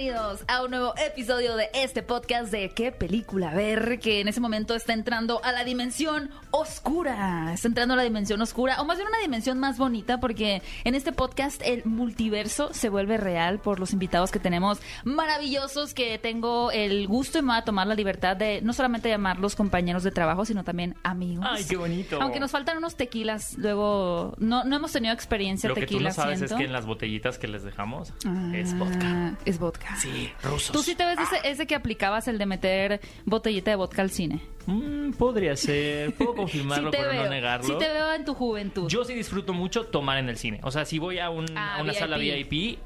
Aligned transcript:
Bienvenidos 0.00 0.44
a 0.48 0.64
un 0.64 0.70
nuevo 0.70 0.94
episodio 0.96 1.56
de 1.56 1.68
este 1.74 2.02
podcast 2.02 2.50
de 2.50 2.70
qué 2.70 2.90
película 2.90 3.52
ver, 3.52 3.98
que 3.98 4.20
en 4.20 4.28
ese 4.28 4.40
momento 4.40 4.74
está 4.74 4.94
entrando 4.94 5.44
a 5.44 5.52
la 5.52 5.62
dimensión 5.62 6.30
oscura, 6.52 7.52
está 7.52 7.68
entrando 7.68 7.92
a 7.92 7.98
la 7.98 8.02
dimensión 8.02 8.40
oscura, 8.40 8.80
o 8.80 8.86
más 8.86 8.96
bien 8.96 9.08
una 9.08 9.18
dimensión 9.18 9.58
más 9.58 9.76
bonita, 9.76 10.18
porque 10.18 10.62
en 10.84 10.94
este 10.94 11.12
podcast 11.12 11.60
el 11.62 11.84
multiverso 11.84 12.72
se 12.72 12.88
vuelve 12.88 13.18
real 13.18 13.58
por 13.58 13.78
los 13.78 13.92
invitados 13.92 14.30
que 14.30 14.38
tenemos 14.38 14.80
maravillosos, 15.04 15.92
que 15.92 16.18
tengo 16.18 16.70
el 16.70 17.06
gusto 17.06 17.38
y 17.38 17.42
me 17.42 17.48
voy 17.48 17.58
a 17.58 17.64
tomar 17.64 17.86
la 17.86 17.94
libertad 17.94 18.38
de 18.38 18.62
no 18.62 18.72
solamente 18.72 19.10
llamarlos 19.10 19.54
compañeros 19.54 20.02
de 20.02 20.12
trabajo, 20.12 20.46
sino 20.46 20.64
también 20.64 20.94
amigos. 21.02 21.44
Ay, 21.46 21.66
qué 21.68 21.76
bonito. 21.76 22.22
Aunque 22.22 22.40
nos 22.40 22.50
faltan 22.52 22.78
unos 22.78 22.96
tequilas, 22.96 23.58
luego 23.58 24.34
no, 24.38 24.64
no 24.64 24.76
hemos 24.76 24.92
tenido 24.92 25.12
experiencia 25.12 25.68
Lo 25.68 25.74
que 25.74 25.82
tú 25.82 25.88
tequila, 25.88 26.08
no 26.08 26.14
sabes 26.14 26.38
siento. 26.38 26.54
es 26.54 26.58
que 26.58 26.64
en 26.64 26.72
las 26.72 26.86
botellitas 26.86 27.36
que 27.36 27.48
les 27.48 27.62
dejamos 27.64 28.14
es 28.54 28.72
Ah, 28.72 28.76
vodka. 28.78 29.34
Es 29.44 29.58
vodka. 29.58 29.89
Sí, 29.98 30.30
rusos. 30.42 30.72
Tú 30.72 30.82
sí 30.82 30.94
te 30.94 31.04
ves 31.04 31.18
ese, 31.18 31.48
ese 31.50 31.66
que 31.66 31.74
aplicabas 31.74 32.28
el 32.28 32.38
de 32.38 32.46
meter 32.46 33.00
botellita 33.24 33.70
de 33.70 33.76
vodka 33.76 34.02
al 34.02 34.10
cine. 34.10 34.40
Mm, 34.66 35.12
podría 35.12 35.56
ser. 35.56 36.14
Puedo 36.14 36.34
confirmarlo, 36.34 36.90
sí 36.92 36.96
pero 36.98 37.10
veo. 37.10 37.24
no 37.24 37.30
negarlo. 37.30 37.66
Sí 37.66 37.74
te 37.78 37.88
veo 37.92 38.12
en 38.12 38.24
tu 38.24 38.34
juventud. 38.34 38.88
Yo 38.88 39.04
sí 39.04 39.14
disfruto 39.14 39.52
mucho 39.52 39.86
tomar 39.86 40.18
en 40.18 40.28
el 40.28 40.36
cine. 40.36 40.60
O 40.62 40.70
sea, 40.70 40.84
si 40.84 40.98
voy 40.98 41.18
a, 41.18 41.30
un- 41.30 41.46
Ah, 41.56 41.76
a 41.78 41.82
una 41.82 41.92
sala 41.94 42.16
VIP. 42.18 42.78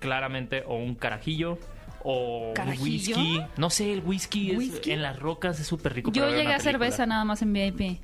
Claramente, 0.00 0.62
o 0.66 0.76
un 0.76 0.94
carajillo, 0.94 1.58
o 2.04 2.48
un 2.50 2.54
¿Carajillo? 2.54 3.16
whisky. 3.16 3.42
No 3.56 3.68
sé, 3.68 3.92
el 3.92 4.00
whisky, 4.00 4.52
es- 4.52 4.58
¿Whisky? 4.58 4.92
en 4.92 5.02
las 5.02 5.18
rocas 5.18 5.58
es 5.58 5.66
súper 5.66 5.92
rico. 5.94 6.12
Yo 6.12 6.28
llegué 6.30 6.52
a 6.54 6.60
cerveza 6.60 7.04
nada 7.04 7.24
más 7.24 7.42
en 7.42 7.52
VIP. 7.52 8.00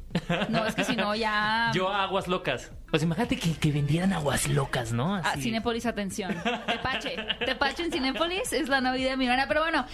No, 0.49 0.65
es 0.67 0.75
que 0.75 0.85
si 0.85 0.97
no 0.97 1.15
ya... 1.15 1.71
Yo 1.75 1.89
a 1.89 2.05
aguas 2.05 2.29
locas. 2.29 2.71
Pues 2.91 3.03
imagínate 3.03 3.37
que, 3.37 3.53
que 3.55 3.73
vendieran 3.73 4.13
aguas 4.13 4.49
locas, 4.49 4.93
¿no? 4.93 5.17
Ah, 5.17 5.23
Así. 5.25 5.43
Cinépolis, 5.43 5.85
atención. 5.87 6.33
Tepache. 6.67 7.17
Tepache 7.45 7.84
en 7.84 7.93
Cinépolis 7.93 8.53
es 8.53 8.69
la 8.69 8.81
Navidad 8.81 9.17
millonaria. 9.17 9.48
Pero 9.48 9.62
bueno, 9.62 9.84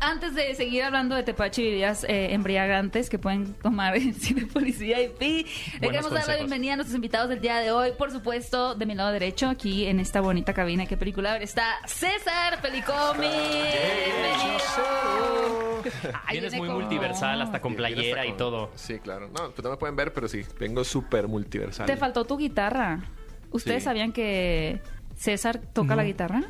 antes 0.00 0.34
de 0.34 0.54
seguir 0.54 0.84
hablando 0.84 1.16
de 1.16 1.22
Tepache 1.24 1.62
y 1.62 1.70
bebidas 1.70 2.04
eh, 2.04 2.34
embriagantes 2.34 3.10
que 3.10 3.18
pueden 3.18 3.54
tomar 3.54 3.96
en 3.96 4.14
Cinépolis 4.14 4.78
VIP, 4.78 5.46
le 5.80 5.80
queremos 5.80 6.12
dar 6.12 6.28
la 6.28 6.36
bienvenida 6.36 6.74
a 6.74 6.76
nuestros 6.76 6.94
invitados 6.94 7.28
del 7.28 7.40
día 7.40 7.56
de 7.56 7.72
hoy. 7.72 7.90
Por 7.98 8.12
supuesto, 8.12 8.76
de 8.76 8.86
mi 8.86 8.94
lado 8.94 9.10
derecho, 9.10 9.48
aquí 9.48 9.86
en 9.86 9.98
esta 9.98 10.20
bonita 10.20 10.54
cabina. 10.54 10.86
¿Qué 10.86 10.96
película? 10.96 11.36
Está 11.38 11.80
César 11.86 12.60
Pelicomi. 12.62 13.26
Bienvenido. 13.26 15.65
Ay, 16.26 16.32
Vienes 16.40 16.52
viene 16.52 16.58
muy 16.58 16.68
con- 16.68 16.80
multiversal, 16.82 17.40
hasta 17.42 17.60
con 17.60 17.74
playera 17.76 18.22
hasta 18.22 18.32
y 18.34 18.36
todo. 18.36 18.70
Sí, 18.74 18.98
claro. 18.98 19.28
No, 19.28 19.50
pues 19.50 19.62
no 19.64 19.70
me 19.70 19.76
pueden 19.76 19.96
ver, 19.96 20.12
pero 20.12 20.28
sí, 20.28 20.42
vengo 20.58 20.84
súper 20.84 21.28
multiversal. 21.28 21.86
Te 21.86 21.96
faltó 21.96 22.24
tu 22.24 22.36
guitarra. 22.36 23.00
¿Ustedes 23.50 23.82
Sí. 23.82 23.84
sabían 23.84 24.12
que 24.12 24.80
César 25.16 25.58
toca 25.72 25.96
la 25.96 26.04
guitarra? 26.04 26.42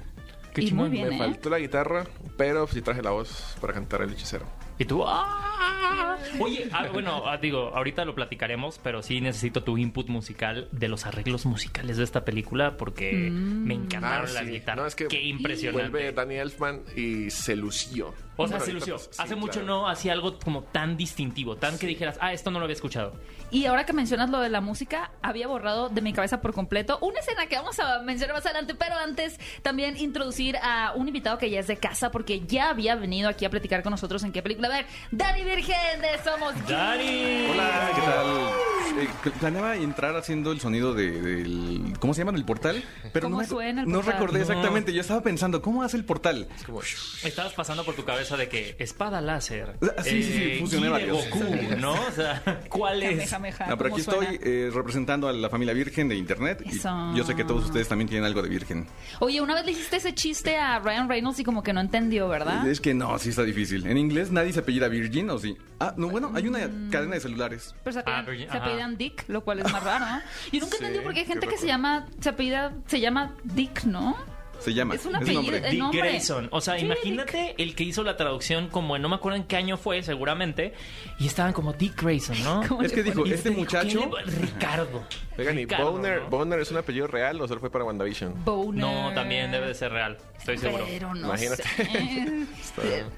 Qué 0.55 0.63
y 0.63 0.65
muy 0.65 0.69
chingón. 0.71 0.91
bien, 0.91 1.09
Me 1.11 1.15
¿eh? 1.17 1.19
faltó 1.19 1.51
la 1.51 1.59
guitarra, 1.59 2.05
pero 2.39 2.67
sí 2.67 2.81
traje 2.83 3.03
la 3.03 3.11
voz 3.11 3.57
para 3.61 3.75
cantar 3.75 4.03
el 4.03 4.13
hechicero. 4.13 4.47
Y 4.79 4.85
tú, 4.87 5.05
¡ah! 5.07 6.17
Oye, 6.41 6.69
ah, 6.73 6.87
bueno, 6.93 7.23
ah, 7.27 7.37
digo, 7.37 7.71
ahorita 7.75 8.05
lo 8.05 8.15
platicaremos, 8.15 8.79
pero 8.83 9.03
sí 9.03 9.21
necesito 9.21 9.63
tu 9.63 9.79
input 9.79 10.09
musical 10.09 10.69
de 10.73 10.89
los 10.89 11.07
arreglos 11.07 11.47
musicales 11.47 11.97
de 11.99 12.05
esta 12.05 12.25
película 12.25 12.77
porque 12.77 13.31
me 13.31 13.75
encantaron 13.75 14.29
Ah, 14.31 14.33
las 14.33 14.45
sí. 14.45 14.51
guitarras. 14.51 14.77
No, 14.83 14.87
es 14.87 14.95
que 14.95 15.09
Qué 15.09 15.23
impresionante. 15.23 15.91
Vuelve 15.91 16.13
Danny 16.13 16.35
Elfman 16.37 16.83
y 16.97 17.31
se 17.31 17.55
lució. 17.57 18.15
O 18.39 18.47
sea, 18.49 18.61
se 18.61 18.73
lució. 18.73 18.99
sí, 18.99 19.09
Hace 19.19 19.35
mucho 19.35 19.61
claro. 19.61 19.67
no 19.67 19.89
hacía 19.89 20.13
algo 20.13 20.39
como 20.39 20.63
tan 20.63 20.97
distintivo, 20.97 21.57
tan 21.57 21.79
que 21.79 21.87
dijeras, 21.87 22.19
ah, 22.21 22.33
esto 22.33 22.51
no 22.51 22.59
lo 22.59 22.65
había 22.65 22.75
escuchado. 22.75 23.15
Y 23.51 23.67
ahora 23.67 23.87
que 23.87 23.93
mencionas 23.93 24.29
lo 24.31 24.41
de 24.41 24.49
la 24.51 24.61
música, 24.61 25.13
había 25.23 25.47
borrado 25.47 25.89
de 25.89 26.01
mi 26.03 26.13
cabeza 26.13 26.41
por 26.43 26.53
completo 26.53 26.99
una 27.01 27.21
escena 27.21 27.47
que 27.47 27.57
vamos 27.57 27.79
a 27.79 28.01
mencionar 28.03 28.35
más 28.37 28.45
adelante, 28.45 28.75
pero 28.75 28.95
antes 28.97 29.39
también 29.63 29.97
introducir 29.97 30.57
a 30.63 30.93
un 30.97 31.07
invitado 31.07 31.39
que 31.39 31.49
ya 31.49 31.61
es 31.61 31.67
de 31.69 31.77
casa 31.77 32.11
porque 32.11 32.41
ya 32.41 32.71
había 32.71 32.97
venido 32.97 33.29
aquí 33.29 33.45
a 33.45 33.51
platicar 33.51 33.83
con 33.83 33.93
nosotros 33.93 34.23
en 34.25 34.33
qué 34.33 34.43
película. 34.43 34.69
A 34.69 34.73
ver, 34.73 34.87
Dani 35.13 35.43
Virgen 35.45 36.01
de 36.03 36.09
Somos. 36.25 36.55
¡Dani! 36.69 37.47
Hola, 37.53 37.91
¿qué 37.95 38.01
tal? 38.03 39.03
Eh, 39.05 39.09
pl- 39.23 39.35
planeaba 39.39 39.77
entrar 39.77 40.17
haciendo 40.17 40.51
el 40.53 40.61
sonido 40.61 40.93
de- 40.95 41.21
del... 41.23 41.95
¿Cómo 42.01 42.15
se 42.15 42.21
llama? 42.23 42.33
¿Del 42.33 42.45
portal? 42.45 42.83
Pero 43.13 43.29
¿Cómo 43.29 43.43
no, 43.43 43.47
suena 43.49 43.83
el 43.83 43.89
no 43.89 43.99
portal? 43.99 44.13
recordé 44.15 44.39
No. 44.41 44.45
exactamente. 44.45 44.93
Yo 44.93 45.01
estaba 45.01 45.23
pensando, 45.23 45.63
¿cómo 45.63 45.83
hace 45.85 45.97
el 45.97 46.05
portal? 46.05 46.49
Es 46.57 46.65
como, 46.65 46.81
Estabas 46.83 47.53
pasando 47.55 47.85
por 47.85 47.95
tu 47.95 48.05
cabeza 48.05 48.26
de 48.37 48.49
que 48.49 48.75
espada 48.79 49.21
láser. 49.21 49.77
Ah, 49.83 50.03
sí, 50.03 50.23
sí, 50.23 50.33
sí, 50.33 50.57
fusioné 50.61 50.87
ki 50.87 50.93
de 51.03 51.11
varios. 51.11 51.31
Goku, 51.31 51.45
¿no? 51.79 51.93
O 51.93 52.11
sea, 52.13 52.43
¿cuál 52.69 53.03
es? 53.03 53.31
No, 53.31 53.77
pero 53.77 53.91
¿cómo 53.91 53.95
aquí 53.95 54.01
estoy 54.01 54.27
eh, 54.43 54.71
representando 54.75 55.29
a 55.29 55.33
la 55.33 55.49
familia 55.51 55.75
virgen 55.75 56.09
de 56.09 56.17
internet. 56.17 56.63
y 56.65 56.77
Eso. 56.79 57.13
yo 57.15 57.25
sé 57.25 57.37
que 57.37 57.45
todos 57.45 57.67
ustedes 57.67 57.87
también 57.89 58.09
tienen 58.09 58.25
algo 58.25 58.43
de 58.43 58.49
virgen. 58.49 58.87
Oye, 59.21 59.41
una 59.41 59.55
vez 59.55 59.65
le 59.67 59.73
hiciste 59.73 59.97
ese 59.97 60.15
chiste 60.15 60.57
a 60.57 60.79
Ryan 60.81 61.09
Reynolds 61.09 61.39
y 61.39 61.45
como 61.45 61.63
que 61.63 61.73
no 61.73 61.81
entendió, 61.81 62.29
¿verdad? 62.29 62.67
Es 62.67 62.81
que 62.81 62.95
no, 62.95 63.19
sí 63.19 63.29
está 63.31 63.43
difícil. 63.43 63.87
En 63.87 63.99
inglés 63.99 64.31
nadie 64.33 64.53
se 64.53 64.61
apellida 64.61 64.89
Virgin, 64.89 65.31
¿o 65.31 65.39
sí? 65.39 65.57
Ah, 65.79 65.95
no, 65.97 66.09
bueno, 66.09 66.33
hay 66.35 66.49
una 66.49 66.67
Mm. 66.67 66.91
cadena 66.91 67.15
de 67.15 67.21
celulares. 67.21 67.75
Pero 67.85 67.93
se 67.95 68.01
apellidan, 68.01 68.25
Ah, 68.25 68.31
Virgin, 68.31 68.51
se 68.51 68.57
ajá. 68.57 68.65
apellidan 68.67 68.97
Dick, 68.97 69.25
lo 69.29 69.45
cual 69.45 69.59
es 69.61 69.71
más 69.71 69.83
raro, 69.83 70.07
¿no? 70.07 70.21
Yo 70.53 70.61
nunca 70.61 70.77
Sí, 70.79 70.85
entendí 70.85 71.05
por 71.05 71.13
qué 71.13 71.21
hay 71.21 71.27
qué 71.27 71.33
gente 71.33 71.47
que 71.49 71.59
se 71.59 71.67
llama, 71.67 72.07
se 72.21 72.29
apellida, 72.31 72.73
se 72.87 73.01
llama 73.01 73.35
Dick, 73.45 73.85
¿no? 73.85 74.17
Se 74.61 74.75
llama. 74.75 74.95
Es 74.95 75.05
un 75.07 75.17
apellido, 75.17 75.43
nombre. 75.43 75.61
Dick 75.71 75.79
nombre. 75.79 75.99
Grayson. 76.01 76.49
O 76.53 76.61
sea, 76.61 76.79
Sí, 76.79 76.85
imagínate 76.85 77.55
el 77.59 77.75
que 77.75 77.85
hizo 77.85 78.03
la 78.03 78.17
traducción 78.17 78.69
como 78.69 78.97
en 78.97 79.03
no 79.03 79.09
me 79.09 79.17
acuerdo 79.17 79.37
en 79.37 79.45
qué 79.45 79.57
año 79.57 79.77
fue, 79.77 80.03
seguramente, 80.03 80.75
y 81.19 81.27
estaban 81.27 81.53
como 81.53 81.73
Dick 81.73 82.01
Grayson, 82.03 82.43
¿no? 82.43 82.63
¿Cómo 82.69 82.83
Es 82.83 82.93
que 82.93 83.03
dijo, 83.03 83.25
este 83.27 83.51
dijo, 83.51 83.61
muchacho... 83.61 83.99
¿quién 83.99 84.11
le- 84.27 84.47
Ricardo. 84.47 85.05
Oigan, 85.39 85.55
¿y 85.59 85.63
Ricardo, 85.63 85.93
Boner, 85.93 86.23
¿no? 86.23 86.31
Boner 86.31 86.61
es 86.61 86.71
un 86.71 86.79
apellido 86.79 87.07
real 87.07 87.41
o 87.41 87.47
solo 87.49 87.61
fue 87.61 87.71
para 87.71 87.85
WandaVision? 87.85 88.45
Boner. 88.45 88.81
No, 88.85 89.13
también 89.15 89.51
debe 89.51 89.67
de 89.69 89.75
ser 89.75 89.93
real. 89.93 90.17
Estoy 90.39 90.59
seguro. 90.59 90.85
Pero 90.89 91.15
no 91.15 91.27
Imagínate. 91.27 91.63
sé. 91.63 92.47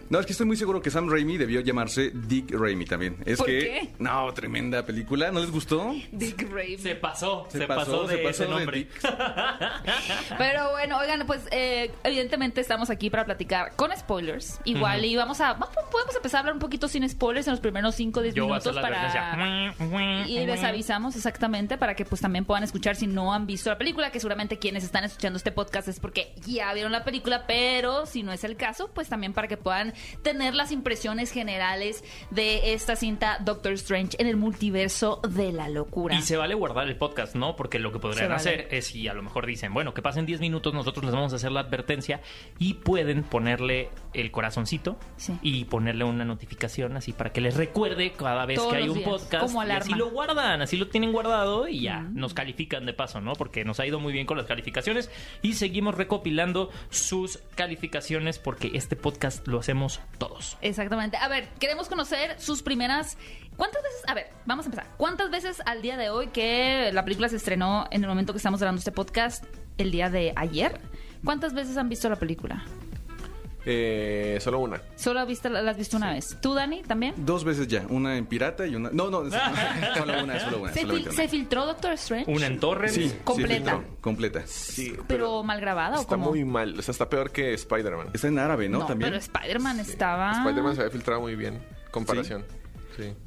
No, 0.08 0.20
es 0.20 0.26
que 0.26 0.32
estoy 0.32 0.46
muy 0.46 0.56
seguro 0.56 0.80
que 0.80 0.90
Sam 0.90 1.10
Raimi 1.10 1.36
debió 1.36 1.60
llamarse 1.60 2.10
Dick 2.14 2.52
Raimi 2.52 2.84
también. 2.84 3.16
Es 3.26 3.38
¿Por 3.38 3.46
que... 3.46 3.58
qué? 3.58 3.90
No, 3.98 4.32
tremenda 4.32 4.84
película. 4.86 5.30
¿No 5.32 5.40
les 5.40 5.50
gustó? 5.50 5.94
Dick 6.12 6.42
Raven. 6.50 6.78
Se 6.78 6.94
pasó, 6.94 7.46
se, 7.50 7.58
Se 7.58 7.66
pasó, 7.66 7.80
pasó, 7.80 8.06
de 8.06 8.16
se 8.16 8.22
pasó 8.22 8.30
ese 8.30 8.44
de 8.44 8.50
nombre. 8.50 8.78
Dick. 8.78 9.00
Pero 10.38 10.70
bueno, 10.72 10.98
oigan, 10.98 11.26
pues 11.28 11.46
eh, 11.50 11.92
evidentemente 12.04 12.62
estamos 12.62 12.88
aquí 12.88 13.10
para 13.10 13.26
platicar 13.26 13.76
con 13.76 13.94
spoilers. 13.94 14.58
Igual 14.64 15.04
y 15.04 15.14
vamos 15.14 15.42
a 15.42 15.58
podemos 15.58 16.16
empezar 16.16 16.38
a 16.38 16.40
hablar 16.40 16.54
un 16.54 16.58
poquito 16.58 16.88
sin 16.88 17.06
spoilers 17.06 17.46
en 17.46 17.52
los 17.52 17.60
primeros 17.60 17.94
5 17.96 18.18
o 18.18 18.22
10 18.22 18.34
Yo 18.34 18.46
voy 18.46 18.54
a 18.54 18.56
hacer 18.56 18.72
minutos 18.72 18.90
para 18.90 20.24
y 20.26 20.46
les 20.46 20.64
avisamos 20.64 21.16
exactamente 21.16 21.76
para 21.76 21.94
que 21.94 22.06
pues 22.06 22.22
también 22.22 22.46
puedan 22.46 22.64
escuchar 22.64 22.96
si 22.96 23.06
no 23.06 23.34
han 23.34 23.46
visto 23.46 23.68
la 23.68 23.76
película, 23.76 24.10
que 24.10 24.20
seguramente 24.20 24.58
quienes 24.58 24.84
están 24.84 25.04
escuchando 25.04 25.36
este 25.36 25.52
podcast 25.52 25.88
es 25.88 26.00
porque 26.00 26.32
ya 26.46 26.72
vieron 26.72 26.92
la 26.92 27.04
película, 27.04 27.44
pero 27.46 28.06
si 28.06 28.22
no 28.22 28.32
es 28.32 28.42
el 28.42 28.56
caso, 28.56 28.90
pues 28.94 29.10
también 29.10 29.34
para 29.34 29.48
que 29.48 29.58
puedan 29.58 29.92
tener 30.22 30.54
las 30.54 30.72
impresiones 30.72 31.30
generales 31.30 32.02
de 32.30 32.72
esta 32.72 32.96
cinta 32.96 33.36
Doctor 33.40 33.74
Strange 33.74 34.16
en 34.18 34.28
el 34.28 34.38
multiverso 34.38 35.20
de 35.28 35.52
la 35.52 35.68
locura. 35.68 36.14
Y 36.14 36.22
se 36.22 36.38
vale 36.38 36.54
guardar 36.54 36.88
el 36.88 36.96
podcast, 36.96 37.34
¿no? 37.34 37.54
Porque 37.54 37.78
lo 37.78 37.92
que 37.92 37.98
podrían 37.98 38.28
vale. 38.28 38.36
hacer 38.36 38.68
es 38.70 38.86
si 38.86 39.08
a 39.08 39.12
lo 39.12 39.22
mejor 39.22 39.44
dicen, 39.44 39.74
bueno, 39.74 39.92
que 39.92 40.00
pasen 40.00 40.24
10 40.24 40.40
minutos, 40.40 40.72
nosotros 40.72 41.04
les 41.04 41.17
vamos 41.18 41.32
a 41.32 41.36
hacer 41.36 41.52
la 41.52 41.60
advertencia 41.60 42.20
y 42.58 42.74
pueden 42.74 43.22
ponerle 43.22 43.90
el 44.14 44.30
corazoncito 44.30 44.98
Sí. 45.16 45.38
y 45.42 45.64
ponerle 45.66 46.04
una 46.04 46.24
notificación 46.24 46.96
así 46.96 47.12
para 47.12 47.30
que 47.32 47.40
les 47.40 47.56
recuerde 47.56 48.12
cada 48.12 48.46
vez 48.46 48.58
Todos 48.58 48.72
que 48.72 48.78
hay 48.78 48.88
un 48.88 48.98
días, 48.98 49.08
podcast. 49.08 49.46
como 49.46 49.64
y 49.64 49.70
así 49.70 49.94
lo 49.94 50.10
guardan, 50.10 50.62
así 50.62 50.76
lo 50.76 50.88
tienen 50.88 51.12
guardado 51.12 51.68
y 51.68 51.80
ya 51.82 52.00
nos 52.00 52.34
califican 52.34 52.86
de 52.86 52.92
paso, 52.94 53.20
¿no? 53.20 53.34
Porque 53.34 53.64
nos 53.64 53.78
ha 53.80 53.86
ido 53.86 54.00
muy 54.00 54.12
bien 54.12 54.26
con 54.26 54.36
las 54.38 54.46
calificaciones 54.46 55.10
y 55.42 55.54
seguimos 55.54 55.94
recopilando 55.94 56.70
sus 56.90 57.38
calificaciones 57.54 58.38
porque 58.38 58.70
este 58.74 58.96
podcast 58.96 59.46
lo 59.46 59.58
hacemos 59.60 60.00
todos. 60.18 60.56
Exactamente. 60.62 61.16
A 61.16 61.28
ver, 61.28 61.48
queremos 61.60 61.88
conocer 61.88 62.40
sus 62.40 62.62
primeras. 62.62 63.18
¿Cuántas 63.56 63.82
veces? 63.82 64.02
A 64.06 64.14
ver, 64.14 64.30
vamos 64.46 64.66
a 64.66 64.68
empezar. 64.68 64.86
¿Cuántas 64.96 65.30
veces 65.30 65.60
al 65.66 65.82
día 65.82 65.96
de 65.96 66.10
hoy 66.10 66.28
que 66.28 66.90
la 66.92 67.04
película 67.04 67.28
se 67.28 67.36
estrenó 67.36 67.86
en 67.90 68.02
el 68.02 68.08
momento 68.08 68.32
que 68.32 68.36
estamos 68.36 68.60
grabando 68.60 68.78
este 68.78 68.92
podcast, 68.92 69.44
el 69.78 69.90
día 69.90 70.10
de 70.10 70.32
ayer? 70.36 70.80
¿Cuántas 71.24 71.52
veces 71.54 71.76
han 71.76 71.88
visto 71.88 72.08
la 72.08 72.16
película? 72.16 72.62
Eh, 73.70 74.38
solo 74.40 74.60
una. 74.60 74.80
Solo 74.96 75.20
has 75.20 75.28
visto, 75.28 75.48
la 75.50 75.70
has 75.70 75.76
visto 75.76 75.96
una 75.98 76.12
vez. 76.12 76.38
¿Tú, 76.40 76.54
Dani, 76.54 76.82
también? 76.82 77.12
Dos 77.18 77.44
veces 77.44 77.66
ya, 77.68 77.84
una 77.90 78.16
en 78.16 78.24
pirata 78.24 78.66
y 78.66 78.74
una... 78.74 78.88
No, 78.90 79.10
no, 79.10 79.24
solo 79.94 80.22
una, 80.24 80.40
solo 80.40 80.62
una. 80.62 80.72
¿Se, 80.72 80.86
fil- 80.86 81.02
una. 81.02 81.12
se 81.12 81.28
filtró 81.28 81.66
Doctor 81.66 81.92
Strange? 81.94 82.30
Una 82.32 82.46
en 82.46 82.60
Torrent. 82.60 82.94
Sí, 82.94 83.12
Completa. 83.24 83.72
Sí, 83.72 83.76
filtró, 83.76 83.84
completa. 84.00 84.42
Sí, 84.46 84.96
¿Pero 85.06 85.42
mal 85.42 85.60
grabada 85.60 85.98
o 85.98 86.00
está 86.02 86.14
cómo? 86.14 86.30
muy 86.30 86.44
mal. 86.46 86.78
O 86.78 86.82
sea, 86.82 86.92
está 86.92 87.10
peor 87.10 87.30
que 87.30 87.52
Spider-Man. 87.52 88.08
Está 88.14 88.28
en 88.28 88.38
árabe, 88.38 88.68
¿no? 88.70 88.78
no, 88.78 88.86
También. 88.86 89.10
pero 89.10 89.18
Spider-Man 89.20 89.80
estaba... 89.80 90.32
Spider-Man 90.32 90.74
se 90.74 90.80
había 90.82 90.92
filtrado 90.92 91.20
muy 91.20 91.34
bien. 91.36 91.58
Comparación. 91.90 92.44
Sí. 92.48 92.56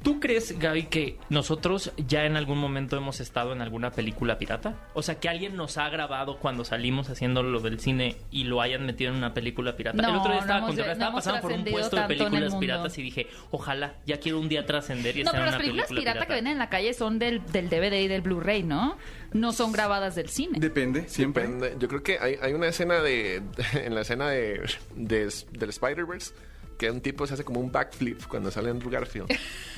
¿Tú 0.02 0.20
crees, 0.20 0.58
Gaby, 0.58 0.84
que 0.84 1.18
nosotros 1.30 1.92
ya 1.96 2.24
en 2.24 2.36
algún 2.36 2.58
momento 2.58 2.96
hemos 2.96 3.20
estado 3.20 3.52
en 3.52 3.60
alguna 3.62 3.90
película 3.90 4.38
pirata? 4.38 4.74
O 4.94 5.02
sea, 5.02 5.18
que 5.20 5.28
alguien 5.28 5.56
nos 5.56 5.78
ha 5.78 5.88
grabado 5.88 6.38
cuando 6.38 6.64
salimos 6.64 7.08
haciendo 7.10 7.42
lo 7.42 7.60
del 7.60 7.80
cine 7.80 8.16
y 8.30 8.44
lo 8.44 8.60
hayan 8.60 8.84
metido 8.86 9.10
en 9.10 9.16
una 9.18 9.34
película 9.34 9.76
pirata. 9.76 10.00
No, 10.02 10.08
el 10.10 10.16
otro 10.16 10.32
día 10.32 10.40
no 10.40 10.46
estaba, 10.46 10.58
hemos- 10.58 10.76
no 10.76 10.82
estaba 10.82 11.10
hemos 11.10 11.14
pasando 11.24 11.40
por 11.40 11.52
un 11.52 11.64
puesto 11.64 11.96
de 11.96 12.02
películas 12.06 12.54
piratas 12.56 12.98
y 12.98 13.02
dije, 13.02 13.26
ojalá, 13.50 13.94
ya 14.06 14.18
quiero 14.20 14.38
un 14.40 14.48
día 14.48 14.66
trascender 14.66 15.16
y 15.16 15.22
No, 15.24 15.30
estar 15.30 15.32
pero 15.32 15.42
en 15.42 15.46
las 15.46 15.54
una 15.54 15.58
películas 15.60 15.88
película 15.88 16.12
pirata, 16.12 16.26
que 16.26 16.32
venden 16.34 16.52
en 16.52 16.58
la 16.58 16.68
calle 16.68 16.94
son 16.94 17.18
del, 17.18 17.44
del 17.52 17.68
DVD 17.68 18.00
y 18.02 18.08
del 18.08 18.20
Blu-ray, 18.22 18.62
¿no? 18.62 18.96
No 19.32 19.52
son 19.52 19.72
grabadas 19.72 20.14
del 20.14 20.28
cine. 20.28 20.58
Depende, 20.60 21.08
siempre. 21.08 21.44
Depende. 21.44 21.76
Yo 21.78 21.88
creo 21.88 22.02
que 22.02 22.18
hay, 22.18 22.36
hay 22.42 22.52
una 22.52 22.66
escena 22.68 23.00
de, 23.00 23.42
en 23.74 23.94
la 23.94 24.02
escena 24.02 24.28
de, 24.28 24.60
de- 24.94 25.32
del 25.52 25.70
Spider-Verse 25.70 26.34
que 26.82 26.90
un 26.90 27.00
tipo 27.00 27.24
se 27.28 27.34
hace 27.34 27.44
como 27.44 27.60
un 27.60 27.70
backflip 27.70 28.26
cuando 28.26 28.50
sale 28.50 28.70
Andrew 28.70 28.90
Garfield. 28.90 29.30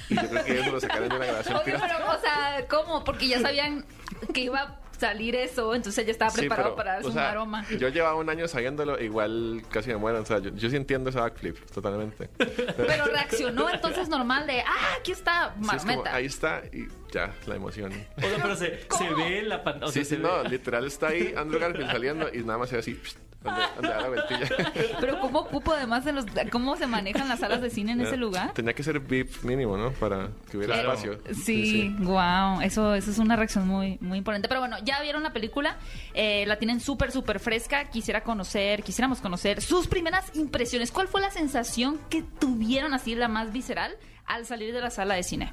Y 0.09 0.15
yo 0.15 0.27
creo 0.27 0.43
que 0.43 0.59
eso 0.59 0.73
lo 0.73 0.81
sacaron 0.81 1.11
de 1.11 1.17
una 1.17 1.27
grabación 1.27 1.61
pero, 1.63 1.77
o 1.79 2.19
sea, 2.19 2.65
¿cómo? 2.67 3.05
Porque 3.05 3.29
ya 3.29 3.41
sabían 3.41 3.85
que 4.33 4.41
iba 4.41 4.61
a 4.61 4.79
salir 4.99 5.37
eso, 5.37 5.75
entonces 5.75 6.07
ya 6.07 6.13
estaba 6.13 6.31
Sí, 6.31 6.39
preparado 6.41 6.75
pero, 6.75 6.77
para 6.77 6.99
o 7.01 7.03
sea, 7.03 7.11
un 7.11 7.19
aroma. 7.19 7.67
Yo 7.79 7.89
llevaba 7.91 8.15
un 8.15 8.31
año 8.31 8.49
sabiéndolo, 8.49 8.99
igual 9.03 9.63
casi 9.71 9.91
me 9.91 9.97
muero. 9.97 10.23
O 10.23 10.25
sea, 10.25 10.39
yo, 10.39 10.49
yo 10.55 10.71
sí 10.71 10.77
entiendo 10.77 11.11
ese 11.11 11.19
backflip, 11.19 11.59
totalmente. 11.73 12.31
Pero 12.39 13.05
reaccionó 13.05 13.69
entonces 13.69 14.09
normal 14.09 14.47
de, 14.47 14.61
ah, 14.63 14.95
aquí 14.99 15.13
está 15.13 15.55
Sí, 15.61 15.77
es 15.77 15.85
como, 15.85 16.05
ahí 16.07 16.25
está 16.25 16.63
y 16.73 16.89
ya, 17.13 17.35
la 17.47 17.57
emoción. 17.57 17.93
O 18.17 18.21
sea, 18.23 18.31
pero 18.41 18.57
se, 18.57 18.81
se 18.97 19.15
ve 19.15 19.41
en 19.41 19.51
la 19.51 19.63
pantalla. 19.63 19.93
sí, 19.93 20.07
sí, 20.07 20.17
no, 20.17 20.43
literal 20.45 20.87
está 20.87 21.09
ahí 21.09 21.35
Andrew 21.37 21.61
Garfield 21.61 21.91
saliendo 21.91 22.33
y 22.33 22.39
nada 22.39 22.59
más 22.61 22.71
se 22.71 22.77
ve 22.77 22.81
así, 22.81 22.95
pst, 22.95 23.19
donde, 23.45 23.63
donde 23.77 23.89
da 23.89 24.01
la 24.01 24.09
vueltilla. 24.09 24.49
Pero 25.01 25.21
cómo 25.21 25.41
ocupo 25.41 25.73
además 25.73 26.07
en 26.07 26.17
los, 26.17 26.25
cómo 26.51 26.77
se 26.77 26.87
manejan 26.87 27.29
las 27.29 27.41
salas 27.41 27.61
de 27.61 27.71
cine 27.71 27.93
en 27.93 28.01
ese 28.01 28.17
lugar. 28.17 28.53
Tenía 28.55 28.73
que 28.73 28.83
ser 28.83 28.99
VIP 29.01 29.43
mínimo, 29.45 29.77
¿no? 29.77 29.93
Para 29.93 30.29
que 30.51 30.57
hubiera 30.57 30.75
Claro. 30.75 30.93
espacio. 30.95 31.21
Sí, 31.45 31.95
wow, 32.01 32.61
eso, 32.63 32.95
eso 32.95 33.11
es 33.11 33.19
una 33.19 33.37
reacción 33.37 33.69
muy, 33.69 33.99
muy 34.01 34.19
importante. 34.19 34.49
Pero 34.49 34.61
bueno, 34.61 34.77
ya 34.85 35.01
vieron 35.03 35.23
la 35.23 35.33
película, 35.33 35.77
eh, 36.15 36.45
la 36.47 36.57
tienen 36.59 36.81
súper, 36.81 37.13
súper 37.13 37.39
fresca. 37.41 37.85
Quisiera 37.91 38.23
conocer, 38.23 38.83
quisiéramos 38.83 39.21
conocer 39.21 39.61
sus 39.63 39.87
primeras 39.87 40.35
impresiones. 40.35 40.91
¿Cuál 40.91 41.09
fue 41.09 41.21
la 41.21 41.31
sensación 41.31 41.99
que 42.11 42.23
tuvieron 42.23 42.95
así, 42.95 43.15
la 43.15 43.29
más 43.29 43.53
visceral, 43.53 43.95
al 44.27 44.47
salir 44.47 44.73
de 44.73 44.81
la 44.81 44.91
sala 44.91 45.15
de 45.15 45.23
cine? 45.23 45.53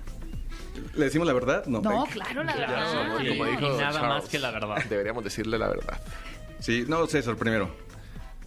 ¿Le 0.95 1.05
decimos 1.05 1.27
la 1.27 1.33
verdad? 1.33 1.65
No. 1.65 1.81
No, 1.81 2.05
Thank- 2.05 2.09
claro, 2.11 2.43
la 2.43 2.53
Claro, 2.53 2.71
verdad. 2.71 3.07
Como, 3.07 3.19
sí. 3.19 3.27
como 3.29 3.45
Y 3.45 3.49
dijo 3.51 3.61
nada 3.77 3.91
Charles, 3.91 4.01
más 4.01 4.29
que 4.29 4.39
la 4.39 4.51
verdad. 4.51 4.75
Deberíamos 4.89 5.23
decirle 5.23 5.57
la 5.57 5.67
verdad. 5.67 5.99
Sí, 6.61 6.85
no, 6.87 7.05
César, 7.07 7.35
primero. 7.35 7.69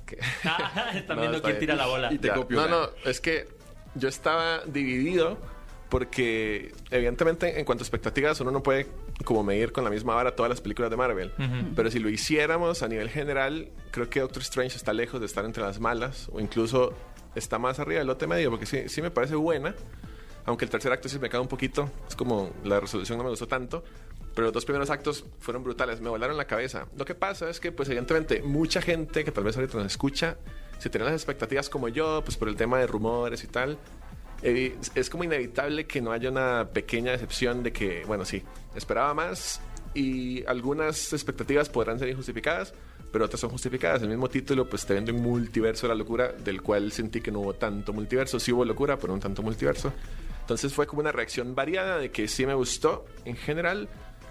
Ah, 0.44 0.92
Están 0.94 1.16
No, 1.16 1.22
viendo 1.22 1.40
quién 1.42 1.52
bien. 1.54 1.60
tira 1.60 1.74
la 1.74 1.86
bola. 1.86 2.12
Y 2.12 2.18
te 2.18 2.28
Ya. 2.28 2.34
copio, 2.34 2.56
No, 2.56 2.68
no, 2.68 2.88
es 3.04 3.20
que 3.20 3.48
yo 3.94 4.08
estaba 4.08 4.60
dividido 4.66 5.38
porque 5.88 6.72
evidentemente 6.90 7.58
en 7.58 7.64
cuanto 7.64 7.82
a 7.82 7.84
expectativas 7.84 8.40
uno 8.40 8.50
no 8.50 8.62
puede 8.62 8.86
como 9.24 9.42
medir 9.44 9.72
con 9.72 9.84
la 9.84 9.90
misma 9.90 10.14
vara 10.14 10.34
todas 10.34 10.50
las 10.50 10.60
películas 10.60 10.90
de 10.90 10.96
Marvel. 10.96 11.32
Pero 11.76 11.90
si 11.90 11.98
lo 12.00 12.08
hiciéramos 12.10 12.82
a 12.82 12.88
nivel 12.88 13.08
general, 13.10 13.70
creo 13.92 14.08
que 14.10 14.20
Doctor 14.20 14.42
Strange 14.42 14.76
está 14.76 14.92
lejos 14.92 15.20
de 15.20 15.26
estar 15.26 15.44
entre 15.44 15.62
las 15.62 15.80
malas 15.80 16.28
o 16.32 16.40
incluso 16.40 16.92
está 17.34 17.58
más 17.58 17.78
arriba 17.78 17.98
del 17.98 18.06
lote 18.08 18.26
medio 18.26 18.50
porque 18.50 18.66
sí, 18.66 18.88
sí 18.88 19.02
me 19.02 19.10
parece 19.10 19.34
buena. 19.36 19.74
Aunque 20.46 20.64
el 20.66 20.70
tercer 20.70 20.92
acto 20.92 21.08
sí 21.08 21.18
me 21.18 21.30
cae 21.30 21.40
un 21.40 21.48
poquito, 21.48 21.90
es 22.06 22.14
como 22.14 22.52
la 22.64 22.78
resolución 22.78 23.16
no 23.16 23.24
me 23.24 23.30
gustó 23.30 23.46
tanto, 23.48 23.82
pero 24.34 24.46
los 24.46 24.52
dos 24.52 24.64
primeros 24.64 24.90
actos 24.90 25.24
fueron 25.38 25.62
brutales, 25.62 26.00
me 26.00 26.08
volaron 26.08 26.36
la 26.36 26.46
cabeza. 26.46 26.86
Lo 26.96 27.04
que 27.04 27.14
pasa 27.14 27.48
es 27.48 27.60
que, 27.60 27.72
pues 27.72 27.88
evidentemente, 27.88 28.42
mucha 28.42 28.82
gente 28.82 29.24
que 29.24 29.30
tal 29.30 29.44
vez 29.44 29.56
ahorita 29.56 29.78
nos 29.78 29.86
escucha, 29.86 30.36
si 30.78 30.90
tiene 30.90 31.04
las 31.04 31.14
expectativas 31.14 31.68
como 31.68 31.88
yo, 31.88 32.22
pues 32.24 32.36
por 32.36 32.48
el 32.48 32.56
tema 32.56 32.78
de 32.78 32.86
rumores 32.86 33.44
y 33.44 33.46
tal, 33.46 33.78
eh, 34.42 34.76
es 34.94 35.08
como 35.08 35.24
inevitable 35.24 35.86
que 35.86 36.00
no 36.00 36.12
haya 36.12 36.30
una 36.30 36.68
pequeña 36.72 37.12
decepción 37.12 37.62
de 37.62 37.72
que, 37.72 38.04
bueno, 38.06 38.24
sí, 38.24 38.42
esperaba 38.74 39.14
más 39.14 39.60
y 39.94 40.44
algunas 40.46 41.12
expectativas 41.12 41.68
podrán 41.68 41.98
ser 41.98 42.08
injustificadas, 42.08 42.74
pero 43.12 43.26
otras 43.26 43.40
son 43.40 43.50
justificadas. 43.50 44.02
El 44.02 44.08
mismo 44.08 44.28
título, 44.28 44.68
pues 44.68 44.84
te 44.84 44.94
vende 44.94 45.12
un 45.12 45.22
multiverso 45.22 45.86
de 45.86 45.94
la 45.94 45.98
locura, 45.98 46.32
del 46.32 46.60
cual 46.62 46.90
sentí 46.90 47.20
que 47.20 47.30
no 47.30 47.40
hubo 47.40 47.54
tanto 47.54 47.92
multiverso. 47.92 48.40
Sí 48.40 48.52
hubo 48.52 48.64
locura, 48.64 48.98
pero 48.98 49.14
no 49.14 49.20
tanto 49.20 49.40
multiverso. 49.40 49.92
Entonces 50.40 50.74
fue 50.74 50.86
como 50.86 51.00
una 51.00 51.12
reacción 51.12 51.54
variada 51.54 51.98
de 51.98 52.10
que 52.10 52.26
sí 52.26 52.44
me 52.44 52.54
gustó 52.54 53.06
en 53.24 53.36
general 53.36 53.88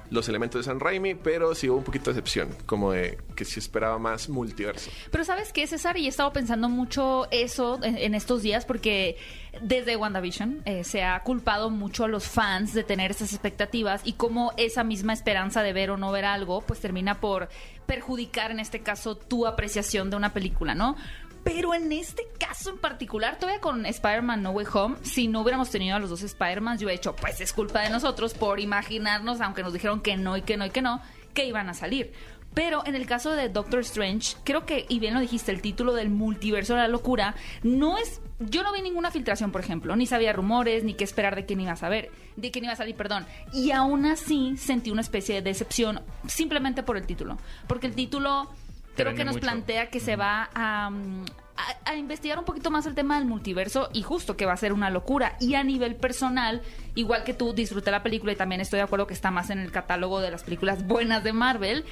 los 0.10 0.30
elementos 0.30 0.60
de 0.60 0.64
San 0.64 0.80
Raimi, 0.80 1.16
pero 1.16 1.56
sí 1.56 1.70
hubo 1.70 1.78
un 1.78 1.84
poquito 1.84 2.12
de 2.12 2.16
decepción, 2.16 2.50
como 2.66 2.92
de 2.92 3.18
que 3.36 3.46
sí 3.46 3.60
esperaba 3.60 3.98
más 3.98 4.30
multiverso. 4.30 4.92
Pero 5.12 5.24
¿sabes 5.24 5.52
qué, 5.54 5.66
César? 5.68 5.98
Y 5.98 6.06
he 6.06 6.10
estado 6.10 6.32
pensando 6.34 6.70
mucho 6.70 7.28
eso 7.32 7.80
en, 7.84 7.98
en 7.98 8.16
estos 8.16 8.42
días 8.42 8.66
porque 8.66 9.18
desde 9.62 9.96
WandaVision 9.96 10.62
eh, 10.66 10.84
se 10.84 11.04
ha 11.04 11.20
culpado 11.22 11.70
mucho 11.70 12.06
a 12.06 12.08
los 12.08 12.28
fans 12.28 12.74
de 12.74 12.84
tener 12.84 13.12
esas 13.12 13.34
expectativas 13.34 14.02
y 14.04 14.14
cómo 14.14 14.52
esa 14.58 14.84
misma 14.84 15.14
esperanza 15.14 15.62
de 15.62 15.74
ver 15.74 15.92
o 15.92 15.98
no 15.98 16.12
ver 16.12 16.26
algo 16.26 16.62
pues 16.62 16.80
termina 16.80 17.20
por 17.20 17.50
perjudicar 17.86 18.52
en 18.52 18.60
este 18.60 18.82
caso 18.82 19.16
tu 19.16 19.46
apreciación 19.46 20.10
de 20.10 20.16
una 20.16 20.34
película, 20.34 20.74
¿no? 20.74 20.96
Pero 21.44 21.74
en 21.74 21.92
este 21.92 22.28
caso 22.40 22.70
en 22.70 22.78
particular, 22.78 23.38
todavía 23.38 23.60
con 23.60 23.86
Spider-Man 23.86 24.44
No 24.44 24.52
Way 24.52 24.66
Home, 24.74 24.96
si 25.02 25.28
no 25.28 25.42
hubiéramos 25.42 25.70
tenido 25.70 25.96
a 25.96 26.00
los 26.00 26.10
dos 26.10 26.22
Spider-Man, 26.22 26.78
yo 26.78 26.90
he 26.90 26.94
hecho, 26.94 27.16
pues 27.16 27.42
es 27.42 27.52
culpa 27.52 27.82
de 27.82 27.90
nosotros 27.90 28.34
por 28.34 28.60
imaginarnos, 28.60 29.42
aunque 29.42 29.64
nos 29.64 29.74
dijeron 29.74 30.02
que 30.02 30.16
no 30.16 30.38
y 30.38 30.42
que 30.42 30.56
no 30.56 30.66
y 30.66 30.70
que 30.70 30.82
no, 30.82 31.02
que 31.34 31.46
iban 31.46 31.70
a 31.70 31.74
salir. 31.74 32.14
Pero 32.54 32.86
en 32.86 32.96
el 32.96 33.08
caso 33.08 33.32
de 33.32 33.50
Doctor 33.50 33.80
Strange, 33.80 34.36
creo 34.44 34.66
que, 34.66 34.86
y 34.88 35.00
bien 35.00 35.14
lo 35.14 35.20
dijiste, 35.20 35.52
el 35.52 35.62
título 35.62 35.94
del 35.94 36.10
multiverso 36.10 36.76
de 36.76 36.82
la 36.82 36.88
locura, 36.88 37.36
no 37.64 37.98
es. 37.98 38.22
Yo 38.40 38.62
no 38.64 38.74
vi 38.74 38.82
ninguna 38.82 39.10
filtración, 39.10 39.52
por 39.52 39.62
ejemplo, 39.62 39.96
ni 39.96 40.06
sabía 40.06 40.34
rumores, 40.34 40.84
ni 40.84 40.94
qué 40.94 41.04
esperar 41.04 41.36
de 41.36 41.46
quién 41.46 41.62
iba 41.62 41.72
a 41.72 41.78
saber, 41.78 42.12
de 42.36 42.52
quién 42.52 42.66
iba 42.66 42.74
a 42.74 42.78
salir, 42.78 42.96
perdón. 42.96 43.26
Y 43.54 43.72
aún 43.72 44.06
así 44.06 44.56
sentí 44.58 44.92
una 44.92 45.02
especie 45.02 45.36
de 45.36 45.42
decepción 45.42 46.02
simplemente 46.28 46.84
por 46.84 46.98
el 46.98 47.08
título. 47.08 47.38
Porque 47.68 47.88
el 47.88 47.96
título 47.96 48.50
creo 48.96 49.16
que 49.16 49.26
nos 49.26 49.36
mucho. 49.36 49.46
plantea 49.46 49.90
que 49.90 50.00
se 50.00 50.16
va 50.16 50.50
a, 50.54 50.88
a, 50.88 51.76
a 51.86 51.96
investigar 51.96 52.40
un 52.40 52.46
poquito 52.46 52.72
más 52.72 52.86
el 52.86 52.96
tema 52.96 53.18
del 53.18 53.26
multiverso 53.28 53.90
y 53.94 54.02
justo 54.02 54.36
que 54.38 54.46
va 54.46 54.54
a 54.54 54.58
ser 54.58 54.74
una 54.74 54.90
locura. 54.90 55.36
Y 55.40 55.56
a 55.56 55.64
nivel 55.64 55.96
personal, 55.96 56.62
igual 56.96 57.24
que 57.24 57.34
tú, 57.34 57.54
disfruté 57.54 57.92
la 57.92 58.04
película 58.04 58.32
y 58.34 58.36
también 58.36 58.62
estoy 58.62 58.78
de 58.78 58.84
acuerdo 58.84 59.08
que 59.08 59.14
está 59.14 59.32
más 59.32 59.50
en 59.50 59.60
el 59.60 59.72
catálogo 59.72 60.20
de 60.20 60.32
las 60.32 60.44
películas 60.44 60.86
buenas 60.88 61.24
de 61.24 61.34
Marvel, 61.34 61.86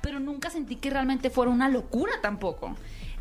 pero 0.00 0.20
nunca 0.20 0.50
sentí 0.50 0.76
que 0.76 0.90
realmente 0.90 1.30
fuera 1.30 1.50
una 1.50 1.68
locura 1.68 2.12
tampoco. 2.22 2.76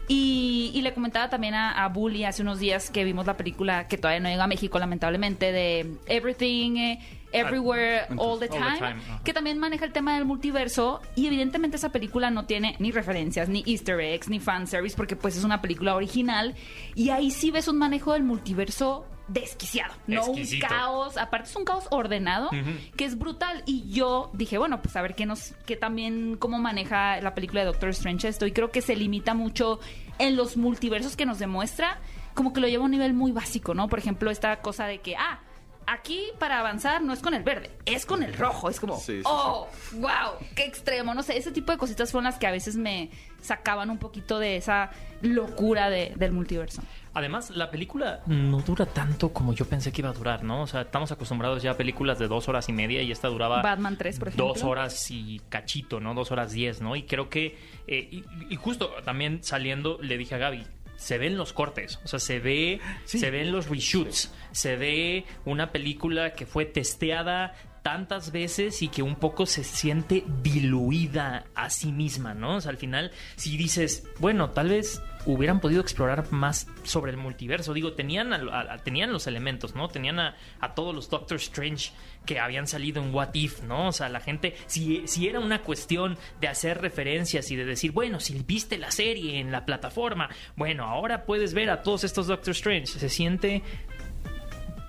Y, 0.07 0.71
y 0.73 0.81
le 0.81 0.93
comentaba 0.93 1.29
también 1.29 1.55
a, 1.55 1.83
a 1.83 1.89
Bully 1.89 2.25
hace 2.25 2.43
unos 2.43 2.59
días 2.59 2.91
que 2.91 3.03
vimos 3.03 3.25
la 3.25 3.37
película 3.37 3.87
que 3.87 3.97
todavía 3.97 4.19
no 4.19 4.29
llega 4.29 4.43
a 4.43 4.47
México, 4.47 4.77
lamentablemente, 4.77 5.51
de 5.51 5.95
Everything, 6.05 6.77
eh, 6.77 6.99
Everywhere, 7.31 8.05
All 8.17 8.39
the 8.39 8.45
All 8.45 8.63
the 8.73 8.79
Time, 8.79 8.95
que 9.23 9.33
también 9.33 9.57
maneja 9.57 9.83
el 9.85 9.91
tema 9.91 10.15
del 10.15 10.25
multiverso. 10.25 11.01
Y 11.15 11.27
evidentemente 11.27 11.77
esa 11.77 11.91
película 11.91 12.29
no 12.29 12.45
tiene 12.45 12.75
ni 12.79 12.91
referencias, 12.91 13.49
ni 13.49 13.63
easter 13.65 13.99
eggs, 13.99 14.29
ni 14.29 14.39
fanservice 14.39 14.95
porque 14.95 15.15
pues 15.15 15.35
es 15.35 15.43
una 15.43 15.61
película 15.61 15.95
original. 15.95 16.55
Y 16.93 17.09
ahí 17.09 17.31
sí 17.31 17.51
ves 17.51 17.67
un 17.67 17.77
manejo 17.77 18.13
del 18.13 18.23
multiverso 18.23 19.05
desquiciado, 19.27 19.93
no 20.07 20.21
Exquisito. 20.21 20.65
un 20.65 20.69
caos, 20.71 21.17
aparte 21.17 21.49
es 21.49 21.55
un 21.55 21.65
caos 21.65 21.87
ordenado 21.89 22.49
que 22.95 23.05
es 23.05 23.17
brutal 23.17 23.63
y 23.65 23.89
yo 23.91 24.29
dije, 24.33 24.57
bueno, 24.57 24.81
pues 24.81 24.95
a 24.95 25.01
ver 25.01 25.15
qué 25.15 25.25
nos 25.25 25.53
qué 25.65 25.75
también 25.75 26.37
cómo 26.37 26.59
maneja 26.59 27.19
la 27.21 27.33
película 27.33 27.61
de 27.61 27.65
Doctor 27.67 27.89
Strange 27.89 28.27
esto 28.27 28.45
y 28.45 28.51
creo 28.51 28.69
que 28.71 28.81
se 28.81 28.95
limita 28.95 29.33
mucho 29.33 29.79
en 30.19 30.35
los 30.35 30.57
multiversos 30.57 31.15
que 31.15 31.25
nos 31.25 31.39
demuestra, 31.39 31.99
como 32.35 32.53
que 32.53 32.61
lo 32.61 32.67
lleva 32.67 32.83
a 32.83 32.85
un 32.85 32.91
nivel 32.91 33.13
muy 33.13 33.31
básico, 33.31 33.73
¿no? 33.73 33.87
Por 33.89 33.97
ejemplo, 33.99 34.29
esta 34.29 34.61
cosa 34.61 34.85
de 34.85 34.99
que 35.01 35.15
ah, 35.15 35.39
Aquí 35.87 36.19
para 36.39 36.59
avanzar 36.61 37.03
no 37.03 37.13
es 37.13 37.19
con 37.19 37.35
el 37.35 37.43
verde, 37.43 37.69
es 37.85 38.07
con 38.07 38.23
el 38.23 38.33
rojo. 38.33 38.71
Es 38.71 38.79
como, 38.79 38.97
Sí, 38.97 39.17
sí, 39.17 39.21
oh, 39.23 39.67
wow, 39.93 40.31
qué 40.55 40.65
extremo. 40.65 41.13
No 41.13 41.21
sé, 41.21 41.37
ese 41.37 41.51
tipo 41.51 41.71
de 41.71 41.77
cositas 41.77 42.11
fueron 42.11 42.23
las 42.23 42.39
que 42.39 42.47
a 42.47 42.51
veces 42.51 42.75
me 42.75 43.11
sacaban 43.39 43.91
un 43.91 43.99
poquito 43.99 44.39
de 44.39 44.55
esa 44.57 44.89
locura 45.21 45.91
de- 45.91 46.13
del 46.15 46.31
multiverso. 46.31 46.81
Además, 47.15 47.49
la 47.51 47.71
película 47.71 48.21
no 48.27 48.59
dura 48.61 48.85
tanto 48.85 49.33
como 49.33 49.53
yo 49.53 49.65
pensé 49.65 49.91
que 49.91 50.01
iba 50.01 50.09
a 50.09 50.13
durar, 50.13 50.43
¿no? 50.43 50.61
O 50.63 50.67
sea, 50.67 50.81
estamos 50.81 51.11
acostumbrados 51.11 51.63
ya 51.63 51.71
a 51.71 51.77
películas 51.77 52.19
de 52.19 52.27
dos 52.27 52.47
horas 52.49 52.67
y 52.69 52.73
media 52.73 53.01
y 53.01 53.11
esta 53.11 53.29
duraba... 53.29 53.61
Batman 53.61 53.97
3, 53.97 54.19
por 54.19 54.27
ejemplo. 54.27 54.47
Dos 54.47 54.63
horas 54.63 55.09
y 55.09 55.41
cachito, 55.49 55.99
¿no? 55.99 56.13
Dos 56.13 56.31
horas 56.31 56.51
diez, 56.51 56.81
¿no? 56.81 56.95
Y 56.95 57.03
creo 57.03 57.29
que... 57.29 57.57
eh, 57.87 58.09
y, 58.11 58.23
y 58.49 58.55
justo 58.57 58.91
también 59.03 59.43
saliendo 59.43 59.97
le 60.01 60.17
dije 60.17 60.35
a 60.35 60.37
Gaby, 60.39 60.65
se 60.97 61.17
ven 61.17 61.37
los 61.37 61.53
cortes, 61.53 61.99
o 62.03 62.07
sea, 62.07 62.19
se 62.19 62.39
ve, 62.39 62.79
se 63.05 63.29
ven 63.29 63.51
los 63.51 63.69
reshoots, 63.69 64.33
se 64.51 64.75
ve 64.77 65.25
una 65.43 65.71
película 65.71 66.33
que 66.33 66.45
fue 66.45 66.65
testeada 66.65 67.53
tantas 67.81 68.31
veces 68.31 68.81
y 68.81 68.87
que 68.87 69.03
un 69.03 69.15
poco 69.15 69.45
se 69.45 69.63
siente 69.63 70.23
diluida 70.41 71.45
a 71.53 71.69
sí 71.69 71.91
misma, 71.91 72.33
¿no? 72.33 72.55
O 72.55 72.61
sea, 72.61 72.71
al 72.71 72.77
final, 72.77 73.11
si 73.35 73.57
dices, 73.57 74.07
bueno, 74.19 74.49
tal 74.51 74.69
vez 74.69 75.01
hubieran 75.25 75.59
podido 75.59 75.81
explorar 75.81 76.31
más 76.31 76.67
sobre 76.83 77.11
el 77.11 77.17
multiverso. 77.17 77.73
Digo, 77.73 77.93
tenían, 77.93 78.31
a- 78.33 78.73
a- 78.73 78.77
tenían 78.79 79.11
los 79.11 79.27
elementos, 79.27 79.75
¿no? 79.75 79.87
Tenían 79.87 80.19
a, 80.19 80.35
a 80.59 80.73
todos 80.75 80.93
los 80.93 81.09
Doctor 81.09 81.37
Strange 81.37 81.91
que 82.25 82.39
habían 82.39 82.67
salido 82.67 83.01
en 83.03 83.13
What 83.13 83.33
If, 83.33 83.61
¿no? 83.63 83.87
O 83.87 83.91
sea, 83.91 84.09
la 84.09 84.19
gente, 84.19 84.55
si, 84.67 85.07
si 85.07 85.27
era 85.27 85.39
una 85.39 85.61
cuestión 85.61 86.17
de 86.41 86.47
hacer 86.47 86.81
referencias 86.81 87.49
y 87.51 87.55
de 87.55 87.65
decir, 87.65 87.91
bueno, 87.91 88.19
si 88.19 88.37
viste 88.45 88.77
la 88.77 88.91
serie 88.91 89.39
en 89.39 89.51
la 89.51 89.65
plataforma, 89.65 90.29
bueno, 90.55 90.85
ahora 90.85 91.25
puedes 91.25 91.53
ver 91.53 91.69
a 91.69 91.81
todos 91.81 92.03
estos 92.03 92.27
Doctor 92.27 92.51
Strange. 92.51 92.87
Se 92.87 93.09
siente 93.09 93.63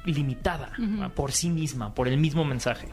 limitada 0.05 0.73
por 1.15 1.33
sí 1.33 1.49
misma, 1.51 1.95
por 1.95 2.09
el 2.09 2.17
mismo 2.17 2.45
mensaje. 2.45 2.89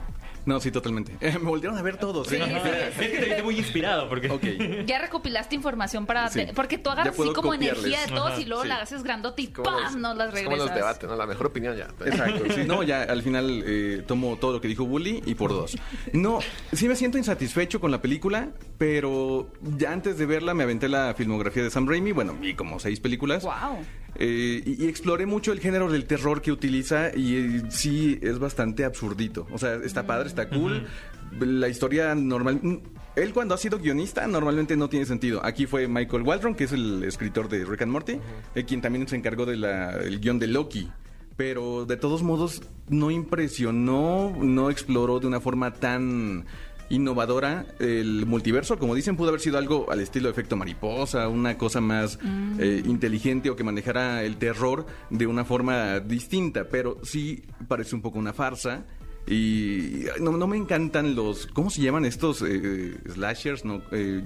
No, 0.46 0.60
sí, 0.60 0.72
totalmente. 0.72 1.18
me 1.22 1.38
volvieron 1.40 1.78
a 1.78 1.82
ver 1.82 1.98
todos. 1.98 2.32
¿eh? 2.32 2.42
Es 2.44 2.96
que 2.98 3.08
te 3.20 3.26
viste 3.26 3.44
muy 3.44 3.58
inspirado 3.58 4.10
porque... 4.10 4.84
Ya 4.86 5.00
recopilaste 5.00 5.56
información 5.56 6.06
para... 6.06 6.30
Sí. 6.30 6.46
te- 6.46 6.54
porque 6.54 6.78
tú 6.78 6.90
agarras 6.90 7.14
así 7.18 7.32
como 7.34 7.52
copiarles. 7.52 7.84
energía 7.86 8.02
de 8.02 8.08
todos 8.14 8.32
Ajá, 8.34 8.42
y 8.42 8.46
luego 8.46 8.64
sí. 8.64 8.70
la 8.70 8.76
haces 8.82 9.04
grandote 9.04 9.42
y 9.44 9.48
¡pam! 9.48 10.02
Nos 10.02 10.18
las 10.18 10.34
es 10.34 10.44
como 10.44 10.56
regresas. 10.56 10.58
los 10.68 10.76
debates, 10.76 11.10
¿no? 11.10 11.16
La 11.16 11.26
mejor 11.26 11.48
opinión 11.48 11.78
ya. 11.78 11.88
Exacto. 12.06 12.44
Sí, 12.54 12.62
no, 12.66 12.84
ya 12.84 13.04
al 13.04 13.22
final 13.22 13.64
eh, 13.66 14.04
tomo 14.06 14.36
todo 14.38 14.54
lo 14.54 14.62
que 14.62 14.68
dijo 14.68 14.86
Bully 14.86 15.24
y 15.26 15.36
por 15.36 15.52
dos. 15.52 15.78
No, 16.12 16.40
sí 16.72 16.88
me 16.88 16.96
siento 16.96 17.18
insatisfecho 17.18 17.80
con 17.80 17.92
la 17.92 18.02
película, 18.02 18.50
pero 18.78 19.48
ya 19.62 19.92
antes 19.92 20.18
de 20.18 20.26
verla 20.26 20.54
me 20.54 20.64
aventé 20.64 20.90
la 20.90 21.14
filmografía 21.16 21.64
de 21.64 21.70
Sam 21.70 21.88
Raimi, 21.88 22.12
bueno, 22.12 22.34
vi 22.40 22.54
como 22.54 22.80
seis 22.80 23.00
películas. 23.00 23.44
¡Wow! 23.44 23.80
Eh, 24.16 24.62
y, 24.66 24.84
y 24.84 24.88
exploré 24.88 25.26
mucho 25.26 25.52
el 25.52 25.60
género 25.60 25.92
del 25.92 26.06
terror 26.06 26.42
que 26.42 26.52
utiliza 26.52 27.16
y 27.16 27.36
eh, 27.36 27.64
sí 27.70 28.20
es 28.22 28.40
bastante 28.40 28.86
absurdito. 28.86 29.48
O 29.52 29.58
sea, 29.58 29.76
está 29.76 30.06
padre, 30.06 30.28
está 30.28 30.50
cool. 30.50 30.86
La 31.40 31.68
historia 31.68 32.14
normal... 32.14 32.60
mm, 32.62 32.78
Él 33.16 33.34
cuando 33.34 33.56
ha 33.56 33.58
sido 33.58 33.80
guionista 33.80 34.28
normalmente 34.28 34.78
no 34.78 34.88
tiene 34.88 35.06
sentido. 35.06 35.44
Aquí 35.44 35.66
fue 35.66 35.88
Michael 35.88 36.24
Waldron, 36.24 36.56
que 36.56 36.66
es 36.66 36.72
el 36.72 37.04
escritor 37.04 37.50
de 37.50 37.66
Rick 37.66 37.82
and 37.82 37.92
Morty, 37.92 38.20
eh, 38.56 38.64
quien 38.66 38.82
también 38.82 39.08
se 39.08 39.16
encargó 39.16 39.46
del 39.46 40.20
guion 40.20 40.38
de 40.40 40.48
Loki. 40.48 40.92
Pero 41.36 41.86
de 41.86 41.98
todos 41.98 42.22
modos 42.22 42.62
no 42.90 43.10
impresionó, 43.10 44.36
no 44.40 44.70
exploró 44.70 45.20
de 45.20 45.26
una 45.26 45.40
forma 45.40 45.74
tan 45.74 46.46
innovadora 46.94 47.66
el 47.80 48.26
multiverso. 48.26 48.78
Como 48.78 48.96
dicen, 48.96 49.18
pudo 49.18 49.30
haber 49.30 49.42
sido 49.42 49.58
algo 49.58 49.92
al 49.92 50.00
estilo 50.00 50.30
efecto 50.30 50.56
mariposa, 50.56 51.28
una 51.28 51.58
cosa 51.58 51.82
más 51.82 52.20
eh, 52.60 52.84
inteligente 52.86 53.50
o 53.50 53.56
que 53.56 53.64
manejara 53.64 54.24
el 54.24 54.38
terror 54.38 54.86
de 55.10 55.28
una 55.28 55.44
forma 55.44 56.00
distinta, 56.00 56.68
pero 56.70 57.00
sí 57.04 57.44
parece 57.68 57.96
un 57.96 58.02
poco 58.02 58.20
una 58.20 58.34
farsa. 58.34 58.86
Y 59.26 60.04
no, 60.20 60.34
no 60.34 60.48
me 60.48 60.58
encantan 60.58 61.16
los. 61.16 61.48
¿Cómo 61.48 61.70
se 61.70 61.82
llaman 61.82 62.04
estos 62.04 62.42
eh, 62.42 62.98
slashers? 63.14 63.64
No, 63.64 63.82
eh, 63.92 64.22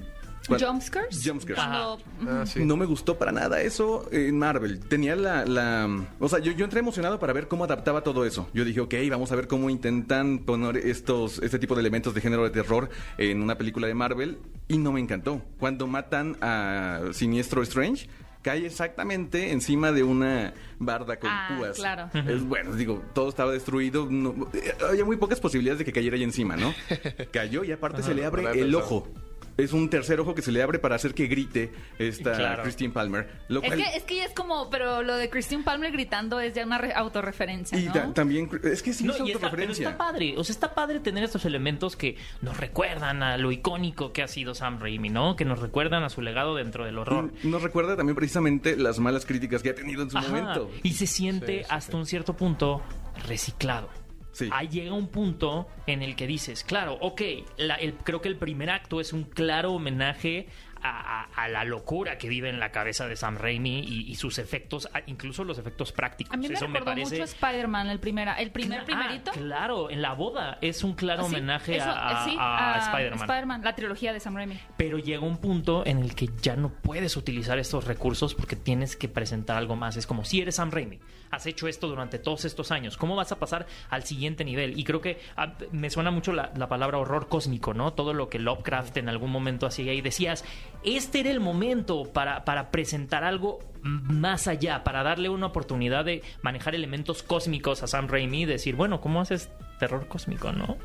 ¿Jumpscares? 0.48 1.22
Jumpscares. 1.26 1.64
Ah, 1.64 1.98
sí. 2.46 2.64
No 2.66 2.78
me 2.78 2.86
gustó 2.86 3.18
para 3.18 3.32
nada 3.32 3.62
eso 3.62 4.08
en 4.12 4.38
Marvel. 4.38 4.80
Tenía 4.80 5.16
la... 5.16 5.46
la- 5.46 6.06
o 6.20 6.30
sea, 6.30 6.40
yo, 6.40 6.52
yo 6.54 6.64
entré 6.66 6.80
emocionado 6.80 7.20
para 7.20 7.34
ver 7.34 7.48
cómo 7.48 7.64
adaptaba 7.66 8.02
todo 8.02 8.26
eso. 8.26 8.50
Yo 8.54 8.64
dije, 8.66 8.80
ok, 8.82 8.94
vamos 9.10 9.32
a 9.32 9.36
ver 9.36 9.48
cómo 9.48 9.70
intentan 9.70 10.40
poner 10.40 10.78
estos, 10.78 11.40
este 11.40 11.60
tipo 11.60 11.76
de 11.76 11.82
elementos 11.82 12.14
de 12.14 12.22
género 12.22 12.44
de 12.44 12.50
terror 12.52 12.90
en 13.18 13.42
una 13.42 13.58
película 13.58 13.88
de 13.88 13.94
Marvel. 13.94 14.38
Y 14.68 14.78
no 14.78 14.92
me 14.92 15.00
encantó. 15.00 15.42
Cuando 15.60 15.88
matan 15.88 16.38
a 16.42 17.02
Siniestro 17.14 17.62
Strange, 17.64 18.08
cae 18.42 18.66
exactamente 18.66 19.52
encima 19.52 19.92
de 19.92 20.04
una 20.04 20.54
barda 20.80 21.18
con 21.20 21.30
Ah, 21.30 21.56
púas. 21.58 21.76
claro. 21.78 22.10
Es, 22.14 22.44
bueno, 22.44 22.74
digo, 22.76 23.04
todo 23.14 23.30
estaba 23.30 23.52
destruido. 23.52 24.08
no- 24.10 24.48
eh, 24.54 24.74
había 24.90 25.04
muy 25.06 25.18
pocas 25.18 25.40
posibilidades 25.40 25.80
de 25.80 25.86
que 25.86 25.92
cayera 25.94 26.16
ahí 26.16 26.24
encima, 26.24 26.56
¿no? 26.56 26.74
Cayó 27.32 27.64
y 27.64 27.72
aparte 27.72 28.04
se 28.04 28.14
le 28.14 28.26
abre 28.26 28.44
el 28.44 28.72
pensado. 28.72 28.78
ojo. 28.80 29.08
Es 29.58 29.74
un 29.74 29.90
tercer 29.90 30.20
ojo 30.20 30.36
que 30.36 30.42
se 30.44 30.52
le 30.52 30.62
abre 30.62 30.78
para 30.78 30.96
hacer 30.96 31.14
que 31.16 31.26
grite 31.28 31.72
esta 31.98 32.34
Claro. 32.34 32.64
Christine 32.64 32.94
Palmer. 32.94 33.28
Lo 33.48 33.64
Es 33.64 33.74
que, 33.74 33.82
es 33.98 34.04
que 34.04 34.16
ya 34.18 34.26
es 34.26 34.34
como, 34.34 34.70
pero 34.70 35.02
lo 35.02 35.16
de 35.16 35.30
Christine 35.32 35.64
Palmer 35.64 35.92
gritando 35.92 36.40
es 36.40 36.54
ya 36.54 36.64
una 36.64 36.78
re- 36.78 36.94
autorreferencia, 36.94 37.78
y 37.80 37.86
¿no? 37.86 37.94
ta- 37.94 38.14
también, 38.14 38.50
es 38.64 38.84
que 38.84 38.94
sí 38.94 39.04
No, 39.04 39.14
es 39.14 39.20
y 39.20 39.24
está, 39.24 39.34
pero 39.34 39.48
autorreferencia. 39.48 39.90
está 39.90 39.98
padre, 39.98 40.36
o 40.38 40.44
sea, 40.44 40.54
está 40.54 40.76
padre 40.76 41.00
tener 41.00 41.24
estos 41.24 41.44
elementos 41.46 41.96
que 41.96 42.18
nos 42.42 42.58
recuerdan 42.58 43.24
a 43.24 43.38
lo 43.38 43.52
icónico 43.52 44.14
que 44.14 44.22
ha 44.22 44.28
sido 44.28 44.54
Sam 44.54 44.80
Raimi, 44.80 45.10
¿no? 45.10 45.36
Que 45.36 45.44
nos 45.46 45.60
recuerdan 45.60 46.04
a 46.04 46.10
su 46.10 46.22
legado 46.22 46.56
dentro 46.56 46.86
del 46.86 46.98
horror. 47.00 47.32
Nos 47.44 47.62
recuerda 47.64 47.96
también 47.98 48.16
precisamente 48.16 48.76
las 48.78 49.00
malas 49.00 49.26
críticas 49.26 49.64
que 49.64 49.72
ha 49.72 49.76
tenido 49.76 50.04
en 50.04 50.12
su 50.12 50.18
Ajá, 50.20 50.28
momento. 50.28 50.70
Y 50.84 50.94
se 50.94 51.08
siente 51.08 51.60
Sí, 51.60 51.64
sí, 51.64 51.66
hasta 51.70 51.92
sí. 51.94 51.98
un 51.98 52.06
cierto 52.06 52.36
punto 52.38 52.84
reciclado. 53.28 53.90
Sí. 54.38 54.50
Ahí 54.52 54.68
llega 54.68 54.94
un 54.94 55.08
punto 55.08 55.68
en 55.88 56.04
el 56.04 56.16
que 56.16 56.28
dices, 56.28 56.64
claro, 56.64 56.94
ok, 57.02 57.22
la- 57.58 57.74
el- 57.76 57.96
creo 57.96 58.22
que 58.22 58.28
el 58.30 58.36
primer 58.38 58.70
acto 58.70 59.02
es 59.02 59.12
un 59.12 59.24
claro 59.24 59.74
homenaje 59.74 60.48
a, 60.80 61.24
a- 61.24 61.44
a 61.44 61.48
la 61.50 61.64
locura 61.64 62.20
que 62.20 62.30
vive 62.30 62.50
en 62.50 62.60
la 62.60 62.72
cabeza 62.72 63.08
de 63.08 63.16
Sam 63.16 63.38
Raimi 63.40 63.80
y, 63.80 64.12
y 64.12 64.14
sus 64.14 64.38
efectos, 64.38 64.88
incluso 65.08 65.44
los 65.44 65.58
efectos 65.58 65.92
prácticos. 65.92 66.36
A 66.36 66.38
mí 66.38 66.48
me 66.48 66.54
Eso 66.54 66.68
me 66.68 66.84
parece... 66.84 67.16
mucho 67.16 67.24
Spider-Man, 67.24 67.90
el, 67.90 68.00
primera, 68.00 68.36
el 68.36 68.52
primer 68.52 68.82
Ah, 68.82 68.86
primerito. 68.86 69.32
claro, 69.32 69.90
en 69.90 70.04
la 70.04 70.14
boda 70.14 70.60
es 70.62 70.84
un 70.84 70.94
claro 70.94 71.24
Sí, 71.28 71.34
homenaje 71.34 71.78
eso, 71.78 71.90
a, 71.90 72.26
sí, 72.26 72.36
a- 72.38 72.58
a 72.58 72.76
a 72.76 72.80
Spider-Man. 72.92 73.20
Spider-Man, 73.22 73.62
la 73.64 73.74
trilogía 73.74 74.14
de 74.14 74.20
Sam 74.20 74.36
Raimi. 74.36 74.60
Pero 74.78 75.00
llega 75.00 75.26
un 75.26 75.38
punto 75.38 75.84
en 75.84 75.98
el 75.98 76.14
que 76.14 76.30
ya 76.44 76.56
no 76.56 76.70
puedes 76.70 77.18
utilizar 77.18 77.58
estos 77.58 77.86
recursos 77.86 78.36
porque 78.36 78.56
tienes 78.56 78.96
que 78.96 79.08
presentar 79.10 79.58
algo 79.58 79.76
más. 79.76 79.98
Es 79.98 80.06
como 80.06 80.26
si 80.26 80.42
eres 80.42 80.58
Sam 80.58 80.70
Raimi, 80.70 81.00
has 81.32 81.46
hecho 81.46 81.68
esto 81.68 81.88
durante 81.88 82.20
todos 82.20 82.46
estos 82.46 82.72
años, 82.72 82.98
¿cómo 82.98 83.16
vas 83.16 83.32
a 83.32 83.40
pasar 83.40 83.68
al 83.90 84.04
siguiente 84.04 84.44
nivel? 84.46 84.78
Y 84.80 84.84
creo 84.84 85.02
que 85.02 85.20
ah, 85.36 85.54
me 85.72 85.90
suena 85.90 86.12
mucho 86.12 86.34
la, 86.34 86.52
la 86.56 86.68
palabra 86.70 86.98
horror 86.98 87.28
cósmico, 87.28 87.74
¿no? 87.74 87.94
Todo 87.94 88.14
lo 88.14 88.30
que 88.30 88.40
Lovecraft 88.40 88.98
en 88.98 89.10
algún 89.10 89.32
momento 89.32 89.66
hacía 89.66 89.94
y 89.94 90.02
decías, 90.02 90.44
este 90.84 91.20
era 91.20 91.32
el 91.32 91.40
momento 91.40 92.04
para, 92.12 92.46
para 92.46 92.72
presentar 92.72 93.24
algo 93.24 93.60
más 93.84 94.48
allá, 94.48 94.84
para 94.84 95.04
darle 95.04 95.30
una 95.30 95.46
oportunidad 95.48 96.04
de 96.06 96.22
manejar 96.42 96.76
elementos 96.76 97.24
cósmicos 97.24 97.84
a 97.84 97.88
Sam 97.88 98.08
Raimi 98.08 98.42
y 98.42 98.46
decir, 98.46 98.76
bueno, 98.76 99.00
¿cómo 99.02 99.22
haces 99.22 99.50
terror 99.80 100.08
cósmico, 100.08 100.52
no? 100.52 100.78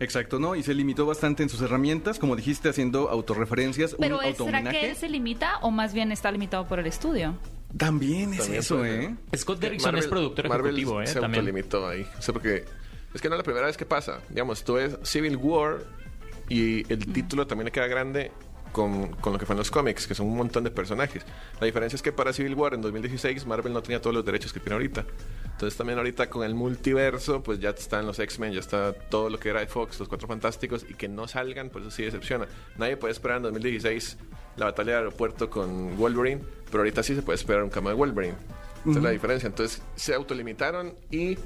Exacto, 0.00 0.38
¿no? 0.38 0.54
Y 0.54 0.62
se 0.62 0.74
limitó 0.74 1.06
bastante 1.06 1.42
en 1.42 1.48
sus 1.48 1.60
herramientas, 1.60 2.18
como 2.20 2.36
dijiste, 2.36 2.68
haciendo 2.68 3.10
autorreferencias, 3.10 3.96
Pero 3.98 4.18
un 4.20 4.24
es- 4.24 4.36
¿será 4.36 4.62
que 4.70 4.90
él 4.90 4.96
se 4.96 5.08
limita 5.08 5.58
o 5.62 5.70
más 5.72 5.92
bien 5.92 6.12
está 6.12 6.30
limitado 6.30 6.66
por 6.68 6.78
el 6.78 6.86
estudio? 6.86 7.34
También 7.76 8.32
es 8.32 8.40
También 8.40 8.60
eso, 8.60 8.78
puede 8.78 9.04
¿eh? 9.04 9.14
Scott 9.36 9.60
Derrickson 9.60 9.96
es 9.96 10.06
productor 10.06 10.48
Marvel 10.48 10.74
ejecutivo, 10.74 11.02
¿eh? 11.02 11.06
Se 11.06 11.20
También. 11.20 11.40
autolimitó 11.40 11.86
ahí. 11.86 12.06
O 12.18 12.22
sea, 12.22 12.32
porque 12.32 12.64
es 13.12 13.20
que 13.20 13.28
no 13.28 13.34
es 13.34 13.38
la 13.38 13.44
primera 13.44 13.66
vez 13.66 13.76
que 13.76 13.86
pasa. 13.86 14.20
Digamos, 14.30 14.64
tú 14.64 14.74
ves 14.74 14.96
Civil 15.02 15.36
War 15.36 15.84
y 16.48 16.90
el 16.90 17.12
título 17.12 17.46
también 17.46 17.66
le 17.66 17.72
queda 17.72 17.86
grande 17.86 18.32
con, 18.72 19.08
con 19.16 19.32
lo 19.32 19.38
que 19.38 19.46
fue 19.46 19.54
en 19.54 19.58
los 19.58 19.70
cómics, 19.70 20.06
que 20.06 20.14
son 20.14 20.26
un 20.26 20.36
montón 20.36 20.64
de 20.64 20.70
personajes. 20.70 21.24
La 21.60 21.66
diferencia 21.66 21.96
es 21.96 22.02
que 22.02 22.12
para 22.12 22.32
Civil 22.32 22.54
War 22.54 22.74
en 22.74 22.80
2016 22.80 23.46
Marvel 23.46 23.72
no 23.72 23.82
tenía 23.82 24.00
todos 24.00 24.14
los 24.14 24.24
derechos 24.24 24.52
que 24.52 24.60
tiene 24.60 24.74
ahorita. 24.74 25.04
Entonces 25.44 25.76
también 25.76 25.98
ahorita 25.98 26.30
con 26.30 26.44
el 26.44 26.54
multiverso, 26.54 27.42
pues 27.42 27.58
ya 27.60 27.70
están 27.70 28.06
los 28.06 28.18
X-Men, 28.18 28.52
ya 28.52 28.60
está 28.60 28.92
todo 28.92 29.28
lo 29.28 29.38
que 29.38 29.48
era 29.50 29.60
de 29.60 29.66
Fox, 29.66 29.98
los 29.98 30.08
Cuatro 30.08 30.28
Fantásticos, 30.28 30.86
y 30.88 30.94
que 30.94 31.08
no 31.08 31.26
salgan, 31.28 31.68
pues 31.68 31.84
eso 31.84 31.90
sí 31.90 32.04
decepciona. 32.04 32.46
Nadie 32.76 32.96
puede 32.96 33.12
esperar 33.12 33.38
en 33.38 33.44
2016 33.44 34.16
la 34.58 34.66
batalla 34.66 34.92
del 34.92 34.98
aeropuerto 34.98 35.48
con 35.48 35.96
Wolverine, 35.96 36.42
pero 36.66 36.78
ahorita 36.78 37.02
sí 37.02 37.14
se 37.14 37.22
puede 37.22 37.36
esperar 37.36 37.62
un 37.62 37.70
cambio 37.70 37.90
de 37.90 37.96
Wolverine. 37.96 38.34
Esa 38.88 38.98
es 38.98 39.02
la 39.02 39.10
diferencia. 39.10 39.46
Entonces 39.46 39.82
se 39.96 40.14
autolimitaron 40.14 40.94
y 41.10 41.38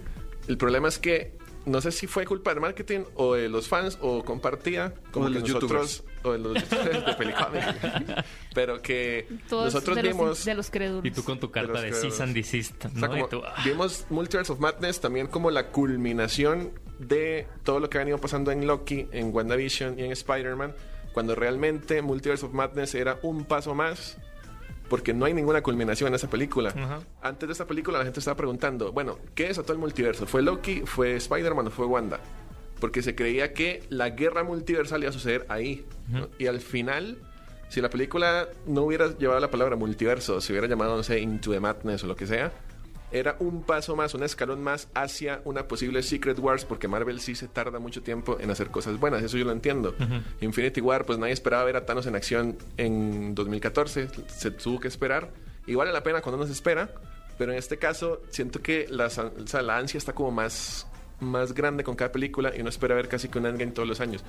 el 0.48 0.56
problema 0.58 0.88
es 0.88 0.98
que 0.98 1.32
no 1.64 1.80
sé 1.80 1.92
si 1.92 2.06
fue 2.06 2.24
culpa 2.26 2.50
del 2.50 2.60
marketing 2.60 3.00
o 3.14 3.34
de 3.34 3.48
los 3.48 3.68
fans 3.68 3.98
o 4.00 4.24
compartía 4.24 4.94
como 5.12 5.26
O 5.26 5.28
de 5.28 5.34
que 5.34 5.40
los 5.40 5.62
nosotros 5.62 6.04
o 6.24 6.32
de 6.32 6.38
los 6.38 6.54
youtubers 6.54 7.06
de 7.06 7.14
Pelicomic. 7.14 8.24
pero 8.54 8.82
que 8.82 9.28
Todos 9.48 9.66
nosotros 9.72 9.96
de, 9.96 10.02
vimos 10.02 10.28
los, 10.28 10.44
de 10.44 10.54
los 10.54 10.70
crédulos. 10.70 11.04
Y 11.04 11.10
tú 11.10 11.24
con 11.24 11.38
tu 11.38 11.50
carta 11.50 11.80
de 11.80 11.92
cease 11.92 12.22
and 12.22 12.34
desist, 12.34 12.84
o 12.84 12.90
sea, 12.90 13.00
¿no? 13.00 13.08
como 13.08 13.26
Y 13.26 13.28
tú, 13.28 13.42
ah. 13.44 13.62
vimos 13.64 14.06
Multiverse 14.10 14.52
of 14.52 14.58
Madness 14.58 15.00
también 15.00 15.26
como 15.26 15.50
la 15.50 15.68
culminación 15.68 16.72
de 16.98 17.46
todo 17.64 17.80
lo 17.80 17.90
que 17.90 17.98
ha 17.98 18.00
venido 18.00 18.18
pasando 18.18 18.50
en 18.50 18.66
Loki, 18.66 19.08
en 19.12 19.34
WandaVision 19.34 19.98
y 19.98 20.04
en 20.04 20.12
Spider-Man, 20.12 20.74
cuando 21.12 21.34
realmente 21.34 22.02
Multiverse 22.02 22.46
of 22.46 22.52
Madness 22.52 22.94
era 22.94 23.18
un 23.22 23.44
paso 23.44 23.74
más, 23.74 24.18
porque 24.88 25.14
no 25.14 25.24
hay 25.24 25.34
ninguna 25.34 25.62
culminación 25.62 26.08
en 26.08 26.14
esa 26.14 26.28
película. 26.28 26.70
Ajá. 26.70 27.00
Antes 27.22 27.48
de 27.48 27.52
esta 27.52 27.66
película 27.66 27.98
la 27.98 28.04
gente 28.04 28.20
estaba 28.20 28.36
preguntando, 28.36 28.92
bueno, 28.92 29.18
¿qué 29.34 29.48
desató 29.48 29.72
el 29.72 29.78
multiverso? 29.78 30.26
¿Fue 30.26 30.42
Loki, 30.42 30.82
fue 30.84 31.16
Spider-Man 31.16 31.68
o 31.68 31.70
fue 31.70 31.86
Wanda? 31.86 32.20
Porque 32.80 33.02
se 33.02 33.14
creía 33.14 33.52
que 33.52 33.82
la 33.88 34.10
guerra 34.10 34.44
multiversal 34.44 35.00
iba 35.02 35.10
a 35.10 35.12
suceder 35.12 35.46
ahí. 35.48 35.86
¿no? 36.08 36.28
Y 36.38 36.46
al 36.46 36.60
final, 36.60 37.16
si 37.68 37.80
la 37.80 37.88
película 37.88 38.48
no 38.66 38.82
hubiera 38.82 39.16
llevado 39.16 39.40
la 39.40 39.50
palabra 39.50 39.76
multiverso, 39.76 40.40
si 40.40 40.52
hubiera 40.52 40.66
llamado, 40.66 40.96
no 40.96 41.02
sé, 41.02 41.20
Into 41.20 41.52
the 41.52 41.60
Madness 41.60 42.04
o 42.04 42.06
lo 42.06 42.16
que 42.16 42.26
sea, 42.26 42.52
era 43.12 43.36
un 43.38 43.62
paso 43.62 43.94
más, 43.96 44.14
un 44.14 44.22
escalón 44.22 44.62
más 44.62 44.88
hacia 44.94 45.40
una 45.44 45.68
posible 45.68 46.02
Secret 46.02 46.38
Wars, 46.38 46.64
porque 46.64 46.88
Marvel 46.88 47.20
sí 47.20 47.34
se 47.34 47.48
tarda 47.48 47.78
mucho 47.78 48.02
tiempo 48.02 48.38
en 48.40 48.50
hacer 48.50 48.70
cosas 48.70 48.98
buenas, 48.98 49.22
eso 49.22 49.36
yo 49.36 49.44
lo 49.44 49.52
entiendo. 49.52 49.94
Infinity 50.40 50.80
War, 50.80 51.04
pues 51.04 51.18
nadie 51.18 51.32
esperaba 51.32 51.64
ver 51.64 51.76
a 51.76 51.86
Thanos 51.86 52.06
en 52.06 52.16
acción 52.16 52.56
en 52.76 53.34
2014, 53.34 54.08
se 54.26 54.50
tuvo 54.50 54.80
que 54.80 54.88
esperar, 54.88 55.30
y 55.66 55.74
vale 55.74 55.92
la 55.92 56.02
pena 56.02 56.20
cuando 56.22 56.38
uno 56.38 56.46
se 56.46 56.52
espera, 56.52 56.90
pero 57.38 57.52
en 57.52 57.58
este 57.58 57.78
caso 57.78 58.22
siento 58.30 58.60
que 58.60 58.86
la, 58.88 59.06
o 59.06 59.46
sea, 59.46 59.62
la 59.62 59.76
ansia 59.76 59.98
está 59.98 60.12
como 60.12 60.30
más, 60.30 60.86
más 61.20 61.54
grande 61.54 61.84
con 61.84 61.94
cada 61.94 62.12
película 62.12 62.52
y 62.54 62.60
uno 62.60 62.68
espera 62.68 62.94
ver 62.94 63.08
casi 63.08 63.28
que 63.28 63.38
un 63.38 63.46
endgame 63.46 63.72
todos 63.72 63.88
los 63.88 64.00
años. 64.00 64.22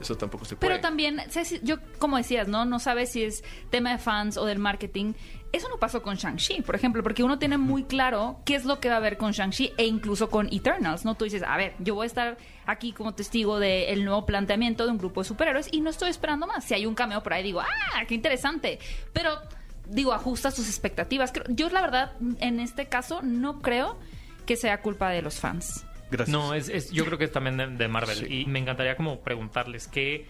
Eso 0.00 0.16
tampoco 0.16 0.44
se 0.44 0.56
puede. 0.56 0.70
Pero 0.70 0.80
también, 0.80 1.20
yo 1.62 1.76
como 1.98 2.16
decías, 2.16 2.48
¿no? 2.48 2.64
No 2.64 2.78
sabes 2.78 3.10
si 3.12 3.24
es 3.24 3.42
tema 3.70 3.92
de 3.92 3.98
fans 3.98 4.36
o 4.36 4.44
del 4.44 4.58
marketing. 4.58 5.12
Eso 5.50 5.68
no 5.70 5.78
pasó 5.78 6.02
con 6.02 6.16
Shang-Chi, 6.16 6.60
por 6.62 6.74
ejemplo, 6.74 7.02
porque 7.02 7.22
uno 7.22 7.38
tiene 7.38 7.56
muy 7.56 7.84
claro 7.84 8.40
qué 8.44 8.54
es 8.54 8.66
lo 8.66 8.80
que 8.80 8.88
va 8.88 8.96
a 8.96 8.98
haber 8.98 9.16
con 9.16 9.32
Shang-Chi 9.32 9.72
e 9.78 9.86
incluso 9.86 10.28
con 10.28 10.46
Eternals, 10.52 11.04
¿no? 11.06 11.14
Tú 11.14 11.24
dices, 11.24 11.42
a 11.42 11.56
ver, 11.56 11.74
yo 11.78 11.94
voy 11.94 12.04
a 12.04 12.06
estar 12.06 12.36
aquí 12.66 12.92
como 12.92 13.14
testigo 13.14 13.58
del 13.58 14.04
nuevo 14.04 14.26
planteamiento 14.26 14.84
de 14.84 14.92
un 14.92 14.98
grupo 14.98 15.22
de 15.22 15.28
superhéroes 15.28 15.68
y 15.72 15.80
no 15.80 15.88
estoy 15.88 16.10
esperando 16.10 16.46
más. 16.46 16.64
Si 16.64 16.74
hay 16.74 16.84
un 16.84 16.94
cameo 16.94 17.22
por 17.22 17.32
ahí, 17.32 17.42
digo, 17.42 17.60
¡ah, 17.60 18.04
qué 18.06 18.14
interesante! 18.14 18.78
Pero, 19.14 19.30
digo, 19.86 20.12
ajusta 20.12 20.50
sus 20.50 20.68
expectativas. 20.68 21.32
Yo, 21.48 21.70
la 21.70 21.80
verdad, 21.80 22.12
en 22.40 22.60
este 22.60 22.86
caso, 22.86 23.22
no 23.22 23.62
creo 23.62 23.98
que 24.44 24.54
sea 24.56 24.82
culpa 24.82 25.08
de 25.10 25.22
los 25.22 25.40
fans. 25.40 25.86
Gracias. 26.10 26.28
No, 26.28 26.52
es, 26.52 26.68
es- 26.68 26.90
yo 26.90 27.04
creo 27.06 27.16
que 27.16 27.24
es 27.24 27.32
también 27.32 27.56
de, 27.56 27.66
de 27.68 27.88
Marvel. 27.88 28.16
Sí. 28.18 28.40
Y 28.42 28.44
me 28.46 28.58
encantaría 28.58 28.96
como 28.96 29.20
preguntarles 29.20 29.88
que, 29.88 30.26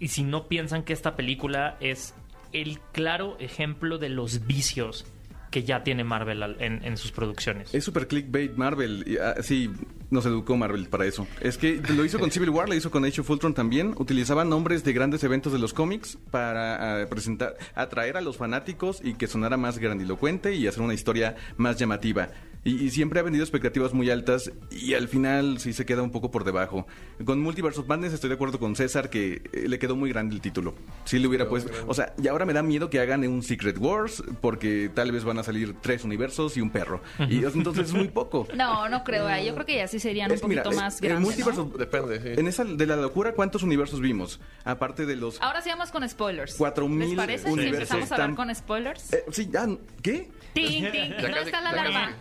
y 0.00 0.08
si 0.08 0.24
no 0.24 0.48
piensan 0.48 0.82
que 0.82 0.92
esta 0.92 1.14
película 1.14 1.76
es 1.80 2.14
el 2.60 2.80
claro 2.92 3.36
ejemplo 3.38 3.98
de 3.98 4.08
los 4.08 4.46
vicios 4.46 5.04
que 5.50 5.62
ya 5.62 5.82
tiene 5.82 6.04
Marvel 6.04 6.56
en, 6.58 6.96
sus 6.96 7.12
producciones. 7.12 7.74
Es 7.74 7.84
super 7.84 8.08
clickbait 8.08 8.56
Marvel. 8.56 9.18
ah, 9.22 9.36
sí, 9.40 9.70
nos 10.10 10.26
educó 10.26 10.56
Marvel 10.56 10.88
para 10.88 11.06
eso. 11.06 11.26
Es 11.40 11.56
que 11.56 11.80
lo 11.94 12.04
hizo 12.04 12.18
con 12.18 12.30
Civil 12.30 12.50
War, 12.50 12.68
lo 12.68 12.74
hizo 12.74 12.90
con 12.90 13.04
Age 13.04 13.20
of 13.20 13.30
Ultron 13.30 13.54
también. 13.54 13.94
Utilizaba 13.96 14.44
nombres 14.44 14.84
de 14.84 14.92
grandes 14.92 15.24
eventos 15.24 15.52
de 15.52 15.58
los 15.58 15.72
cómics 15.72 16.18
para 16.30 17.02
ah, 17.02 17.06
presentar, 17.08 17.56
atraer 17.74 18.16
a 18.16 18.20
los 18.20 18.36
fanáticos 18.36 19.00
y 19.02 19.14
que 19.14 19.28
sonara 19.28 19.56
más 19.56 19.78
grandilocuente 19.78 20.54
y 20.54 20.66
hacer 20.66 20.82
una 20.82 20.94
historia 20.94 21.36
más 21.56 21.78
llamativa. 21.78 22.28
Y, 22.66 22.84
y 22.84 22.90
siempre 22.90 23.20
ha 23.20 23.22
vendido 23.22 23.44
expectativas 23.44 23.94
muy 23.94 24.10
altas 24.10 24.50
y 24.72 24.94
al 24.94 25.06
final 25.06 25.58
sí 25.60 25.72
se 25.72 25.86
queda 25.86 26.02
un 26.02 26.10
poco 26.10 26.30
por 26.32 26.42
debajo. 26.42 26.86
Con 27.24 27.40
Multiverse 27.40 27.80
of 27.80 27.86
Madness 27.86 28.12
estoy 28.12 28.28
de 28.28 28.34
acuerdo 28.34 28.58
con 28.58 28.74
César 28.74 29.08
que 29.08 29.40
eh, 29.52 29.68
le 29.68 29.78
quedó 29.78 29.94
muy 29.94 30.10
grande 30.10 30.34
el 30.34 30.40
título. 30.40 30.74
Sí 31.04 31.20
le 31.20 31.28
hubiera 31.28 31.48
puesto... 31.48 31.70
O 31.86 31.94
sea, 31.94 32.12
y 32.20 32.26
ahora 32.26 32.44
me 32.44 32.52
da 32.52 32.62
miedo 32.64 32.90
que 32.90 32.98
hagan 32.98 33.24
un 33.26 33.42
Secret 33.44 33.78
Wars 33.78 34.22
porque 34.40 34.90
tal 34.92 35.12
vez 35.12 35.22
van 35.22 35.38
a 35.38 35.44
salir 35.44 35.76
tres 35.80 36.02
universos 36.02 36.56
y 36.56 36.60
un 36.60 36.70
perro. 36.70 37.00
Y 37.30 37.44
entonces 37.44 37.86
es 37.86 37.92
muy 37.94 38.08
poco. 38.08 38.48
No, 38.56 38.88
no 38.88 39.04
creo. 39.04 39.28
eh. 39.30 39.46
Yo 39.46 39.54
creo 39.54 39.64
que 39.66 39.76
ya 39.76 39.86
sí 39.86 40.00
serían 40.00 40.30
Es 40.32 40.42
un 40.42 40.48
poquito 40.48 40.70
mira, 40.70 40.82
más 40.82 40.98
en 41.00 41.04
el 41.04 41.10
grandes. 41.12 41.36
multiverso- 41.38 41.70
¿no? 41.70 41.78
Depende, 41.78 42.20
sí. 42.20 42.40
En 42.40 42.48
esa 42.48 42.64
de 42.64 42.86
la 42.86 42.96
locura, 42.96 43.32
¿cuántos 43.32 43.62
universos 43.62 44.00
vimos? 44.00 44.40
Aparte 44.64 45.06
de 45.06 45.14
los... 45.14 45.40
Ahora 45.40 45.62
sí 45.62 45.68
vamos 45.70 45.92
con 45.92 46.08
spoilers. 46.08 46.54
Cuatro 46.56 46.88
¿Les 46.88 46.96
mil 47.08 47.16
parece 47.16 47.44
si 47.46 47.52
universos 47.52 47.80
empezamos 47.82 48.10
a 48.10 48.14
hablar 48.16 48.30
están- 48.30 48.36
con 48.46 48.54
spoilers? 48.54 49.12
Eh, 49.12 49.24
sí, 49.30 49.48
ya, 49.52 49.68
¿qué? 50.02 50.30
Ting, 50.52 50.90
ting. 50.90 51.10
Ya 51.10 51.20
¿Dónde 51.20 51.32
casi- 51.32 51.44
está 51.46 51.60
la 51.60 51.70
alarma? 51.70 52.16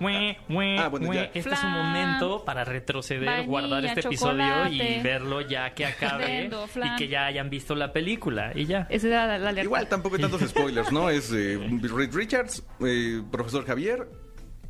Ah, 0.79 0.87
bueno, 0.89 1.13
ya. 1.13 1.23
Este 1.33 1.53
es 1.53 1.63
un 1.63 1.71
momento 1.71 2.43
para 2.45 2.63
retroceder, 2.63 3.25
Vainilla, 3.25 3.47
guardar 3.47 3.85
este 3.85 4.01
episodio 4.01 4.67
y 4.67 4.99
verlo 5.01 5.41
ya 5.41 5.73
que 5.73 5.85
acabe 5.85 6.49
y 6.49 6.95
que 6.97 7.07
ya 7.07 7.25
hayan 7.25 7.49
visto 7.49 7.75
la 7.75 7.91
película 7.91 8.51
y 8.55 8.65
ya. 8.65 8.87
Esa 8.89 9.07
era 9.07 9.37
la, 9.39 9.51
la. 9.51 9.63
Igual 9.63 9.87
tampoco 9.87 10.15
hay 10.15 10.21
tantos 10.21 10.41
spoilers, 10.49 10.91
¿no? 10.91 11.09
Es 11.09 11.31
eh, 11.31 11.59
Reed 11.81 12.13
Richards, 12.13 12.63
eh, 12.81 13.21
Profesor 13.31 13.65
Javier, 13.65 14.07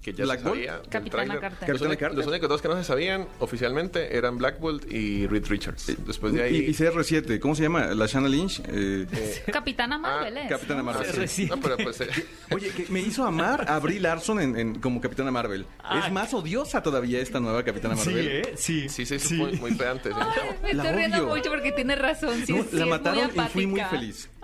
que 0.06 0.14
ya 0.14 0.24
Black 0.26 0.40
se 0.40 0.44
Bolt. 0.50 0.56
sabía. 0.66 0.82
Capitana. 0.90 1.40
Carter. 1.40 1.52
Los, 1.52 1.60
Capitana 1.60 1.90
únicos- 1.90 1.98
Carter. 2.00 2.18
los 2.18 2.28
únicos 2.28 2.50
dos 2.50 2.62
que 2.62 2.68
no 2.68 2.76
se 2.78 2.84
sabían 2.84 3.28
oficialmente 3.40 4.16
eran 4.16 4.38
Black 4.38 4.60
Bolt 4.60 4.92
y 4.92 5.26
Reed 5.26 5.46
Richards. 5.48 5.94
Después 6.06 6.34
de 6.34 6.44
ahí... 6.44 6.58
y, 6.58 6.70
y 6.70 6.74
CR7, 6.74 7.40
¿cómo 7.40 7.56
se 7.56 7.64
llama? 7.64 7.88
La 7.88 8.06
Shanna 8.06 8.30
Lynch. 8.30 8.62
eh, 8.68 9.44
Capitana 9.52 9.98
Marvel, 9.98 10.38
Ah, 10.38 10.42
¿es? 10.44 10.50
Capitana 10.50 10.80
¿no? 10.80 10.86
Marvel. 10.86 11.06
Se 11.08 11.12
recibe. 11.14 11.50
No, 11.50 11.60
pero 11.60 11.78
pues... 11.78 12.00
eh, 12.02 12.08
Oye, 12.52 12.70
que 12.70 12.86
me 12.90 13.02
hizo 13.02 13.26
amar 13.26 13.66
a 13.70 13.80
Brie 13.80 14.00
Larson 14.00 14.40
en, 14.40 14.58
en- 14.60 14.80
como 14.80 15.02
Capitana 15.02 15.32
Marvel. 15.32 15.66
Ah, 15.84 16.04
es 16.06 16.12
más 16.12 16.34
odiosa 16.36 16.84
todavía 16.84 17.20
esta 17.20 17.40
nueva 17.40 17.64
Capitana 17.64 17.96
Marvel. 17.96 18.28
¿eh? 18.28 18.54
Sí. 18.56 18.88
sí, 18.90 19.06
se 19.08 19.16
hizo 19.16 19.34
muy, 19.34 19.54
muy 19.54 19.74
pedante. 19.74 20.10
sí. 20.12 20.16
Me 20.62 20.74
La 20.76 20.84
estoy 20.84 20.98
riendo 21.00 21.18
odio. 21.18 21.36
mucho 21.36 21.50
porque 21.50 21.72
tiene 21.72 21.96
razón. 21.96 22.46
Sí, 22.46 22.54
No, 22.54 22.64
sí, 22.64 22.76
la 22.78 22.86
mataron 22.86 23.32
y 23.36 23.40
fui 23.50 23.66
muy 23.66 23.82
feliz. 23.82 24.30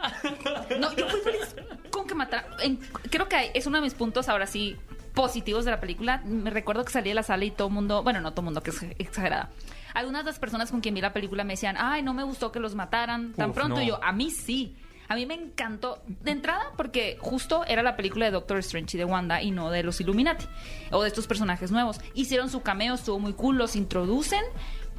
No, 0.80 0.96
yo 0.96 1.08
fui 1.10 1.20
feliz 1.22 1.56
con 1.92 2.08
que 2.08 2.16
mataran. 2.16 2.46
en- 2.64 2.78
creo 3.12 3.28
que 3.30 3.52
es 3.54 3.68
uno 3.68 3.78
de 3.78 3.84
mis 3.84 3.94
puntos 3.94 4.30
ahora 4.30 4.48
sí 4.48 4.76
positivos 5.14 5.66
de 5.66 5.72
la 5.72 5.80
película. 5.80 6.22
Me 6.26 6.50
recuerdo 6.50 6.84
que 6.84 6.92
salí 6.92 7.10
de 7.10 7.16
la 7.16 7.24
sala 7.24 7.46
y 7.46 7.52
todo 7.52 7.68
el 7.68 7.74
mundo, 7.74 8.04
bueno, 8.04 8.22
no 8.22 8.32
todo 8.32 8.42
el 8.42 8.46
mundo, 8.46 8.62
que 8.64 8.72
es 8.72 8.84
exagerada. 8.98 9.50
Algunas 9.94 10.24
de 10.24 10.32
las 10.32 10.40
personas 10.40 10.72
con 10.72 10.82
quien 10.82 10.96
vi 10.96 11.02
la 11.02 11.14
película 11.14 11.44
me 11.44 11.54
decían, 11.54 11.76
ay, 11.78 12.02
no 12.02 12.14
me 12.14 12.24
gustó 12.24 12.52
que 12.52 12.60
los 12.60 12.76
mataran 12.76 13.34
tan 13.34 13.50
Uf, 13.50 13.56
pronto. 13.56 13.76
no. 13.76 13.82
Y 13.82 13.88
yo, 13.88 14.04
a 14.04 14.12
mí 14.12 14.32
sí. 14.32 14.76
A 15.10 15.16
mí 15.16 15.26
me 15.26 15.34
encantó. 15.34 16.02
De 16.08 16.32
entrada, 16.32 16.72
porque 16.78 17.18
justo 17.20 17.66
era 17.66 17.84
la 17.84 17.98
película 17.98 18.26
de 18.26 18.32
Doctor 18.32 18.58
Strange 18.60 18.96
y 18.96 19.00
de 19.00 19.04
Wanda 19.06 19.42
y 19.42 19.52
no 19.52 19.70
de 19.70 19.84
los 19.84 20.00
Illuminati. 20.00 20.46
O 20.92 21.02
de 21.02 21.10
estos 21.10 21.28
personajes 21.28 21.72
nuevos. 21.72 22.00
Hicieron 22.14 22.50
su 22.50 22.62
cameo, 22.62 22.94
estuvo 22.94 23.20
muy 23.20 23.34
cool, 23.34 23.58
los 23.58 23.76
introducen. 23.76 24.44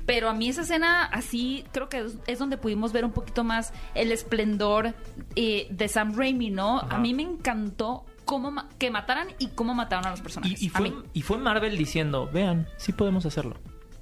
Pero 0.05 0.29
a 0.29 0.35
mí 0.35 0.49
esa 0.49 0.63
escena 0.63 1.05
así 1.05 1.65
creo 1.73 1.89
que 1.89 2.05
es, 2.27 2.39
donde 2.39 2.59
pudimos 2.59 2.93
ver 2.93 3.05
un 3.05 3.13
poquito 3.13 3.45
más 3.45 3.73
el 3.95 4.13
esplendor 4.13 4.95
eh, 5.37 5.69
de 5.71 5.89
Sam 5.89 6.15
Raimi, 6.15 6.51
¿no? 6.51 6.81
Ajá. 6.81 6.97
A 6.97 6.99
mí 6.99 7.15
me 7.15 7.23
encantó 7.23 8.05
cómo 8.25 8.51
ma- 8.51 8.69
que 8.79 8.91
mataran 8.91 9.29
y 9.39 9.49
cómo 9.49 9.75
mataron 9.75 10.07
a 10.07 10.11
los 10.11 10.21
personajes. 10.21 10.61
Y, 10.63 10.67
y 10.67 10.69
a 10.69 10.73
fue, 10.73 10.91
mí. 10.91 10.97
y 11.13 11.23
fue 11.23 11.39
Marvel 11.39 11.77
diciendo, 11.77 12.29
vean, 12.33 12.69
sí 12.77 12.93
podemos 12.93 13.27
hacerlo. 13.27 13.57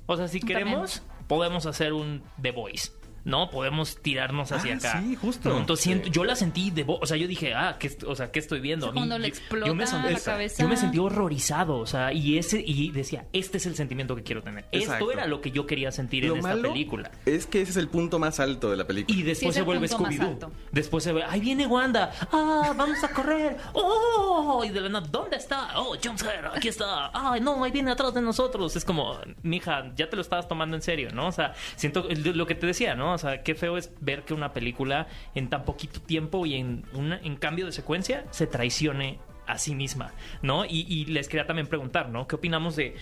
O 0.07 0.17
sea, 0.17 0.29
si 0.29 0.41
También. 0.41 0.59
queremos, 0.65 1.03
podemos 1.29 1.67
hacer 1.67 1.93
un 1.93 2.23
The 2.41 2.51
Voice. 2.53 2.93
¿No? 3.25 3.51
Podemos 3.51 3.99
tirarnos 4.01 4.51
hacia 4.53 4.75
Ah, 4.75 4.77
acá. 4.77 5.03
sí, 5.03 5.15
justo. 5.17 5.49
¿No? 5.51 5.59
Entonces 5.59 5.85
siento- 5.85 6.09
yo 6.09 6.25
la 6.25 6.35
sentí 6.37 6.71
de 6.71 6.85
O 6.87 7.05
sea, 7.07 7.17
yo 7.17 7.27
dije, 7.29 7.55
ah, 7.55 7.77
¿qué, 7.79 7.97
o 8.07 8.17
sea, 8.17 8.31
¿qué 8.33 8.39
estoy 8.39 8.61
viendo? 8.61 8.93
Cuando 8.93 9.19
le 9.19 9.29
explota 9.29 9.67
yo 9.67 9.75
me 9.75 9.87
sentí, 9.87 10.13
la 10.13 10.21
cabeza. 10.21 10.63
Yo 10.63 10.69
me 10.69 10.77
sentí 10.77 10.99
horrorizado. 10.99 11.79
O 11.79 11.87
sea, 11.87 12.13
y 12.13 12.39
ese 12.39 12.63
y 12.65 12.91
decía, 12.91 13.27
este 13.33 13.59
es 13.59 13.67
el 13.67 13.77
sentimiento 13.77 14.17
que 14.17 14.23
quiero 14.23 14.43
tener. 14.43 14.65
Exacto. 14.73 15.11
Esto 15.11 15.13
era 15.13 15.27
lo 15.27 15.41
que 15.41 15.51
yo 15.51 15.67
quería 15.67 15.93
sentir 15.93 16.25
Lo 16.25 16.33
en 16.33 16.39
esta 16.39 16.49
malo 16.49 16.69
película. 16.73 17.11
es 17.27 17.47
que 17.47 17.61
ese 17.63 17.73
es 17.73 17.77
el 17.77 17.89
punto 17.89 18.19
más 18.19 18.41
alto 18.41 18.71
de 18.71 18.77
la 18.77 18.87
película. 18.87 19.17
Y 19.19 19.23
después 19.23 19.51
es 19.51 19.55
se 19.55 19.61
el 19.61 19.67
vuelve 19.67 19.89
Scooby-Doo. 19.89 20.27
alto. 20.29 20.53
Después 20.73 21.05
se 21.05 21.13
ve, 21.13 21.23
ahí 21.25 21.41
viene 21.41 21.67
Wanda. 21.67 22.13
Ah, 22.33 22.73
vamos 22.77 23.03
a 23.05 23.09
correr. 23.09 23.57
Oh, 23.75 24.63
y 24.65 24.71
de 24.71 24.81
la 24.81 24.89
nada, 24.89 25.07
¿dónde 25.11 25.37
está? 25.37 25.79
Oh, 25.79 25.97
Jumpscare, 26.03 26.49
aquí 26.55 26.69
está. 26.69 27.11
Ay, 27.13 27.41
no, 27.41 27.63
ahí 27.63 27.71
viene 27.71 27.91
atrás 27.91 28.15
de 28.15 28.23
nosotros. 28.23 28.75
Es 28.77 28.85
como, 28.85 29.19
mija, 29.43 29.93
ya 29.97 30.09
te 30.09 30.17
lo 30.17 30.23
estabas 30.23 30.49
tomando 30.49 30.77
en 30.77 30.83
serio, 30.83 31.11
¿no? 31.13 31.27
O 31.29 31.33
sea, 31.33 31.55
siento 31.77 32.07
lo 32.11 32.47
que 32.47 32.55
te 32.55 32.67
decía, 32.67 32.95
¿no? 32.95 33.10
O 33.15 33.19
sea, 33.19 33.43
qué 33.43 33.55
feo 33.55 33.77
es 33.77 33.93
ver 34.01 34.25
que 34.25 34.35
una 34.35 34.53
película 34.53 35.09
en 35.35 35.49
tan 35.49 35.65
poquito 35.65 36.01
tiempo 36.01 36.47
y 36.47 36.55
en, 36.55 36.85
una, 36.93 37.19
en 37.19 37.37
cambio 37.37 37.67
de 37.67 37.73
secuencia 37.73 38.25
se 38.31 38.47
traicione 38.47 39.19
a 39.47 39.59
sí 39.59 39.75
misma, 39.75 40.13
¿no? 40.43 40.65
Y, 40.65 40.87
y 40.89 41.07
les 41.07 41.29
quería 41.29 41.47
también 41.47 41.67
preguntar, 41.67 42.09
¿no? 42.09 42.29
¿Qué 42.29 42.37
opinamos 42.37 42.77
de 42.77 42.95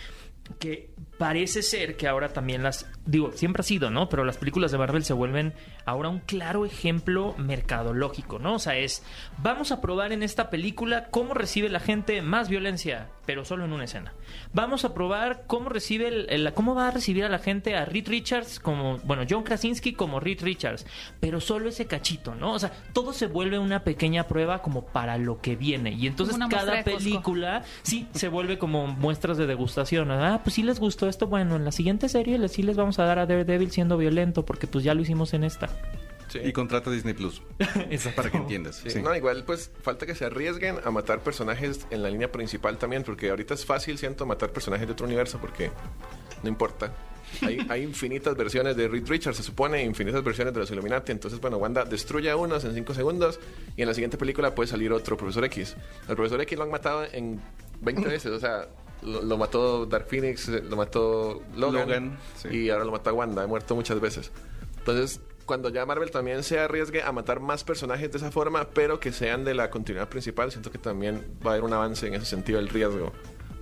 que 0.59 0.91
parece 1.19 1.63
ser 1.63 1.97
que 1.97 2.07
ahora 2.09 2.29
también 2.33 2.63
las 2.63 2.87
digo 3.05 3.33
siempre 3.35 3.61
ha 3.61 3.65
sido 3.65 3.91
no 3.91 4.09
pero 4.09 4.25
las 4.25 4.37
películas 4.39 4.71
de 4.71 4.79
Marvel 4.79 5.05
se 5.05 5.13
vuelven 5.13 5.53
ahora 5.85 6.09
un 6.09 6.21
claro 6.21 6.65
ejemplo 6.65 7.35
mercadológico 7.39 8.39
no 8.39 8.55
o 8.55 8.59
sea 8.59 8.77
es 8.77 9.03
vamos 9.39 9.73
a 9.73 9.81
probar 9.81 10.13
en 10.13 10.23
esta 10.23 10.49
película 10.51 11.09
cómo 11.11 11.35
recibe 11.35 11.69
la 11.69 11.81
gente 11.81 12.23
más 12.23 12.49
violencia 12.49 13.09
pero 13.29 13.45
solo 13.45 13.67
en 13.67 13.75
una 13.75 13.85
escena. 13.85 14.15
Vamos 14.55 14.87
a 14.87 14.95
probar 14.95 15.43
cómo 15.47 15.69
recibe 15.69 16.09
el, 16.09 16.27
el- 16.31 16.55
cómo 16.55 16.75
va 16.75 16.89
a 16.89 16.91
recibir 16.91 17.27
a 17.27 17.29
la 17.29 17.39
gente 17.39 17.77
a 17.77 17.85
Reed 17.85 18.09
Richards 18.09 18.59
como 18.59 18.97
bueno 18.99 19.25
John 19.29 19.43
Krasinski 19.43 19.93
como 19.93 20.19
Reed 20.19 20.41
Richards 20.43 20.87
pero 21.21 21.39
solo 21.39 21.69
ese 21.69 21.87
cachito 21.87 22.35
no 22.35 22.53
o 22.55 22.59
sea 22.59 22.73
todo 22.95 23.13
se 23.13 23.27
vuelve 23.27 23.59
una 23.59 23.85
pequeña 23.85 24.27
prueba 24.27 24.63
como 24.63 24.87
para 24.87 25.19
lo 25.19 25.43
que 25.43 25.57
viene. 25.57 25.91
Y 25.93 26.07
entonces 26.07 26.37
cada 26.49 26.83
película 26.85 27.65
sí 27.83 28.09
se 28.15 28.29
vuelve 28.29 28.57
como 28.59 28.87
muestras 28.87 29.37
de 29.37 29.47
degustación. 29.47 30.11
Ah, 30.11 30.41
pues 30.43 30.55
sí 30.55 30.63
les 30.63 30.81
gustó 30.81 31.08
esto. 31.09 31.27
Bueno, 31.27 31.57
en 31.57 31.65
la 31.65 31.73
siguiente 31.73 32.09
serie 32.09 32.39
les, 32.39 32.53
sí 32.53 32.63
les 32.63 32.77
vamos 32.77 32.99
a 32.99 33.05
dar 33.05 33.19
a 33.19 33.27
Daredevil 33.27 33.71
siendo 33.71 33.97
violento 33.97 34.45
porque 34.45 34.67
pues 34.67 34.85
ya 34.85 34.95
lo 34.95 35.03
hicimos 35.03 35.35
en 35.35 35.45
esta. 35.45 35.69
Sí. 36.29 36.41
Y 36.45 36.53
contrata 36.53 36.91
Disney 36.91 37.15
Plus. 37.15 37.43
Para 38.17 38.31
que 38.31 38.37
entiendas. 38.37 38.77
Sí, 38.77 38.91
sí. 38.91 39.03
No, 39.03 39.15
igual 39.15 39.45
pues 39.45 39.71
falta 39.83 40.07
que 40.07 40.15
se 40.15 40.27
arriesguen 40.27 40.77
a 40.85 40.91
matar 40.91 41.21
personajes 41.21 41.87
en 41.91 42.03
la 42.03 42.11
línea 42.11 42.31
principal 42.31 42.77
también, 42.79 43.03
porque 43.03 43.31
ahorita 43.31 43.55
es 43.55 43.65
fácil, 43.65 43.99
siento, 43.99 44.27
matar 44.27 44.51
personajes 44.51 44.87
de 44.87 44.93
otro 44.93 45.07
universo, 45.07 45.39
porque 45.41 45.71
no 46.43 46.49
importa. 46.49 46.93
Hay, 47.43 47.59
hay 47.69 47.83
infinitas 47.83 48.37
versiones 48.37 48.77
de 48.77 48.89
Reed 48.89 49.07
Richards, 49.09 49.39
se 49.39 49.43
supone, 49.43 49.83
infinitas 49.83 50.23
versiones 50.23 50.53
de 50.53 50.61
los 50.61 50.71
Illuminati. 50.71 51.13
Entonces, 51.13 51.41
bueno, 51.41 51.57
Wanda 51.57 51.85
destruye 51.85 52.31
a 52.31 52.37
unos 52.37 52.65
en 52.65 52.75
5 52.75 52.95
segundos 52.95 53.41
y 53.77 53.83
en 53.83 53.89
la 53.89 53.95
siguiente 53.95 54.19
película 54.19 54.55
puede 54.55 54.69
salir 54.69 54.93
otro 54.93 55.17
Profesor 55.17 55.45
X. 55.45 55.77
El 56.09 56.17
Profesor 56.17 56.41
X 56.43 56.59
lo 56.59 56.65
han 56.65 56.71
matado 56.71 57.05
en 57.11 57.41
20 57.81 58.03
veces, 58.09 58.33
o 58.33 58.39
sea, 58.39 58.69
lo, 59.03 59.23
lo 59.23 59.37
mató 59.37 59.87
Dark 59.87 60.07
Phoenix, 60.09 60.49
lo 60.49 60.77
mató 60.77 61.43
Logan, 61.57 61.89
Logan, 61.89 62.19
sí. 62.37 62.49
y 62.49 62.71
ahora 62.71 62.85
lo 62.85 62.93
mató 62.93 63.15
Wanda, 63.15 63.43
ha 63.43 63.47
muerto 63.47 63.75
muchas 63.75 64.01
veces. 64.01 64.33
Entonces, 64.79 65.21
cuando 65.49 65.71
ya 65.71 65.85
Marvel 65.87 66.11
también 66.11 66.43
se 66.43 66.61
arriesgue 66.61 67.03
a 67.03 67.11
matar 67.11 67.41
más 67.41 67.65
personajes 67.65 68.13
de 68.13 68.19
esa 68.19 68.31
forma, 68.31 68.69
pero 68.69 69.01
que 69.01 69.13
sean 69.13 69.45
de 69.45 69.55
la 69.55 69.71
continuidad 69.71 70.09
principal, 70.09 70.51
siento 70.51 70.71
que 70.71 70.79
también 70.79 71.25
va 71.45 71.51
a 71.51 71.55
haber 71.55 71.65
un 71.65 71.73
avance 71.73 72.07
en 72.07 72.15
ese 72.15 72.27
sentido 72.27 72.59
del 72.59 72.69
riesgo. 72.69 73.13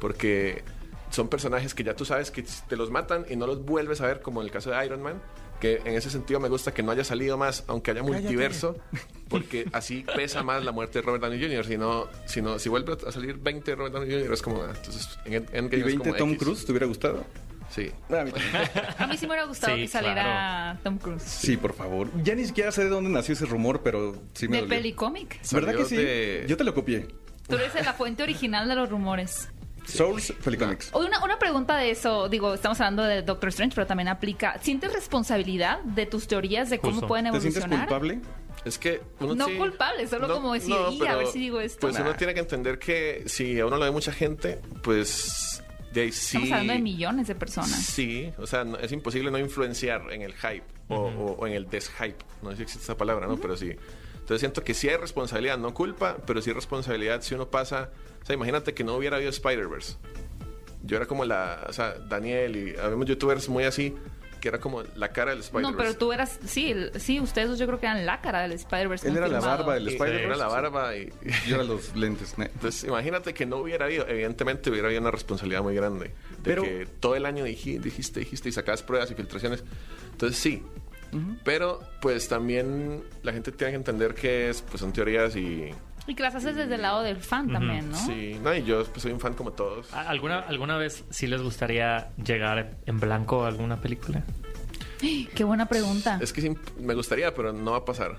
Porque 0.01 0.65
son 1.11 1.29
personajes 1.29 1.75
que 1.75 1.85
ya 1.85 1.95
tú 1.95 2.05
sabes 2.05 2.31
que 2.31 2.45
te 2.69 2.77
los 2.77 2.91
matan 2.91 3.25
y 3.31 3.37
no 3.37 3.47
los 3.47 3.65
vuelves 3.65 4.01
a 4.01 4.07
ver, 4.07 4.21
como 4.21 4.41
en 4.41 4.47
el 4.47 4.53
caso 4.53 4.71
de 4.71 4.85
Iron 4.85 5.01
Man. 5.01 5.23
Que 5.61 5.81
en 5.85 5.95
ese 5.95 6.11
sentido 6.11 6.39
me 6.39 6.49
gusta 6.49 6.73
que 6.75 6.83
no 6.83 6.93
haya 6.93 7.03
salido 7.05 7.39
más, 7.39 7.65
aunque 7.67 7.91
haya 7.93 8.03
multiverso, 8.03 8.77
porque 9.29 9.67
así 9.73 10.05
pesa 10.15 10.43
más 10.43 10.65
la 10.65 10.73
muerte 10.73 10.99
de 10.99 11.03
Robert 11.07 11.23
Downey 11.25 11.41
Jr. 11.43 11.65
Si 11.65 11.79
no, 11.79 12.09
si, 12.27 12.43
no, 12.43 12.59
si 12.59 12.69
vuelve 12.69 12.97
a 13.07 13.11
salir 13.13 13.37
20 13.37 13.75
Robert 13.75 13.95
Downey 13.95 14.11
Jr., 14.13 14.33
es 14.35 14.43
como. 14.43 14.63
ah, 14.63 14.73
Entonces, 14.77 15.19
en 15.25 15.35
Endgame 15.53 15.77
¿Y 15.77 15.81
es 15.81 15.85
20 15.87 15.99
como 16.05 16.15
Tom 16.17 16.31
X. 16.33 16.43
Cruise 16.43 16.65
te 16.67 16.73
hubiera 16.73 16.87
gustado? 16.87 17.25
Sí. 17.71 17.91
A 18.11 18.23
mí 18.25 18.31
también. 18.31 18.53
A 18.99 19.07
mí 19.09 19.17
sí 19.17 19.27
me 19.27 19.33
hubiera 19.33 19.47
gustado 19.47 19.75
Sí, 19.75 19.83
que 19.83 19.89
saliera 19.89 20.79
Tom 20.85 20.99
Cruise. 20.99 21.23
Sí, 21.23 21.57
por 21.57 21.73
favor. 21.75 22.09
Ya 22.23 22.35
ni 22.35 22.45
siquiera 22.45 22.71
sé 22.71 22.85
de 22.85 22.91
dónde 22.91 23.11
nació 23.11 23.33
ese 23.33 23.45
rumor, 23.47 23.81
pero 23.83 24.15
sí 24.35 24.47
me 24.49 24.59
De 24.59 24.63
dolió. 24.63 24.77
Pelicómic. 24.77 25.41
¿Verdad 25.53 25.75
que 25.75 25.85
sí? 25.85 25.97
de- 25.97 26.45
Yo 26.47 26.57
te 26.57 26.63
lo 26.65 26.75
copié. 26.75 27.09
Tú 27.49 27.57
eres 27.57 27.75
la 27.75 27.93
fuente 27.93 28.23
original 28.23 28.69
de 28.69 28.75
los 28.77 28.89
rumores. 28.91 29.49
Source 29.87 30.33
Pelicomics. 30.35 30.91
Oye, 30.93 31.07
Una, 31.09 31.23
una 31.25 31.39
pregunta 31.39 31.77
de 31.77 31.91
eso, 31.91 32.29
digo, 32.29 32.55
estamos 32.55 32.81
hablando 32.81 33.03
de 33.05 33.23
Doctor 33.23 33.49
Strange, 33.51 33.75
pero 33.75 33.87
también 33.87 34.09
aplica. 34.09 34.59
¿Sientes 34.63 34.93
responsabilidad 34.93 35.81
de 35.83 36.07
tus 36.07 36.27
teorías 36.27 36.71
de 36.71 36.79
cómo 36.79 36.93
Justo. 36.95 37.07
pueden 37.09 37.27
¿Te 37.33 37.41
sientes 37.41 37.63
evolucionar? 37.65 37.89
culpable? 37.89 38.21
Es 38.65 38.79
que 38.79 39.01
uno 39.21 39.35
No 39.37 39.47
sí- 39.47 39.55
culpable, 39.57 40.09
solo 40.09 40.27
como 40.29 40.53
decir, 40.55 40.75
"Y, 40.93 41.07
a 41.07 41.17
ver 41.17 41.29
si 41.29 41.39
digo 41.39 41.61
esto". 41.61 41.81
Pues 41.81 41.95
Nah. 41.95 42.03
uno 42.03 42.15
tiene 42.17 42.35
que 42.35 42.41
entender 42.41 42.79
que 42.79 43.23
si 43.27 43.61
a 43.61 43.67
uno 43.67 43.77
lo 43.77 43.85
ve 43.85 43.91
mucha 43.93 44.13
gente, 44.13 44.61
pues 44.83 45.63
de 45.93 46.01
ahí 46.03 46.13
sí. 46.13 46.37
Estamos 46.37 46.51
hablando 46.53 46.73
de 46.73 46.79
millones 46.81 47.27
de 47.29 47.35
personas. 47.37 47.71
Sí, 47.71 48.33
o 48.39 48.47
sea, 48.47 48.65
no- 48.65 48.77
es 48.79 48.91
imposible 48.93 49.31
no 49.31 49.39
influenciar 49.39 50.13
en 50.13 50.23
el 50.23 50.35
hype 50.35 50.65
o, 50.89 50.97
o- 50.97 51.33
o 51.39 51.47
en 51.47 51.53
el 51.53 51.69
deshype. 51.71 52.17
No 52.43 52.51
sé 52.51 52.57
si 52.57 52.63
existe 52.65 52.83
esa 52.85 52.97
palabra, 52.97 53.27
¿no? 53.29 53.37
Pero 53.37 53.57
sí. 53.57 53.73
Entonces 54.27 54.41
siento 54.41 54.65
que 54.65 54.75
sí 54.75 54.89
hay 54.89 54.97
responsabilidad, 54.97 55.57
no 55.57 55.73
culpa, 55.73 56.17
pero 56.27 56.43
sí 56.43 56.53
responsabilidad 56.53 57.23
si 57.23 57.37
uno 57.37 57.49
pasa. 57.49 57.91
O 58.25 58.27
sea, 58.27 58.35
imagínate 58.35 58.75
que 58.75 58.83
no 58.83 58.97
hubiera 58.97 59.19
habido 59.19 59.31
Spider-Verse. 59.31 59.95
Yo 60.83 60.97
era 60.97 61.07
como 61.07 61.25
la. 61.25 61.65
O 61.69 61.73
sea, 61.73 61.95
Daniel 61.95 62.57
y 62.57 62.77
habíamos 62.77 63.07
youtubers 63.07 63.49
muy 63.49 63.63
así, 63.63 63.95
que 64.41 64.49
era 64.49 64.59
como 64.59 64.83
la 64.97 65.13
cara 65.13 65.31
del 65.31 65.43
Spider-Verse. 65.43 65.71
No, 65.71 65.79
pero 65.79 65.97
tú 65.97 66.13
eras, 66.13 66.41
sí, 66.45 66.75
sí, 66.99 67.21
ustedes 67.21 67.51
dos 67.51 67.59
yo 67.61 67.67
creo 67.69 67.79
que 67.79 67.87
eran 67.87 68.05
la 68.05 68.21
cara 68.21 68.43
del 68.43 68.51
Spider-Verse. 68.55 69.07
Él 69.09 69.17
era 69.17 69.29
la 69.29 69.39
barba 69.39 69.75
del 69.75 69.87
Spider-Verse. 69.87 70.25
Era 70.27 70.37
la 70.37 70.49
barba 70.49 70.97
y. 70.97 71.13
Yo 71.47 71.55
era 71.55 71.63
los 71.63 71.95
lentes. 71.95 72.35
Entonces, 72.37 72.83
imagínate 72.83 73.33
que 73.33 73.47
no 73.47 73.59
hubiera 73.59 73.85
habido, 73.85 74.09
evidentemente 74.09 74.71
hubiera 74.71 74.89
habido 74.89 75.03
una 75.03 75.13
responsabilidad 75.13 75.63
muy 75.63 75.77
grande. 75.77 76.07
De 76.07 76.13
Pero- 76.43 76.63
que 76.65 76.89
todo 76.99 77.15
el 77.15 77.27
año 77.27 77.47
diji- 77.47 77.79
dijiste, 77.81 78.19
dijiste 78.19 78.49
y 78.49 78.53
sacabas 78.53 78.83
pruebas 78.83 79.09
y 79.13 79.15
filtraciones. 79.15 79.63
Entonces, 80.11 80.37
sí. 80.37 80.65
Pero, 81.45 81.81
pues 82.03 82.29
también 82.29 83.03
la 83.23 83.33
gente 83.33 83.53
tiene 83.53 83.73
que 83.73 83.77
entender 83.77 84.15
que 84.15 84.49
es, 84.51 84.63
pues 84.63 84.81
son 84.81 84.93
teorías 84.93 85.35
y. 85.37 85.71
Y 86.09 86.15
que 86.15 86.23
las 86.23 86.35
haces 86.37 86.55
desde 86.55 86.77
el 86.77 86.83
lado 86.83 87.03
del 87.03 87.17
fan 87.17 87.53
también, 87.53 87.91
¿no? 87.91 87.97
Sí, 87.97 88.39
no, 88.43 88.55
y 88.55 88.63
yo 88.63 88.85
pues, 88.85 89.03
soy 89.03 89.11
un 89.13 89.19
fan 89.21 89.35
como 89.35 89.51
todos. 89.53 89.93
¿A- 89.93 90.09
¿Alguna, 90.09 90.39
¿Alguna 90.41 90.77
vez 90.77 91.05
sí 91.11 91.27
les 91.27 91.43
gustaría 91.43 92.11
llegar 92.25 92.77
en 92.87 93.01
blanco 93.01 93.45
a 93.45 93.49
alguna 93.49 93.81
película? 93.81 94.23
Qué 95.35 95.45
buena 95.45 95.67
pregunta. 95.67 96.19
Es 96.23 96.33
que 96.33 96.41
sí, 96.43 96.57
me 96.79 96.95
gustaría, 96.95 97.35
pero 97.35 97.53
no 97.53 97.73
va 97.73 97.79
a 97.79 97.85
pasar. 97.85 98.19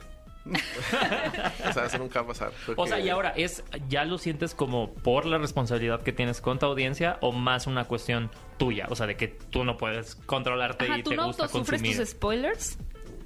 o 1.70 1.74
sea, 1.74 1.86
eso 1.86 1.98
nunca 1.98 2.22
va 2.22 2.26
a 2.26 2.28
pasar. 2.30 2.52
O 2.76 2.88
sea, 2.88 3.00
y 3.00 3.10
ahora, 3.10 3.30
¿es 3.36 3.64
ya 3.90 4.06
lo 4.06 4.18
sientes 4.18 4.54
como 4.54 4.94
por 4.94 5.26
la 5.26 5.38
responsabilidad 5.38 6.02
que 6.02 6.14
tienes 6.14 6.42
con 6.42 6.60
tu 6.60 6.66
audiencia 6.66 7.18
o 7.22 7.32
más 7.32 7.68
una 7.68 7.86
cuestión 7.86 8.32
tuya? 8.58 8.88
O 8.90 8.96
sea, 8.96 9.08
de 9.08 9.16
que 9.16 9.28
tú 9.28 9.64
no 9.64 9.78
puedes 9.78 10.16
controlarte 10.16 10.86
Ajá, 10.86 11.00
y 11.00 11.04
¿tú 11.04 11.12
te 11.12 11.16
no 11.18 11.28
gusta 11.28 11.48
consumir. 11.48 11.98
tus 11.98 12.10
spoilers? 12.10 12.78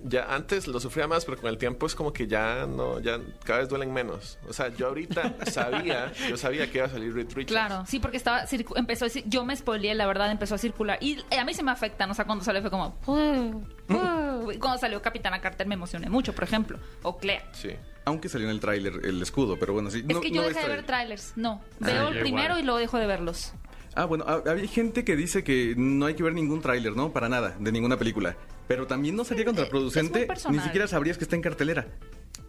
Ya 0.04 0.34
antes 0.34 0.68
lo 0.68 0.80
sufría 0.80 1.08
más, 1.08 1.26
pero 1.26 1.38
con 1.40 1.50
el 1.50 1.58
tiempo 1.58 1.86
es 1.86 1.94
como 1.94 2.12
que 2.12 2.26
ya 2.28 2.66
no, 2.66 3.00
ya 3.00 3.20
cada 3.46 3.60
vez 3.60 3.70
duelen 3.70 3.94
menos. 3.94 4.40
O 4.50 4.54
sea, 4.54 4.70
yo 4.70 4.88
ahorita 4.88 5.36
sabía, 5.52 6.12
yo 6.30 6.38
sabía 6.38 6.70
que 6.72 6.80
iba 6.80 6.88
a 6.88 6.90
salir 6.90 7.14
Reed 7.14 7.28
Richards. 7.28 7.46
Claro, 7.48 7.86
sí, 7.86 8.00
porque 8.00 8.18
estaba 8.18 8.44
empezó 8.76 9.06
a 9.06 9.08
decir- 9.10 9.24
yo 9.28 9.46
me 9.46 9.56
spoileé, 9.56 9.94
la 9.94 10.08
verdad, 10.08 10.32
empezó 10.32 10.56
a 10.56 10.58
circular 10.58 10.98
y 11.02 11.20
a 11.38 11.46
mí 11.46 11.54
se 11.54 11.62
me 11.64 11.72
afectan, 11.72 12.10
o 12.10 12.14
sea, 12.16 12.26
cuando 12.26 12.44
salió 12.44 12.62
fue 12.62 12.72
como 12.72 12.98
"Uh, 13.06 13.62
uh", 13.94 14.52
y 14.52 14.58
cuando 14.58 14.80
salió 14.80 15.02
Capitana 15.02 15.40
Carter 15.40 15.68
me 15.68 15.76
emocioné 15.76 16.10
mucho, 16.10 16.34
por 16.34 16.44
ejemplo, 16.46 16.80
o 17.04 17.18
Clea. 17.18 17.44
Sí. 17.54 17.70
Aunque 18.06 18.30
salió 18.30 18.48
en 18.48 18.56
el 18.56 18.60
tráiler 18.60 19.02
el 19.06 19.22
escudo, 19.22 19.58
pero 19.60 19.74
bueno, 19.74 19.92
sí. 19.92 20.00
Es 20.00 20.06
no- 20.16 20.22
que 20.22 20.32
yo 20.32 20.42
no 20.42 20.48
dejé 20.48 20.62
de 20.62 20.68
ver 20.68 20.86
trailers, 20.86 21.34
no, 21.36 21.62
Ah, 21.82 21.86
veo 21.86 22.08
el 22.10 22.20
primero 22.22 22.46
igual. 22.46 22.60
y 22.60 22.64
luego 22.64 22.80
dejo 22.80 22.98
de 22.98 23.06
verlos. 23.06 23.54
Ah, 23.94 24.06
bueno, 24.06 24.26
ha- 24.28 24.50
había 24.50 24.68
gente 24.68 25.04
que 25.04 25.16
dice 25.16 25.44
que 25.44 25.76
no 25.78 26.06
hay 26.08 26.16
que 26.16 26.24
ver 26.24 26.34
ningún 26.34 26.62
tráiler, 26.62 26.96
¿no? 26.96 27.12
Para 27.12 27.30
nada, 27.30 27.56
de 27.60 27.72
ninguna 27.72 27.98
película. 27.98 28.36
Pero 28.68 28.88
también 28.88 29.16
no 29.16 29.24
sería 29.24 29.42
Es 29.42 29.48
muy 29.48 29.56
contraproducente, 29.56 30.28
ni 30.50 30.60
siquiera 30.60 30.88
sabrías 30.88 31.18
que 31.18 31.24
está 31.26 31.36
en 31.36 31.42
cartelera. 31.42 31.88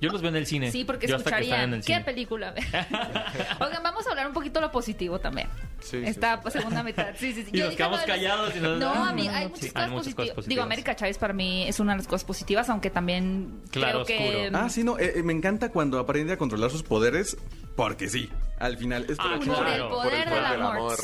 Yo 0.00 0.10
los 0.10 0.20
veo 0.20 0.30
en 0.30 0.36
el 0.36 0.46
cine. 0.46 0.70
Sí, 0.72 0.84
porque 0.84 1.06
Yo 1.06 1.14
hasta 1.16 1.30
que 1.36 1.44
están 1.44 1.72
en 1.72 1.74
escucharían 1.74 1.74
el 1.74 1.80
qué 1.80 1.92
cine. 1.92 2.04
película. 2.04 2.54
Oigan, 3.60 3.82
vamos 3.84 4.06
a 4.06 4.10
hablar 4.10 4.26
un 4.26 4.32
poquito 4.32 4.58
de 4.60 4.66
lo 4.66 4.72
positivo 4.72 5.20
también. 5.20 5.48
Sí, 5.80 5.98
sí, 6.00 6.02
Esta 6.06 6.40
segunda 6.50 6.82
mitad. 6.84 7.08
Sí, 7.16 7.32
sí, 7.32 7.42
sí. 7.44 7.50
Y 7.52 7.58
Yo 7.58 7.66
nos 7.66 7.76
quedamos 7.76 7.98
los- 7.98 8.06
callados 8.06 8.56
y 8.56 8.60
nos- 8.60 8.78
No, 8.80 8.94
no, 8.94 9.04
a 9.04 9.12
mí 9.12 9.26
no, 9.28 9.32
hay 9.34 9.44
muchas, 9.48 9.60
Sí, 9.60 9.68
cosas, 9.70 9.82
hay 9.84 9.90
muchas 9.90 10.04
positivas. 10.04 10.16
cosas 10.16 10.34
positivas. 10.34 10.48
Digo, 10.48 10.62
América 10.62 10.96
Chávez 10.96 11.18
para 11.18 11.32
mí 11.34 11.68
es 11.68 11.78
una 11.80 11.92
de 11.92 11.98
las 11.98 12.06
cosas 12.08 12.24
positivas, 12.24 12.68
aunque 12.68 12.90
también 12.90 13.60
Claro, 13.70 14.04
creo 14.04 14.18
que... 14.18 14.36
oscuro. 14.46 14.58
Ah, 14.58 14.68
sí, 14.70 14.82
no, 14.84 14.98
eh, 14.98 15.12
eh, 15.16 15.22
me 15.22 15.32
encanta 15.32 15.70
cuando 15.70 15.98
aprende 16.00 16.32
a 16.32 16.36
controlar 16.36 16.70
sus 16.70 16.82
poderes, 16.82 17.36
porque 17.76 18.08
sí. 18.08 18.30
Al 18.58 18.76
final, 18.76 19.06
es, 19.08 19.16
Ah, 19.18 19.34
Por 19.38 19.40
claro. 19.44 19.68
el 19.74 19.80
Por 19.80 19.90
poder 19.90 20.14
el 20.14 20.24
poder 20.28 20.42
del 20.42 20.50
del 20.52 20.62
amor. 20.62 20.76
amor. 20.76 20.98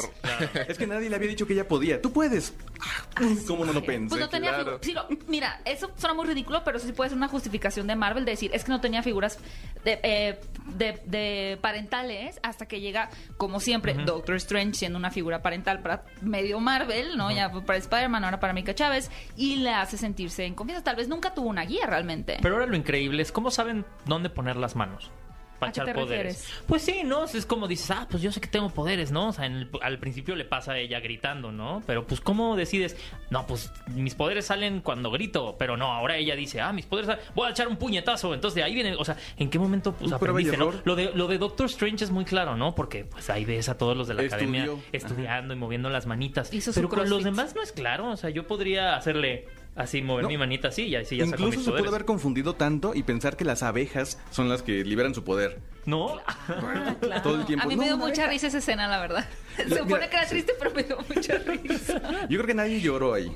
es 0.69 0.79
que 0.79 0.87
nadie 0.87 1.11
le 1.11 1.17
había 1.17 1.29
dicho 1.29 1.45
que 1.45 1.55
ella 1.55 1.67
podía. 1.67 2.01
¡Tú 2.01 2.13
puedes! 2.13 2.55
Ah, 2.81 3.03
¿Cómo 3.49 3.65
no 3.65 3.73
lo 3.73 3.83
pensé? 3.83 4.11
Pues 4.11 4.21
no 4.21 4.29
tenía 4.29 4.55
claro. 4.55 4.79
sí, 4.81 4.95
mira, 5.27 5.61
eso 5.65 5.91
suena 5.97 6.15
muy 6.15 6.25
ridículo, 6.27 6.63
pero 6.63 6.79
sí 6.79 6.93
puede 6.93 7.11
ser 7.11 7.17
una 7.17 7.27
justificación 7.27 7.89
de 7.89 7.97
Marvel 7.97 8.25
de 8.25 8.31
decir, 8.31 8.53
es 8.55 8.63
que 8.63 8.71
no 8.71 8.81
tenía 8.81 9.03
figuras 9.03 9.41
de, 9.85 9.99
eh, 10.05 10.41
de- 10.77 11.03
de 11.07 11.59
parentales 11.61 12.39
hasta 12.45 12.67
que 12.67 12.81
llega, 12.81 13.11
como 13.39 13.59
siempre, 13.59 13.93
Doctor 13.95 14.37
Strange 14.37 14.75
siendo 14.75 14.97
una 14.97 15.11
figura 15.11 15.43
parental 15.43 15.81
para 15.83 16.05
medio 16.21 16.61
Marvel, 16.61 17.17
¿no? 17.17 17.33
Ya 17.33 17.51
para 17.51 17.77
Spider-Man, 17.81 18.23
ahora 18.23 18.39
para 18.39 18.53
Mika 18.53 18.73
Chávez, 18.77 19.11
y 19.37 19.57
le 19.57 19.71
hace 19.71 19.97
sentirse 19.99 20.45
en 20.45 20.55
confianza. 20.55 20.85
Tal 20.85 20.95
vez 20.95 21.09
nunca 21.09 21.35
tuvo 21.35 21.49
una 21.49 21.65
guía 21.65 21.87
realmente. 21.87 22.39
Pero 22.41 22.55
ahora 22.55 22.67
lo 22.67 22.77
increíble 22.77 23.21
es 23.21 23.33
cómo 23.33 23.51
saben 23.51 23.85
dónde 24.05 24.31
poner 24.31 24.55
las 24.55 24.77
manos. 24.77 25.11
Para 25.59 25.71
¿A 25.71 25.73
qué 25.73 25.81
echar 25.81 25.87
te 25.95 26.01
poderes. 26.01 26.37
refieres? 26.39 26.63
Pues 26.67 26.83
sí, 26.83 27.03
¿no? 27.05 27.25
Es 27.25 27.45
como 27.47 27.67
dices, 27.67 27.91
ah, 27.91 28.07
pues 28.11 28.23
yo 28.23 28.31
sé 28.33 28.41
que 28.41 28.47
tengo 28.49 28.71
poderes, 28.71 29.11
¿no? 29.11 29.29
O 29.29 29.33
sea, 29.33 29.47
en 29.47 29.53
el- 29.55 29.71
al 29.83 29.99
principio 29.99 30.37
le 30.37 30.45
pasa 30.45 30.73
a 30.73 30.79
ella 30.79 31.01
gritando, 31.01 31.51
¿no? 31.53 31.83
Pero 31.87 32.07
pues, 32.07 32.21
¿cómo 32.21 32.55
decides? 32.57 32.97
No, 33.31 33.47
pues 33.47 33.73
mis 33.89 34.15
poderes 34.15 34.47
salen 34.47 34.81
cuando 34.81 35.11
grito, 35.11 35.57
pero 35.59 35.77
no, 35.77 35.93
ahora 35.93 36.17
ella 36.17 36.37
dice, 36.37 36.61
ah, 36.61 36.73
mis 36.73 36.87
poderes 36.87 37.09
salen, 37.09 37.25
voy 37.35 37.49
a 37.49 37.51
echar 37.51 37.69
un 37.69 37.77
puñetazo. 37.77 38.35
Entonces 38.35 38.55
de 38.57 38.63
ahí 38.63 38.75
viene, 38.75 38.95
o 38.97 39.05
sea, 39.05 39.17
¿en 39.37 39.51
qué 39.51 39.59
momento 39.59 39.93
pues, 39.93 40.13
aprendiste, 40.13 40.57
no? 40.57 40.73
Lo 40.85 40.95
de, 40.97 41.13
lo 41.15 41.27
de 41.27 41.39
Doctor 41.39 41.67
Strange 41.67 42.05
es 42.05 42.11
muy 42.11 42.25
claro, 42.25 42.57
¿no? 42.57 42.75
Porque 42.75 43.05
pues 43.05 43.29
ahí 43.31 43.45
ves 43.45 43.69
a 43.69 43.77
todos 43.77 43.97
los 43.97 44.07
de 44.09 44.15
la 44.15 44.23
Estudió. 44.23 44.37
academia 44.37 44.63
Ajá. 44.65 44.83
estudiando 44.93 45.55
y 45.55 45.57
moviendo 45.57 45.91
las 45.91 46.07
manitas. 46.07 46.53
Hizo 46.55 46.73
pero 46.73 46.89
con 46.89 47.09
los 47.11 47.25
demás 47.25 47.55
no 47.55 47.63
es 47.63 47.73
claro, 47.73 48.11
o 48.11 48.17
sea, 48.17 48.31
yo 48.31 48.47
podría 48.47 48.97
hacerle 48.97 49.47
así, 49.79 50.03
mover 50.03 50.25
No. 50.25 50.29
mi 50.29 50.37
manita 50.37 50.69
así 50.69 50.83
y 50.85 50.97
así 50.97 51.17
ya 51.17 51.25
Incluso 51.25 51.57
mis 51.57 51.65
se 51.65 51.71
puede 51.71 51.89
haber 51.89 52.05
confundido 52.05 52.55
tanto 52.55 52.95
y 52.95 53.03
pensar 53.03 53.37
que 53.37 53.45
las 53.45 53.63
abejas 53.63 54.19
son 54.31 54.49
las 54.49 54.63
que 54.63 54.85
liberan 54.85 55.15
su 55.15 55.25
poder. 55.25 55.61
¿No? 55.87 56.19
Todo 57.23 57.37
el 57.37 57.47
tiempo. 57.47 57.65
A 57.65 57.69
mí 57.69 57.77
me 57.77 57.87
dio 57.87 57.97
mucha 57.97 58.25
abeja. 58.25 58.33
risa 58.33 58.47
esa 58.49 58.59
escena, 58.59 58.89
la 58.89 59.01
verdad. 59.01 59.27
Se 59.57 59.79
supone 59.79 60.09
que 60.11 60.17
era 60.17 60.27
triste, 60.27 60.53
pero 60.59 60.71
me 60.73 60.83
dio 60.83 60.99
mucha 61.09 61.35
risa. 61.39 62.01
Yo 62.29 62.37
creo 62.39 62.47
que 62.47 62.55
nadie 62.55 62.81
lloró 62.81 63.15
ahí. 63.15 63.35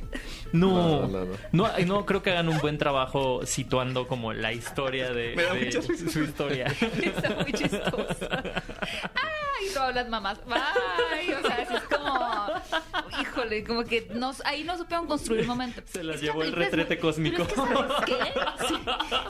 No, 0.52 1.00
No, 1.02 1.08
no, 1.08 1.24
no. 1.24 1.32
no, 1.52 1.66
ay, 1.66 1.86
no 1.86 2.04
creo 2.04 2.22
que 2.22 2.30
hagan 2.30 2.48
un 2.50 2.58
buen 2.58 2.76
trabajo 2.76 3.46
situando 3.46 4.06
como 4.06 4.34
la 4.34 4.52
historia 4.52 5.12
de, 5.12 5.34
Me 5.34 5.42
da 5.44 5.54
de 5.54 5.64
mucha 5.64 5.80
risa. 5.80 6.10
su 6.10 6.22
historia. 6.24 6.66
Está 7.02 7.36
muy 7.40 7.52
chistosa. 7.54 8.62
Ay, 9.14 9.68
todas 9.72 9.94
las 9.94 10.08
mamás. 10.10 10.38
Ay, 10.50 11.30
o 11.32 11.46
sea. 11.46 11.81
Híjole, 13.20 13.64
como 13.64 13.84
que 13.84 14.08
nos, 14.14 14.44
ahí 14.44 14.64
no 14.64 14.76
supieron 14.76 15.06
construir 15.06 15.42
un 15.42 15.48
momento. 15.48 15.82
Se 15.86 16.02
las 16.02 16.16
Es 16.16 16.20
que 16.22 16.26
la 16.26 16.32
llevó 16.32 16.42
el 16.42 16.48
es 16.50 16.54
retrete 16.54 16.98
cósmico. 16.98 17.44
pero 17.46 17.62
es 17.98 18.04
que, 18.04 18.12
¿sabes 18.12 18.32
qué? 18.60 18.66
Sí, 18.68 18.74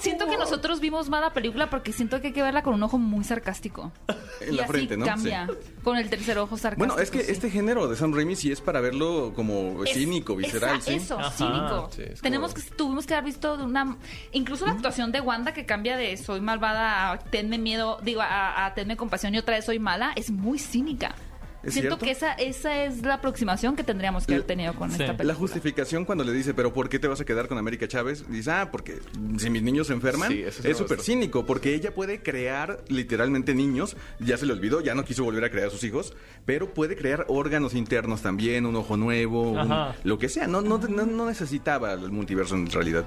siento 0.00 0.26
que 0.26 0.36
nosotros 0.36 0.80
vimos 0.80 1.08
mal 1.08 1.20
la 1.22 1.30
película 1.32 1.68
porque 1.70 1.92
siento 1.92 2.20
que 2.20 2.28
hay 2.28 2.32
que 2.32 2.42
verla 2.42 2.62
con 2.62 2.74
un 2.74 2.82
ojo 2.82 2.98
muy 2.98 3.24
sarcástico. 3.24 3.92
En 4.40 4.54
y 4.54 4.56
la 4.56 4.64
así 4.64 4.72
frente, 4.72 4.96
¿no? 4.96 5.04
cambia. 5.06 5.48
Con 5.82 5.96
el 5.96 6.08
tercer 6.08 6.38
ojo 6.38 6.56
sarcástico. 6.56 6.86
Bueno, 6.86 7.02
es 7.02 7.10
que 7.10 7.22
sí. 7.24 7.32
este 7.32 7.50
género 7.50 7.88
de 7.88 7.96
Sam 7.96 8.14
Raimi 8.14 8.36
sí 8.36 8.50
es 8.52 8.60
para 8.60 8.80
verlo 8.80 9.32
como 9.34 9.84
Es- 9.84 9.92
cínico, 9.94 10.36
visceral, 10.36 10.76
esa- 10.78 10.90
¿sí? 10.90 10.94
Eso, 10.96 11.18
Ajá. 11.18 11.30
cínico. 11.30 11.90
Sí, 11.94 12.02
es 12.02 12.20
Tenemos 12.20 12.52
como- 12.54 12.64
que, 12.64 12.70
tuvimos 12.76 13.06
que 13.06 13.14
haber 13.14 13.24
visto 13.26 13.56
de 13.56 13.64
una. 13.64 13.96
Incluso 14.32 14.64
la 14.66 14.72
actuación 14.72 15.12
de 15.12 15.20
Wanda 15.20 15.52
que 15.52 15.66
cambia 15.66 15.96
de 15.96 16.16
soy 16.16 16.40
malvada 16.40 17.12
a 17.12 17.18
tenme 17.18 17.58
miedo, 17.58 17.98
digo, 18.02 18.20
a, 18.22 18.66
a 18.66 18.74
tenme 18.74 18.96
compasión 18.96 19.34
y 19.34 19.38
otra 19.38 19.56
vez 19.56 19.64
soy 19.64 19.78
mala, 19.78 20.12
es 20.16 20.30
muy 20.30 20.58
cínica. 20.58 21.14
¿Es 21.62 21.74
Siento 21.74 21.96
cierto? 21.98 22.04
que 22.04 22.10
esa, 22.10 22.32
esa 22.34 22.84
es 22.84 23.02
la 23.02 23.14
aproximación 23.14 23.76
que 23.76 23.84
tendríamos 23.84 24.26
que 24.26 24.34
haber 24.34 24.46
tenido 24.46 24.74
con 24.74 24.88
Sí. 24.90 24.94
esta 24.94 25.04
La 25.12 25.16
película. 25.16 25.32
La 25.32 25.38
justificación 25.38 26.04
cuando 26.04 26.24
le 26.24 26.32
dice, 26.32 26.54
pero 26.54 26.72
¿por 26.72 26.88
qué 26.88 26.98
te 26.98 27.06
vas 27.06 27.20
a 27.20 27.24
quedar 27.24 27.46
con 27.46 27.56
América 27.58 27.86
Chávez? 27.86 28.24
Dice, 28.28 28.50
ah, 28.50 28.70
porque 28.72 28.98
si 29.38 29.48
mis 29.48 29.62
niños 29.62 29.86
se 29.86 29.92
enferman, 29.92 30.28
Sí, 30.30 30.44
sí 30.50 30.68
es 30.68 30.76
súper 30.76 31.00
cínico, 31.00 31.46
porque 31.46 31.74
ella 31.74 31.94
puede 31.94 32.20
crear 32.22 32.82
literalmente 32.88 33.54
niños, 33.54 33.96
ya 34.18 34.36
se 34.36 34.46
le 34.46 34.52
olvidó, 34.54 34.80
ya 34.80 34.94
no 34.94 35.04
quiso 35.04 35.22
volver 35.24 35.44
a 35.44 35.50
crear 35.50 35.68
a 35.68 35.70
sus 35.70 35.84
hijos, 35.84 36.14
pero 36.46 36.74
puede 36.74 36.96
crear 36.96 37.26
órganos 37.28 37.74
internos 37.74 38.22
también, 38.22 38.66
un 38.66 38.74
ojo 38.76 38.96
nuevo, 38.96 39.52
un- 39.52 39.72
lo 40.02 40.18
que 40.18 40.28
sea, 40.28 40.46
no, 40.48 40.62
no, 40.62 40.78
no, 40.78 41.06
no 41.06 41.26
necesitaba 41.26 41.92
el 41.92 42.10
multiverso 42.10 42.56
en 42.56 42.68
realidad. 42.70 43.04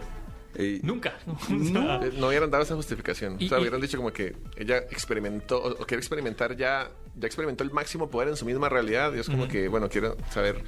Eh, 0.55 0.79
Nunca. 0.83 1.13
No. 1.49 1.99
No 1.99 2.27
hubieran 2.27 2.49
dado 2.49 2.63
esa 2.63 2.75
justificación. 2.75 3.37
Y- 3.39 3.45
o 3.45 3.49
sea, 3.49 3.57
y- 3.57 3.61
hubieran 3.61 3.81
dicho 3.81 3.97
como 3.97 4.11
que 4.13 4.35
ella 4.57 4.77
experimentó 4.77 5.61
o, 5.61 5.69
o 5.71 5.85
quiere 5.85 5.99
experimentar 5.99 6.55
ya, 6.55 6.89
ya 7.15 7.25
experimentó 7.27 7.63
el 7.63 7.71
máximo 7.71 8.09
poder 8.09 8.29
en 8.29 8.35
su 8.37 8.45
misma 8.45 8.69
realidad. 8.69 9.13
Y 9.13 9.19
es 9.19 9.27
como 9.29 9.47
que, 9.47 9.67
bueno, 9.67 9.89
quiero 9.89 10.15
saber 10.31 10.63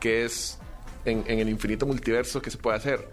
qué 0.00 0.24
es 0.24 0.58
en, 1.04 1.24
en 1.26 1.38
el 1.40 1.48
infinito 1.48 1.86
multiverso 1.86 2.40
que 2.40 2.50
se 2.50 2.58
puede 2.58 2.76
hacer. 2.76 3.08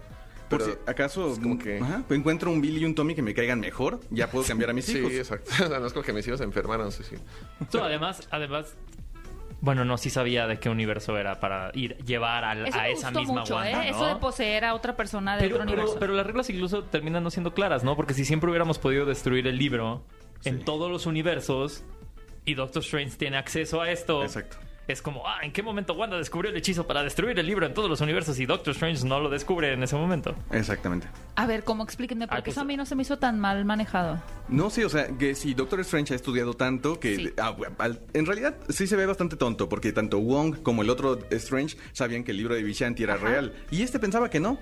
Por 0.48 0.58
Pero 0.60 0.72
si 0.72 0.90
acaso 0.90 1.38
como 1.40 1.56
que... 1.58 1.78
ajá, 1.78 2.02
encuentro 2.10 2.50
un 2.50 2.60
Billy 2.60 2.80
y 2.80 2.84
un 2.84 2.96
Tommy 2.96 3.14
que 3.14 3.22
me 3.22 3.34
caigan 3.34 3.60
mejor, 3.60 4.00
ya 4.10 4.28
puedo 4.28 4.44
cambiar 4.44 4.70
a 4.70 4.72
mis 4.72 4.84
Sí, 4.86 4.98
hijos. 4.98 5.12
exacto. 5.12 5.48
O 5.64 5.68
sea, 5.68 5.78
no 5.78 5.86
es 5.86 5.92
como 5.92 6.04
que 6.04 6.12
mis 6.12 6.26
hijos 6.26 6.38
se 6.38 6.44
enfermaron, 6.44 6.90
sí, 6.90 7.04
sí. 7.08 7.14
No, 7.72 7.84
además, 7.84 8.26
además, 8.32 8.74
bueno, 9.60 9.84
no, 9.84 9.98
sí 9.98 10.10
sabía 10.10 10.46
de 10.46 10.58
qué 10.58 10.68
universo 10.68 11.18
era 11.18 11.38
para 11.38 11.70
ir 11.74 11.96
llevar 12.04 12.44
Eso 12.66 12.78
a 12.78 12.82
me 12.82 12.92
esa 12.92 13.08
gustó 13.08 13.20
misma 13.20 13.40
mucho, 13.40 13.54
Wanda, 13.56 13.70
¿eh? 13.70 13.90
¿no? 13.90 13.96
Eso 13.96 14.06
de 14.06 14.16
poseer 14.16 14.64
a 14.64 14.74
otra 14.74 14.96
persona 14.96 15.36
de 15.36 15.42
pero, 15.42 15.56
otro 15.56 15.66
pero, 15.66 15.72
universo. 15.72 15.98
pero 16.00 16.14
las 16.14 16.26
reglas 16.26 16.50
incluso 16.50 16.84
terminan 16.84 17.22
no 17.22 17.30
siendo 17.30 17.52
claras, 17.52 17.84
¿no? 17.84 17.96
Porque 17.96 18.14
si 18.14 18.24
siempre 18.24 18.48
hubiéramos 18.48 18.78
podido 18.78 19.04
destruir 19.04 19.46
el 19.46 19.58
libro 19.58 20.04
en 20.44 20.64
todos 20.64 20.90
los 20.90 21.06
universos 21.06 21.84
y 22.44 22.54
Doctor 22.54 22.82
Strange 22.82 23.16
tiene 23.16 23.36
acceso 23.36 23.82
a 23.82 23.90
esto. 23.90 24.22
Exacto. 24.22 24.56
Es 24.92 25.02
como, 25.02 25.26
ah, 25.26 25.38
¿en 25.42 25.52
qué 25.52 25.62
momento 25.62 25.94
Wanda 25.94 26.16
descubrió 26.16 26.50
el 26.50 26.56
hechizo 26.56 26.86
para 26.86 27.02
destruir 27.02 27.38
el 27.38 27.46
libro 27.46 27.66
en 27.66 27.74
todos 27.74 27.88
los 27.88 28.00
universos 28.00 28.38
y 28.38 28.46
Doctor 28.46 28.72
Strange 28.72 29.06
no 29.06 29.20
lo 29.20 29.28
descubre 29.30 29.72
en 29.72 29.82
ese 29.82 29.96
momento? 29.96 30.34
Exactamente. 30.50 31.08
A 31.36 31.46
ver, 31.46 31.64
¿cómo 31.64 31.82
explíquenme? 31.84 32.24
Ah, 32.24 32.28
Porque 32.28 32.42
pues- 32.44 32.54
eso 32.54 32.60
a 32.60 32.64
mí 32.64 32.76
no 32.76 32.86
se 32.86 32.94
me 32.94 33.02
hizo 33.02 33.18
tan 33.18 33.38
mal 33.40 33.64
manejado. 33.64 34.22
No, 34.48 34.70
sí, 34.70 34.82
o 34.84 34.88
sea, 34.88 35.06
que 35.16 35.34
si 35.34 35.54
Doctor 35.54 35.80
Strange 35.80 36.12
ha 36.12 36.16
estudiado 36.16 36.54
tanto 36.54 36.98
que... 37.00 37.16
Sí. 37.16 37.32
ah, 37.38 37.54
en 38.14 38.26
realidad 38.26 38.56
sí 38.68 38.86
se 38.86 38.96
ve 38.96 39.06
bastante 39.06 39.36
tonto, 39.36 39.68
porque 39.68 39.92
tanto 39.92 40.18
Wong 40.18 40.62
como 40.62 40.82
el 40.82 40.90
otro 40.90 41.18
Strange 41.30 41.76
sabían 41.92 42.24
que 42.24 42.32
el 42.32 42.36
libro 42.36 42.54
de 42.54 42.62
Vishanti 42.62 43.02
era 43.02 43.16
real. 43.16 43.54
Y 43.70 43.82
este 43.82 43.98
pensaba 43.98 44.28
que 44.30 44.40
no. 44.40 44.58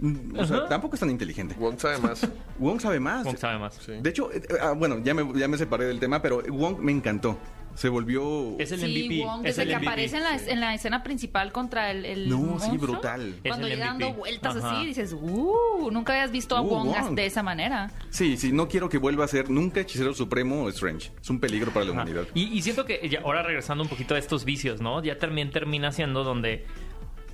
Mm, 0.00 0.38
O 0.38 0.46
sea, 0.46 0.68
tampoco 0.68 0.94
es 0.94 1.00
tan 1.00 1.10
inteligente. 1.10 1.56
Wong 1.58 1.78
sabe 1.78 1.98
más. 1.98 2.26
Wong 2.58 2.80
sabe 2.80 3.00
más. 3.00 3.24
Wong 3.24 3.36
sabe 3.36 3.58
más. 3.58 3.74
Sí. 3.74 3.92
De 4.00 4.10
hecho, 4.10 4.30
eh, 4.32 4.40
ah, 4.60 4.72
bueno, 4.72 4.98
ya 5.02 5.14
me, 5.14 5.38
ya 5.38 5.48
me 5.48 5.58
separé 5.58 5.86
del 5.86 5.98
tema, 5.98 6.22
pero 6.22 6.42
Wong 6.48 6.78
me 6.78 6.92
encantó. 6.92 7.38
Se 7.74 7.88
volvió... 7.88 8.56
Es 8.58 8.72
el 8.72 8.80
sí, 8.80 8.86
MVP. 8.86 9.24
Wong, 9.24 9.38
es 9.46 9.56
desde 9.56 9.62
el 9.62 9.68
que 9.68 9.76
MVP. 9.76 9.86
aparece 9.88 10.16
en 10.18 10.22
la, 10.22 10.36
en 10.36 10.60
la 10.60 10.74
escena 10.74 11.02
principal 11.02 11.52
contra 11.52 11.90
el, 11.90 12.04
el 12.04 12.28
No, 12.28 12.36
sí, 12.36 12.42
monstruo, 12.68 12.78
brutal. 12.78 13.34
Es 13.42 13.48
Cuando 13.50 13.68
llega 13.68 13.86
dando 13.86 14.12
vueltas 14.12 14.56
Ajá. 14.56 14.72
así, 14.78 14.86
dices, 14.86 15.14
uh, 15.18 15.88
nunca 15.90 16.12
habías 16.12 16.30
visto 16.30 16.56
a 16.56 16.60
Uh, 16.60 16.68
Wong, 16.68 16.88
Wong. 16.88 17.14
de 17.14 17.26
esa 17.26 17.42
manera. 17.42 17.90
Sí, 18.10 18.36
sí, 18.36 18.52
no 18.52 18.68
quiero 18.68 18.88
que 18.88 18.98
vuelva 18.98 19.24
a 19.24 19.28
ser 19.28 19.48
nunca 19.50 19.80
hechicero 19.80 20.12
supremo 20.14 20.68
Strange. 20.68 21.10
Es 21.22 21.30
un 21.30 21.40
peligro 21.40 21.70
para 21.72 21.86
la 21.86 21.92
Ajá. 21.92 22.02
humanidad. 22.02 22.24
Y, 22.34 22.44
y 22.56 22.62
siento 22.62 22.84
que 22.84 23.08
ya, 23.08 23.20
ahora 23.20 23.42
regresando 23.42 23.82
un 23.82 23.88
poquito 23.88 24.14
a 24.14 24.18
estos 24.18 24.44
vicios, 24.44 24.80
¿no? 24.80 25.02
Ya 25.02 25.18
también 25.18 25.50
termina 25.50 25.92
siendo 25.92 26.22
donde 26.24 26.66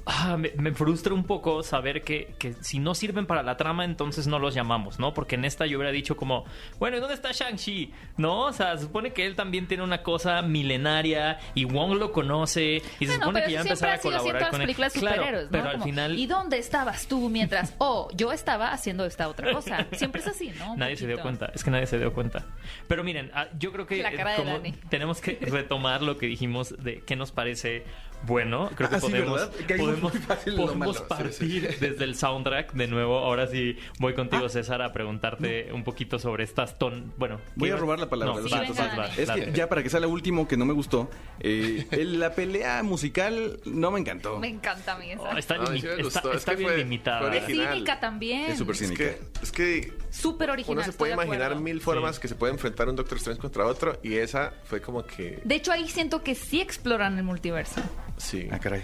ah, 0.06 0.36
me, 0.38 0.52
me 0.56 0.72
frustra 0.72 1.12
un 1.12 1.24
poco 1.24 1.62
saber 1.62 2.02
que, 2.02 2.34
que 2.38 2.54
si 2.60 2.78
no 2.78 2.94
sirven 2.94 3.26
para 3.26 3.42
la 3.42 3.56
trama, 3.56 3.84
entonces 3.84 4.26
no 4.26 4.38
los 4.38 4.54
llamamos, 4.54 4.98
¿no? 4.98 5.12
Porque 5.12 5.34
en 5.34 5.44
esta 5.44 5.66
yo 5.66 5.78
hubiera 5.78 5.92
dicho 5.92 6.16
como, 6.16 6.44
bueno, 6.78 6.96
¿y 6.96 7.00
dónde 7.00 7.14
está 7.14 7.32
Shang-Chi? 7.32 7.92
¿No? 8.16 8.46
O 8.46 8.52
sea, 8.52 8.76
se 8.76 8.84
supone 8.84 9.12
que 9.12 9.26
él 9.26 9.34
también 9.34 9.66
tiene 9.66 9.82
una 9.82 10.02
cosa 10.02 10.42
milenaria 10.42 11.38
y 11.54 11.64
Wong 11.64 11.94
lo 11.94 12.12
conoce 12.12 12.82
y 13.00 13.06
se 13.06 13.18
Bueno, 13.18 13.26
supone 13.26 13.44
que 13.44 13.52
ya 13.52 13.60
eso 13.60 13.68
empezar 13.68 13.98
siempre 13.98 14.16
a 14.16 14.20
colaborar 14.20 14.50
con 14.50 14.62
él. 14.62 14.76
Claro, 14.76 15.42
¿no? 15.42 15.48
pero 15.50 15.68
al 15.68 15.82
final 15.82 16.18
¿Y 16.18 16.26
dónde 16.26 16.58
estabas 16.58 17.06
tú 17.06 17.28
mientras, 17.28 17.74
oh, 17.78 18.08
yo 18.14 18.32
estaba 18.32 18.72
haciendo 18.72 19.04
esta 19.04 19.28
otra 19.28 19.52
cosa? 19.52 19.86
Siempre 19.92 20.20
es 20.20 20.26
así, 20.26 20.52
¿no? 20.58 20.72
Un 20.72 20.78
Nadie 20.78 20.96
se 20.96 21.06
dio 21.06 21.20
cuenta, 21.20 21.50
es 21.54 21.64
que 21.64 21.70
nadie 21.70 21.86
se 21.86 21.98
dio 21.98 22.12
cuenta. 22.12 22.44
Pero 22.86 23.02
miren, 23.02 23.30
ah, 23.34 23.48
yo 23.58 23.72
creo 23.72 23.86
que 23.86 24.00
eh, 24.00 24.24
como 24.36 24.60
tenemos 24.88 25.20
que 25.20 25.38
retomar 25.40 26.02
lo 26.02 26.18
que 26.18 26.26
dijimos 26.26 26.74
de 26.82 27.02
qué 27.02 27.16
nos 27.16 27.32
parece 27.32 27.84
bueno. 28.22 28.70
Creo 28.74 28.88
que 28.88 28.96
Ah, 28.96 29.00
podemos, 29.00 29.42
podemos, 29.66 30.12
fácil 30.26 30.56
lo 30.56 30.64
podemos 30.66 30.76
malo. 31.08 31.32
Sí, 31.32 31.60
partir 31.60 31.78
desde 31.78 32.04
el 32.04 32.14
soundtrack 32.16 32.72
de 32.72 32.86
nuevo. 32.88 33.18
Ahora 33.18 33.46
sí 33.46 33.76
voy 33.98 34.14
contigo, 34.14 34.46
Ah. 34.46 34.48
César, 34.48 34.82
a 34.82 34.92
preguntarte 34.92 35.70
un 35.72 35.84
poquito 35.84 36.18
sobre 36.18 36.44
estas 36.44 36.78
ton... 36.78 37.12
Bueno, 37.16 37.40
Voy 37.56 37.68
¿qué 37.68 37.74
a 37.74 37.78
robar 37.78 37.98
la 37.98 38.08
palabra. 38.08 38.36
No, 38.36 38.42
vas, 38.48 38.76
vas, 38.76 38.96
vas, 38.96 39.18
Es 39.18 39.30
que 39.30 39.52
ya 39.52 39.68
para 39.68 39.82
que 39.82 39.90
sea 39.90 40.00
lo 40.00 40.08
último 40.08 40.46
que 40.48 40.56
no 40.56 40.64
me 40.64 40.72
gustó, 40.72 41.10
eh, 41.40 41.86
la 41.92 42.32
pelea 42.32 42.82
musical 42.82 43.60
no 43.64 43.90
me 43.90 44.00
encantó. 44.00 44.38
Me 44.38 44.48
encanta 44.48 44.92
a 44.94 44.98
mí 44.98 45.10
esa. 45.12 45.22
Oh, 45.22 45.36
está 45.36 45.58
mí 45.58 45.80
limi- 45.80 46.06
está, 46.06 46.20
es 46.30 46.36
está 46.36 46.54
bien 46.54 46.76
limitada. 46.76 47.34
es 47.36 47.46
cínica 47.46 48.00
también. 48.00 48.50
Es 48.50 48.58
súper 48.58 48.74
Es 48.74 48.78
cínica. 48.80 48.96
que, 49.04 49.20
es 49.42 49.52
que 49.52 49.92
Súper 50.10 50.50
original. 50.50 50.78
uno 50.78 50.84
se 50.84 50.92
puede 50.92 51.12
imaginar 51.12 51.56
mil 51.56 51.80
formas 51.80 52.18
que 52.18 52.28
se 52.28 52.34
puede 52.34 52.52
enfrentar 52.52 52.88
un 52.88 52.96
Doctor 52.96 53.18
Strange 53.18 53.40
contra 53.40 53.66
otro 53.66 53.98
y 54.02 54.14
esa 54.14 54.52
fue 54.64 54.80
como 54.80 55.04
que 55.04 55.40
De 55.44 55.54
hecho, 55.56 55.72
ahí 55.72 55.88
siento 55.88 56.22
que 56.22 56.34
sí 56.34 56.60
exploran 56.60 57.16
el 57.18 57.24
multiverso. 57.24 57.80
Sí. 58.16 58.48
Ah, 58.50 58.58
caray. 58.58 58.82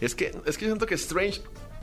Es 0.00 0.14
que 0.14 0.26
es 0.44 0.58
que 0.58 0.64
yo 0.64 0.70
siento 0.70 0.86
que 0.86 0.94
Strange 0.96 1.40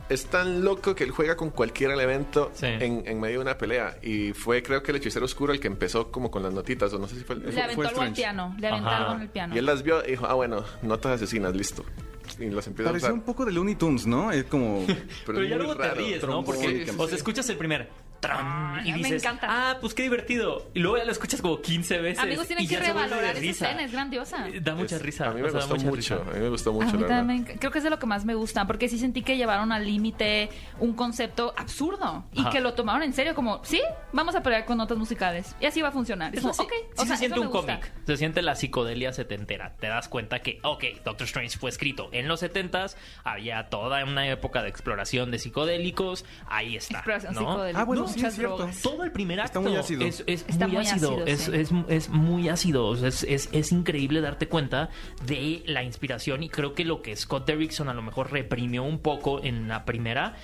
es 0.09 0.25
tan 0.25 0.63
loco 0.63 0.93
que 0.95 1.03
él 1.05 1.11
juega 1.11 1.35
con 1.37 1.49
cualquier 1.49 1.89
elemento 1.91 2.51
Sí. 2.53 2.65
en, 2.67 3.03
en 3.07 3.19
medio 3.19 3.37
de 3.39 3.41
una 3.43 3.57
pelea 3.57 3.97
y 4.03 4.33
fue 4.33 4.61
creo 4.61 4.83
que 4.83 4.91
el 4.91 4.97
hechicero 4.97 5.25
oscuro 5.25 5.53
el 5.53 5.59
que 5.59 5.67
empezó 5.67 6.11
como 6.11 6.29
con 6.29 6.43
las 6.43 6.53
notitas 6.53 6.93
o 6.93 6.99
no 6.99 7.07
sé 7.07 7.15
si 7.15 7.23
fue 7.23 7.35
el 7.35 7.43
Le 7.45 7.51
fue 7.53 7.61
aventó 7.63 7.87
algo 7.87 8.01
al 8.01 8.13
piano. 8.13 8.55
Le 8.59 8.67
aventó 8.67 8.89
Ajá. 8.89 8.97
algo 8.97 9.13
en 9.15 9.21
el 9.21 9.29
piano. 9.29 9.55
y 9.55 9.57
él 9.59 9.65
las 9.65 9.81
vio 9.81 10.03
y 10.05 10.11
dijo 10.11 10.25
ah 10.27 10.33
bueno 10.33 10.63
notas 10.81 11.13
asesinas 11.13 11.55
listo 11.55 11.83
y 12.39 12.49
las 12.49 12.67
empieza 12.67 12.89
a 12.91 12.93
usar 12.93 13.13
un 13.13 13.21
poco 13.21 13.45
de 13.45 13.51
Looney 13.51 13.75
Tunes, 13.75 14.07
¿no? 14.07 14.31
Es 14.31 14.45
como... 14.45 14.85
Pero, 15.25 15.41
es 15.41 15.49
ya 15.49 15.55
luego 15.57 15.75
te 15.75 15.89
ríes, 15.91 16.23
¿no? 16.23 16.43
Porque, 16.43 16.85
que- 16.85 16.91
o 16.97 17.07
sea, 17.07 17.17
escuchas 17.17 17.47
el 17.49 17.57
primer 17.57 17.89
tran, 18.27 18.87
y 18.87 18.93
me 18.93 19.07
encanta. 19.09 19.47
ah, 19.49 19.77
pues 19.79 19.93
qué 19.93 20.03
divertido. 20.03 20.69
Y 20.73 20.79
luego 20.79 20.97
ya 20.97 21.05
lo 21.05 21.11
escuchas 21.11 21.41
como 21.41 21.61
15 21.61 21.99
veces. 21.99 22.23
Amigos, 22.23 22.47
tienen 22.47 22.65
y 22.65 22.67
que 22.67 22.75
ya 22.75 22.79
revalorar 22.81 23.31
esa 23.31 23.39
risa. 23.39 23.65
escena, 23.67 23.83
es 23.83 23.91
grandiosa. 23.91 24.47
Eh, 24.49 24.59
Da 24.61 24.75
mucha 24.75 24.95
Es- 24.95 25.01
risa. 25.01 25.29
a 25.29 25.33
mí 25.33 25.41
me 25.41 25.47
o 25.47 25.51
sea, 25.51 25.59
da 25.59 25.65
gustó 25.67 25.75
mucho 25.85 25.95
risa. 25.95 26.15
a 26.15 26.33
mí 26.33 26.39
me 26.39 26.49
gustó 26.49 26.69
A 26.69 26.73
mucho 26.73 26.85
mí 26.87 26.91
la 26.93 26.99
verdad. 26.99 27.17
también, 27.17 27.43
creo 27.59 27.71
que 27.71 27.77
es 27.77 27.83
de 27.83 27.89
lo 27.89 27.99
que 27.99 28.05
más 28.05 28.25
me 28.25 28.33
gusta, 28.35 28.65
porque 28.65 28.89
sí 28.89 28.97
sentí 28.97 29.21
que 29.21 29.37
llevaron 29.37 29.71
al 29.71 29.85
límite 29.85 30.49
un 30.79 30.93
concepto 30.93 31.53
absurdo 31.57 32.25
y 32.33 32.41
Ajá. 32.41 32.49
que 32.51 32.61
lo 32.61 32.73
tomaron 32.73 33.03
en 33.03 33.13
serio, 33.13 33.35
como, 33.35 33.63
sí, 33.63 33.81
vamos 34.11 34.35
a 34.35 34.41
pelear 34.43 34.65
con 34.65 34.77
notas 34.77 34.97
musicales 34.97 35.55
y 35.59 35.65
así 35.65 35.81
va 35.81 35.89
a 35.89 35.91
funcionar. 35.91 36.31
Es 36.33 36.39
Eso 36.39 36.49
como, 36.49 36.53
sí, 36.53 36.61
ok, 36.63 36.71
sí 36.71 37.01
o 37.01 37.05
sea, 37.05 37.15
se 37.15 37.19
siente 37.19 37.39
un 37.39 37.49
cómic. 37.49 37.91
Se 38.05 38.17
siente 38.17 38.41
la 38.41 38.55
psicodelia 38.55 39.13
setentera. 39.13 39.73
Te 39.79 39.87
das 39.87 40.07
cuenta 40.07 40.39
que, 40.39 40.59
ok, 40.63 40.83
Doctor 41.03 41.25
Strange 41.25 41.57
fue 41.57 41.69
escrito 41.69 42.09
en 42.11 42.27
los 42.27 42.39
setentas. 42.39 42.97
Había 43.23 43.69
toda 43.69 44.03
una 44.03 44.27
época 44.27 44.61
de 44.63 44.69
exploración 44.69 45.31
de 45.31 45.39
psicodélicos. 45.39 46.25
Ahí 46.47 46.75
está. 46.75 46.97
Exploración 46.99 47.33
¿no? 47.33 47.39
psicodélica, 47.41 47.81
Ah, 47.81 47.85
bueno, 47.85 48.07
muchas 48.15 48.37
drogas. 48.37 48.81
Todo 48.81 49.03
el 49.03 49.11
primer 49.11 49.39
acto 49.39 49.59
Está 49.59 49.69
muy 49.69 49.77
ácido. 49.77 50.01
es, 50.05 50.23
es 50.27 50.45
Está 50.47 50.67
muy, 50.67 50.77
muy 50.77 50.85
ácido, 50.87 51.11
ácido, 51.11 51.25
es, 51.27 51.41
sí. 51.41 51.51
es, 51.53 51.71
es 51.89 52.09
muy 52.09 52.49
ácido, 52.49 52.85
O 52.87 52.95
sea, 52.95 53.07
es, 53.09 53.23
es, 53.23 53.49
es 53.51 53.71
increíble 53.71 54.21
darte 54.21 54.47
cuenta 54.47 54.89
de 55.25 55.63
la 55.65 55.83
inspiración 55.83 56.43
y 56.43 56.49
creo 56.49 56.73
que 56.73 56.85
lo 56.85 57.01
que 57.01 57.15
Scott 57.15 57.45
Derrickson 57.47 57.89
a 57.89 57.93
lo 57.93 58.01
mejor 58.01 58.31
reprimió 58.31 58.83
un 58.83 58.99
poco 58.99 59.43
en 59.43 59.67
la 59.67 59.85
primera. 59.85 60.35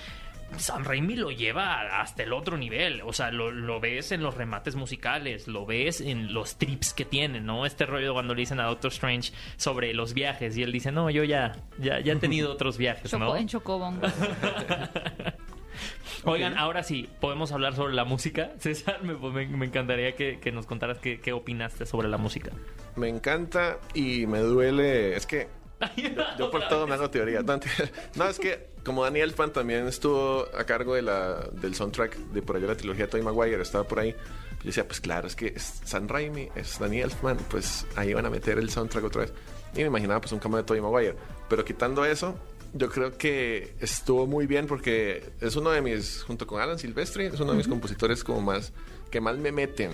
Sam 0.56 0.82
Raimi 0.82 1.14
lo 1.14 1.30
lleva 1.30 2.00
hasta 2.00 2.24
el 2.24 2.32
otro 2.32 2.58
nivel, 2.58 3.02
o 3.02 3.12
sea, 3.12 3.30
lo, 3.30 3.52
lo 3.52 3.78
ves 3.78 4.10
en 4.10 4.20
los 4.20 4.34
remates 4.34 4.74
musicales, 4.74 5.46
lo 5.46 5.64
ves 5.64 6.00
en 6.00 6.34
los 6.34 6.56
trips 6.56 6.92
que 6.92 7.04
tiene, 7.04 7.40
¿no? 7.40 7.66
Este 7.66 7.86
rollo 7.86 8.14
cuando 8.14 8.34
le 8.34 8.40
dicen 8.40 8.58
a 8.58 8.64
Doctor 8.64 8.90
Strange 8.90 9.32
sobre 9.56 9.94
los 9.94 10.12
viajes 10.12 10.56
y 10.56 10.64
él 10.64 10.72
dice, 10.72 10.90
no, 10.90 11.08
yo 11.08 11.22
ya, 11.22 11.52
ya, 11.78 12.00
ya 12.00 12.14
he 12.14 12.16
tenido 12.16 12.50
otros 12.52 12.78
viajes, 12.78 13.12
Choco- 13.12 13.18
¿no? 13.20 13.36
En 13.36 13.46
Chocobón. 13.46 14.00
Oigan, 16.24 16.56
ahora 16.58 16.82
sí, 16.82 17.08
podemos 17.20 17.52
hablar 17.52 17.74
sobre 17.74 17.94
la 17.94 18.04
música. 18.04 18.52
César, 18.58 19.02
me, 19.02 19.14
me- 19.14 19.46
me 19.48 19.66
encantaría 19.66 20.14
que, 20.16 20.38
que 20.40 20.52
nos 20.52 20.66
contaras 20.66 20.98
qué, 20.98 21.20
qué 21.20 21.32
opinaste 21.32 21.86
sobre 21.86 22.08
la 22.08 22.18
música. 22.18 22.50
me 22.96 23.08
encanta 23.08 23.78
y 23.94 24.26
me 24.26 24.40
duele 24.40 25.16
es 25.16 25.26
que 25.26 25.48
Yo 26.38 26.50
por 26.50 26.68
todo 26.68 26.86
me 26.86 26.94
hago 26.94 27.08
teoría. 27.10 27.42
No, 27.42 27.58
no, 28.16 28.28
es 28.28 28.38
que 28.38 28.68
como 28.84 29.04
Danny 29.04 29.20
Elfman 29.20 29.52
también 29.52 29.86
estuvo 29.86 30.46
a 30.56 30.64
cargo 30.64 30.94
de 30.94 31.02
la, 31.02 31.48
del 31.52 31.74
soundtrack 31.74 32.16
de 32.16 32.42
por 32.42 32.56
allá 32.56 32.66
la 32.66 32.76
trilogía 32.76 33.04
de 33.06 33.10
Tobey 33.10 33.24
Maguire, 33.24 33.60
estaba 33.62 33.84
por 33.84 33.98
ahí. 34.00 34.10
Yo 34.60 34.66
decía, 34.66 34.86
pues 34.86 35.00
claro, 35.00 35.26
es 35.26 35.36
que 35.36 35.54
es 35.56 35.80
San 35.84 36.06
Raimi, 36.08 36.48
es 36.54 36.78
Danny 36.78 37.00
Elfman, 37.00 37.38
pues 37.48 37.86
ahí 37.96 38.12
van 38.12 38.26
a 38.26 38.30
meter 38.30 38.58
el 38.58 38.68
soundtrack 38.68 39.04
otra 39.04 39.22
vez. 39.22 39.32
Y 39.74 39.78
me 39.78 39.86
imaginaba 39.86 40.20
pues 40.20 40.32
un 40.32 40.38
cambio 40.38 40.58
de 40.58 40.64
Tobey 40.64 40.82
Maguire. 40.82 41.14
Pero 41.48 41.64
quitando 41.64 42.04
eso, 42.04 42.34
yo 42.72 42.88
creo 42.88 43.16
que 43.16 43.74
estuvo 43.80 44.26
muy 44.26 44.46
bien 44.46 44.66
porque 44.66 45.32
es 45.40 45.56
uno 45.56 45.70
de 45.70 45.82
mis, 45.82 46.22
junto 46.22 46.46
con 46.46 46.60
Alan 46.60 46.78
Silvestri, 46.78 47.26
es 47.26 47.40
uno 47.40 47.52
de 47.52 47.58
mis 47.58 47.68
compositores 47.68 48.24
como 48.24 48.40
más, 48.40 48.72
que 49.10 49.20
más 49.20 49.36
me 49.38 49.52
meten. 49.52 49.90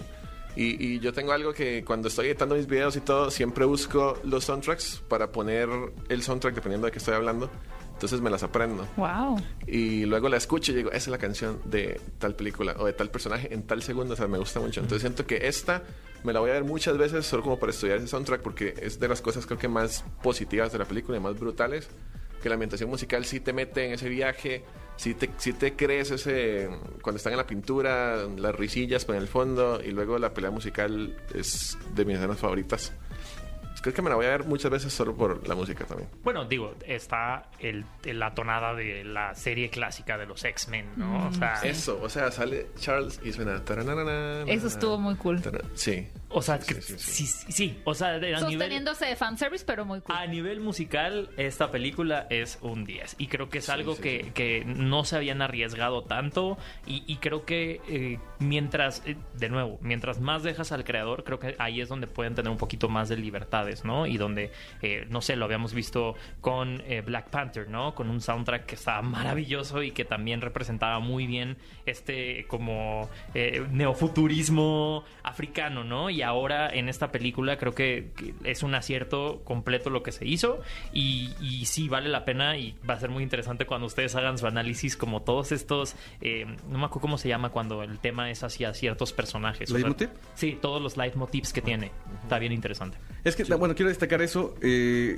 Y, 0.54 0.82
y 0.82 1.00
yo 1.00 1.12
tengo 1.12 1.32
algo 1.32 1.52
que 1.52 1.84
cuando 1.84 2.08
estoy 2.08 2.28
editando 2.28 2.54
mis 2.54 2.66
videos 2.66 2.96
y 2.96 3.00
todo, 3.00 3.30
siempre 3.30 3.66
busco 3.66 4.18
los 4.24 4.44
soundtracks 4.44 5.02
para 5.08 5.30
poner 5.30 5.68
el 6.08 6.22
soundtrack 6.22 6.54
dependiendo 6.54 6.86
de 6.86 6.92
qué 6.92 6.98
estoy 6.98 7.14
hablando. 7.14 7.50
Entonces 7.96 8.20
me 8.20 8.28
las 8.28 8.42
aprendo. 8.42 8.86
Wow. 8.96 9.40
Y 9.66 10.04
luego 10.04 10.28
la 10.28 10.36
escucho 10.36 10.72
y 10.72 10.74
digo, 10.74 10.90
esa 10.90 10.98
es 10.98 11.08
la 11.08 11.16
canción 11.16 11.60
de 11.64 11.98
tal 12.18 12.34
película 12.36 12.74
o 12.78 12.84
de 12.84 12.92
tal 12.92 13.10
personaje 13.10 13.52
en 13.54 13.62
tal 13.66 13.82
segundo. 13.82 14.12
O 14.12 14.16
sea, 14.16 14.28
me 14.28 14.36
gusta 14.36 14.60
mucho. 14.60 14.80
Entonces 14.80 15.00
siento 15.00 15.26
que 15.26 15.46
esta 15.46 15.82
me 16.22 16.34
la 16.34 16.40
voy 16.40 16.50
a 16.50 16.54
ver 16.54 16.64
muchas 16.64 16.98
veces 16.98 17.24
solo 17.24 17.42
como 17.42 17.58
para 17.58 17.70
estudiar 17.70 17.96
ese 17.96 18.08
soundtrack 18.08 18.42
porque 18.42 18.74
es 18.82 19.00
de 19.00 19.08
las 19.08 19.22
cosas 19.22 19.46
creo 19.46 19.58
que 19.58 19.68
más 19.68 20.04
positivas 20.22 20.72
de 20.72 20.78
la 20.78 20.84
película 20.84 21.16
y 21.16 21.20
más 21.20 21.40
brutales. 21.40 21.88
Que 22.46 22.50
la 22.50 22.54
ambientación 22.54 22.88
musical 22.88 23.24
sí 23.24 23.40
te 23.40 23.52
mete 23.52 23.84
en 23.86 23.94
ese 23.94 24.08
viaje, 24.08 24.62
sí 24.94 25.14
te, 25.14 25.28
sí 25.36 25.52
te 25.52 25.74
crees 25.74 26.12
ese... 26.12 26.68
Cuando 27.02 27.16
están 27.16 27.32
en 27.32 27.38
la 27.38 27.46
pintura, 27.48 28.18
las 28.36 28.54
risillas 28.54 29.04
con 29.04 29.16
el 29.16 29.26
fondo 29.26 29.80
y 29.84 29.90
luego 29.90 30.16
la 30.20 30.32
pelea 30.32 30.52
musical 30.52 31.16
es 31.34 31.76
de 31.96 32.04
mis 32.04 32.14
escenas 32.18 32.38
favoritas. 32.38 32.92
Creo 33.82 33.92
que 33.92 34.00
me 34.00 34.10
la 34.10 34.14
voy 34.14 34.26
a 34.26 34.28
ver 34.28 34.44
muchas 34.44 34.70
veces 34.70 34.92
solo 34.92 35.16
por 35.16 35.46
la 35.48 35.56
música 35.56 35.84
también. 35.86 36.08
Bueno, 36.22 36.44
digo, 36.44 36.72
está 36.86 37.50
el, 37.58 37.84
el- 38.04 38.20
la 38.20 38.32
tonada 38.32 38.74
de 38.76 39.02
la 39.02 39.34
serie 39.34 39.68
clásica 39.68 40.16
de 40.16 40.26
los 40.26 40.44
X-Men, 40.44 40.86
¿no? 40.96 41.26
o 41.26 41.32
sea, 41.32 41.54
Eso, 41.64 41.98
o 42.00 42.08
sea, 42.08 42.30
sale 42.30 42.68
Charles 42.78 43.18
y 43.24 43.32
suena... 43.32 43.64
taranana, 43.64 44.44
Eso 44.46 44.68
estuvo 44.68 44.98
muy 44.98 45.16
cool. 45.16 45.42
Sí. 45.74 46.06
O 46.28 46.42
sea, 46.42 46.60
Sí, 46.60 46.74
que- 46.74 46.80
sí, 46.82 46.94
sí, 46.98 47.26
sí. 47.26 47.26
sí, 47.26 47.52
sí, 47.52 47.78
o 47.84 47.94
sea, 47.94 48.18
de- 48.18 48.34
a 48.34 48.40
nivel, 48.40 48.52
Sosteniéndose 48.52 49.06
de 49.06 49.16
fanservice, 49.16 49.64
pero 49.66 49.84
muy 49.84 50.00
cool. 50.00 50.14
a 50.16 50.26
nivel 50.26 50.60
musical, 50.60 51.30
esta 51.36 51.70
película 51.70 52.26
es 52.30 52.58
un 52.62 52.84
10. 52.84 53.14
Y 53.18 53.28
creo 53.28 53.48
que 53.48 53.58
es 53.58 53.68
algo 53.68 53.94
sí, 53.96 54.02
que, 54.02 54.22
sí. 54.24 54.30
que 54.32 54.64
no 54.66 55.04
se 55.04 55.16
habían 55.16 55.42
arriesgado 55.42 56.02
tanto. 56.02 56.58
Y, 56.86 57.04
y 57.06 57.16
creo 57.16 57.44
que 57.44 57.80
eh, 57.88 58.18
mientras, 58.38 59.02
eh, 59.06 59.16
de 59.34 59.48
nuevo, 59.48 59.78
mientras 59.80 60.20
más 60.20 60.42
dejas 60.42 60.72
al 60.72 60.84
creador, 60.84 61.24
creo 61.24 61.38
que 61.38 61.56
ahí 61.58 61.80
es 61.80 61.88
donde 61.88 62.06
pueden 62.06 62.34
tener 62.34 62.50
un 62.50 62.58
poquito 62.58 62.88
más 62.88 63.08
de 63.08 63.16
libertades, 63.16 63.84
¿no? 63.84 64.06
Y 64.06 64.16
donde, 64.16 64.52
eh, 64.82 65.06
no 65.08 65.20
sé, 65.20 65.36
lo 65.36 65.44
habíamos 65.44 65.74
visto 65.74 66.14
con 66.40 66.82
eh, 66.86 67.02
Black 67.02 67.30
Panther, 67.30 67.68
¿no? 67.68 67.94
Con 67.94 68.10
un 68.10 68.20
soundtrack 68.20 68.66
que 68.66 68.74
estaba 68.74 69.02
maravilloso 69.02 69.82
y 69.82 69.90
que 69.90 70.04
también 70.04 70.40
representaba 70.40 70.98
muy 71.00 71.26
bien 71.26 71.56
este 71.84 72.46
como 72.48 73.08
eh, 73.34 73.66
neofuturismo 73.70 75.04
africano, 75.22 75.84
¿no? 75.84 76.10
Y 76.10 76.22
ahora 76.22 76.68
en 76.72 76.88
esta 76.88 77.10
película 77.12 77.56
creo 77.56 77.74
que, 77.74 78.12
es 78.44 78.62
un 78.62 78.74
acierto 78.74 79.42
completo 79.44 79.90
lo 79.90 80.02
que 80.02 80.12
se 80.12 80.26
hizo 80.26 80.60
y, 80.92 81.34
y 81.40 81.66
sí 81.66 81.88
vale 81.88 82.08
la 82.08 82.24
pena 82.24 82.56
y 82.56 82.76
va 82.88 82.94
a 82.94 83.00
ser 83.00 83.10
muy 83.10 83.22
interesante 83.22 83.66
cuando 83.66 83.86
ustedes 83.86 84.14
hagan 84.14 84.38
su 84.38 84.46
análisis 84.46 84.96
como 84.96 85.22
todos 85.22 85.52
estos, 85.52 85.96
eh, 86.20 86.46
no 86.68 86.78
me 86.78 86.86
acuerdo 86.86 87.00
cómo 87.00 87.18
se 87.18 87.28
llama 87.28 87.50
cuando 87.50 87.82
el 87.82 87.98
tema 87.98 88.25
es 88.26 88.42
hacia 88.42 88.74
ciertos 88.74 89.12
personajes. 89.12 89.70
O 89.70 89.74
sea, 89.74 89.78
¿Leitmotiv? 89.86 90.08
sí, 90.34 90.58
todos 90.60 90.82
los 90.82 90.96
leitmotivs 90.96 91.52
que 91.52 91.62
tiene. 91.62 91.92
Está 92.22 92.38
bien 92.38 92.52
interesante. 92.52 92.98
Es 93.24 93.34
que, 93.34 93.42
bueno, 93.54 93.74
quiero 93.74 93.88
destacar 93.88 94.22
eso. 94.22 94.54
eh, 94.62 95.16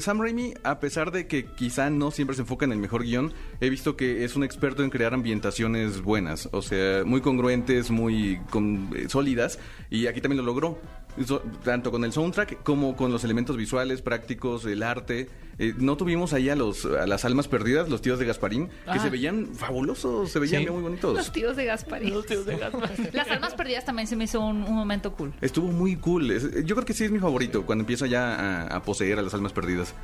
Sam 0.00 0.20
Raimi, 0.20 0.54
a 0.62 0.78
pesar 0.80 1.10
de 1.10 1.26
que 1.26 1.44
quizá 1.46 1.90
no 1.90 2.10
siempre 2.10 2.36
se 2.36 2.42
enfoca 2.42 2.64
en 2.64 2.72
el 2.72 2.78
mejor 2.78 3.02
guion, 3.02 3.32
he 3.60 3.68
visto 3.70 3.96
que 3.96 4.24
es 4.24 4.36
un 4.36 4.44
experto 4.44 4.84
en 4.84 4.90
crear 4.90 5.12
ambientaciones 5.14 6.02
buenas, 6.02 6.48
o 6.52 6.62
sea, 6.62 7.04
muy 7.04 7.20
congruentes, 7.20 7.90
muy 7.90 8.40
con- 8.50 8.90
eh, 8.96 9.08
sólidas, 9.08 9.58
y 9.90 10.06
aquí 10.06 10.20
también 10.20 10.38
lo 10.38 10.44
logró. 10.44 10.80
So- 11.26 11.42
tanto 11.64 11.90
con 11.90 12.04
el 12.04 12.12
soundtrack 12.12 12.62
como 12.62 12.96
con 12.96 13.12
los 13.12 13.22
elementos 13.24 13.56
visuales, 13.56 14.00
prácticos, 14.02 14.64
el 14.64 14.82
arte. 14.82 15.28
Eh, 15.58 15.74
no 15.76 15.96
tuvimos 15.98 16.32
ahí 16.32 16.48
a, 16.48 16.56
los, 16.56 16.86
a 16.86 17.06
las 17.06 17.26
almas 17.26 17.46
perdidas, 17.46 17.90
los 17.90 18.00
tíos 18.00 18.18
de 18.18 18.24
Gasparín, 18.24 18.68
que 18.68 18.72
Ah. 18.86 18.98
se 18.98 19.10
veían 19.10 19.48
fabulosos, 19.54 20.30
se 20.30 20.38
veían 20.38 20.64
Sí. 20.64 20.70
muy 20.70 20.80
bonitos. 20.82 21.14
Los 21.14 21.30
tíos 21.30 21.54
de 21.56 21.66
Gasparín. 21.66 22.14
Las 23.12 23.28
almas 23.28 23.54
perdidas 23.54 23.84
también 23.84 24.08
se 24.08 24.16
me 24.16 24.24
hizo 24.24 24.40
un, 24.40 24.62
un 24.64 24.74
momento 24.74 25.12
cool. 25.14 25.32
Estuvo 25.42 25.68
muy 25.68 25.96
cool. 25.96 26.30
Es- 26.30 26.64
Yo 26.64 26.74
creo 26.74 26.86
que 26.86 26.94
sí 26.94 27.04
es 27.04 27.10
mi 27.10 27.18
favorito 27.18 27.64
cuando 27.66 27.82
empieza 27.82 28.06
ya 28.06 28.34
a, 28.34 28.76
a 28.76 28.82
poseer 28.82 29.18
a 29.18 29.22
las 29.22 29.34
almas 29.34 29.52
perdidas. 29.52 29.94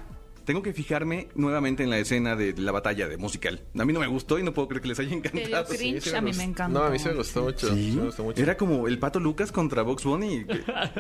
Tengo 0.49 0.63
que 0.63 0.73
fijarme 0.73 1.29
nuevamente 1.35 1.83
en 1.83 1.91
la 1.91 1.99
escena 1.99 2.35
de 2.35 2.55
la 2.57 2.73
batalla 2.73 3.07
de 3.07 3.19
musical. 3.19 3.61
A 3.79 3.85
mí 3.85 3.93
no 3.93 4.01
me 4.01 4.07
gustó 4.07 4.39
y 4.39 4.43
no 4.43 4.55
puedo 4.55 4.67
creer 4.67 4.81
que 4.81 4.89
les 4.89 4.99
haya 4.99 5.15
encantado. 5.15 5.67
cringe, 5.67 6.01
Sí, 6.03 6.09
sí 6.09 6.17
a 6.17 6.23
mí 6.23 6.33
me 6.33 6.45
encantó. 6.45 6.79
No, 6.79 6.87
a 6.87 6.89
mí 6.89 6.99
sí 6.99 7.07
me 7.07 7.17
gustó 7.17 7.43
mucho. 7.43 7.69
Sí, 7.69 7.91
sí 7.91 7.97
me 7.99 8.05
gustó 8.07 8.25
mucho. 8.25 8.43
Era 8.43 8.57
como 8.57 8.89
el 8.89 8.99
pato 8.99 9.21
Lucas 9.21 9.53
contra 9.53 9.83
Box 9.83 10.05
Bunny. 10.05 10.47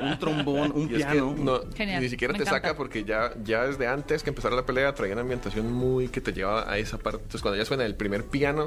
Un 0.02 0.18
trombón, 0.18 0.72
un 0.72 0.82
Y 0.90 0.96
es 0.96 1.06
que 1.06 1.12
piano. 1.12 1.34
no, 1.38 1.60
Genial, 1.74 2.02
ni 2.02 2.10
siquiera 2.10 2.32
me 2.32 2.38
te 2.40 2.42
encanta. 2.44 2.60
saca 2.68 2.76
porque 2.76 3.04
ya, 3.04 3.32
ya 3.42 3.64
desde 3.66 3.86
antes 3.86 4.22
que 4.22 4.28
empezara 4.28 4.54
la 4.54 4.66
pelea 4.66 4.94
traía 4.94 5.14
una 5.14 5.22
ambientación 5.22 5.72
muy 5.72 6.08
que 6.08 6.20
te 6.20 6.34
llevaba 6.34 6.70
a 6.70 6.76
esa 6.76 6.98
parte. 6.98 7.20
Entonces 7.22 7.40
cuando 7.40 7.56
ya 7.56 7.64
suena 7.64 7.86
el 7.86 7.94
primer 7.94 8.24
piano, 8.26 8.66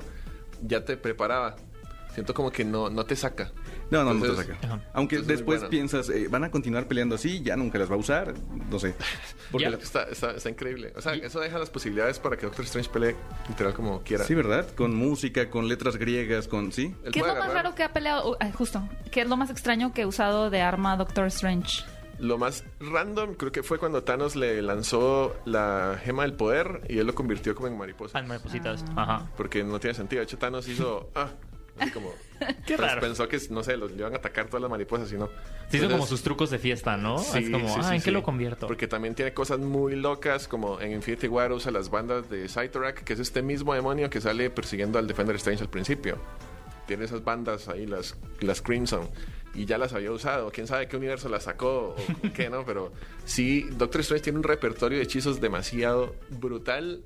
ya 0.63 0.83
te 0.83 0.97
preparaba. 0.97 1.57
Siento 2.13 2.33
como 2.33 2.51
que 2.51 2.65
no, 2.65 2.89
no 2.89 3.05
te 3.05 3.15
saca. 3.15 3.51
No, 3.89 4.03
no, 4.03 4.13
no 4.13 4.25
te 4.25 4.35
saca. 4.35 4.57
Ajá. 4.63 4.81
Aunque 4.93 5.15
Entonces, 5.15 5.37
después 5.37 5.59
bueno. 5.59 5.69
piensas, 5.69 6.09
eh, 6.09 6.27
¿van 6.29 6.43
a 6.43 6.51
continuar 6.51 6.87
peleando 6.87 7.15
así? 7.15 7.41
¿Ya 7.41 7.55
nunca 7.55 7.77
las 7.77 7.89
va 7.89 7.95
a 7.95 7.99
usar? 7.99 8.33
No 8.69 8.79
sé. 8.79 8.95
Porque 9.51 9.67
está, 9.67 10.03
está, 10.03 10.31
está 10.31 10.49
increíble. 10.49 10.93
O 10.95 11.01
sea, 11.01 11.13
eso 11.13 11.39
deja 11.39 11.57
las 11.57 11.69
posibilidades 11.69 12.19
para 12.19 12.37
que 12.37 12.45
Doctor 12.45 12.65
Strange 12.65 12.89
pelee 12.89 13.15
literal 13.47 13.73
como 13.73 14.01
quiera. 14.01 14.25
Sí, 14.25 14.35
¿verdad? 14.35 14.67
Con 14.75 14.95
música, 14.95 15.49
con 15.49 15.67
letras 15.67 15.97
griegas, 15.97 16.47
con... 16.47 16.71
¿Sí? 16.71 16.93
¿Qué 17.11 17.19
es 17.19 17.27
lo 17.27 17.35
más 17.35 17.53
raro 17.53 17.75
que 17.75 17.83
ha 17.83 17.93
peleado? 17.93 18.31
uh, 18.31 18.51
justo. 18.53 18.87
¿Qué 19.11 19.21
es 19.21 19.29
lo 19.29 19.37
más 19.37 19.49
extraño 19.49 19.93
que 19.93 20.03
ha 20.03 20.07
usado 20.07 20.49
de 20.49 20.61
arma 20.61 20.97
Doctor 20.97 21.27
Strange? 21.27 21.83
Lo 22.19 22.37
más 22.37 22.63
random 22.79 23.33
creo 23.33 23.51
que 23.51 23.63
fue 23.63 23.79
cuando 23.79 24.03
Thanos 24.03 24.35
le 24.35 24.61
lanzó 24.61 25.35
la 25.45 25.99
gema 26.03 26.21
del 26.21 26.33
poder 26.33 26.81
y 26.87 26.99
él 26.99 27.07
lo 27.07 27.15
convirtió 27.15 27.55
como 27.55 27.67
en 27.67 27.77
mariposa. 27.77 28.19
Ah, 28.19 28.21
maripositas. 28.21 28.85
Ah. 28.95 29.01
Ajá. 29.01 29.31
Porque 29.35 29.63
no 29.63 29.79
tiene 29.79 29.95
sentido. 29.95 30.19
De 30.19 30.25
hecho, 30.25 30.37
Thanos 30.37 30.67
hizo... 30.67 31.09
Ah, 31.15 31.29
así 31.79 31.91
como... 31.91 32.13
Qué 32.65 32.75
pues, 32.75 32.79
raro. 32.79 33.01
Pensó 33.01 33.27
que, 33.27 33.39
no 33.49 33.63
sé, 33.63 33.77
los, 33.77 33.91
le 33.91 33.97
iban 33.97 34.13
a 34.13 34.17
atacar 34.17 34.47
todas 34.47 34.61
las 34.61 34.71
mariposas 34.71 35.11
y 35.11 35.15
no. 35.15 35.29
Se 35.69 35.77
hizo 35.77 35.85
como 35.85 35.95
Entonces, 35.95 36.09
sus 36.09 36.23
trucos 36.23 36.49
de 36.49 36.57
fiesta, 36.57 36.97
¿no? 36.97 37.19
sí, 37.19 37.37
es 37.37 37.49
como, 37.49 37.67
sí, 37.67 37.75
ah, 37.77 37.83
sí, 37.83 37.95
¿en 37.95 38.01
qué 38.01 38.05
sí. 38.05 38.11
lo 38.11 38.23
convierto? 38.23 38.67
Porque 38.67 38.87
también 38.87 39.13
tiene 39.13 39.33
cosas 39.33 39.59
muy 39.59 39.95
locas, 39.95 40.47
como 40.47 40.81
en 40.81 40.91
Infinity 40.91 41.27
War 41.27 41.51
usa 41.51 41.71
las 41.71 41.89
bandas 41.89 42.29
de 42.29 42.47
Cyttorak, 42.47 43.03
que 43.03 43.13
es 43.13 43.19
este 43.19 43.41
mismo 43.41 43.73
demonio 43.73 44.09
que 44.09 44.19
sale 44.21 44.49
persiguiendo 44.49 44.97
al 44.97 45.07
Defender 45.07 45.35
Strange 45.35 45.63
al 45.63 45.69
principio. 45.69 46.17
Tiene 46.87 47.05
esas 47.05 47.23
bandas 47.23 47.67
ahí, 47.67 47.85
las, 47.85 48.17
las 48.39 48.61
Crimson, 48.61 49.07
y 49.53 49.65
ya 49.65 49.77
las 49.77 49.93
había 49.93 50.11
usado. 50.11 50.51
Quién 50.51 50.67
sabe 50.67 50.87
qué 50.87 50.97
universo 50.97 51.29
las 51.29 51.43
sacó 51.43 51.95
o 51.95 51.95
qué, 52.33 52.49
¿no? 52.49 52.65
Pero 52.65 52.91
sí, 53.25 53.67
Doctor 53.71 54.01
Strange 54.01 54.23
tiene 54.23 54.39
un 54.39 54.43
repertorio 54.43 54.97
de 54.97 55.03
hechizos 55.03 55.39
demasiado 55.39 56.15
brutal 56.29 57.03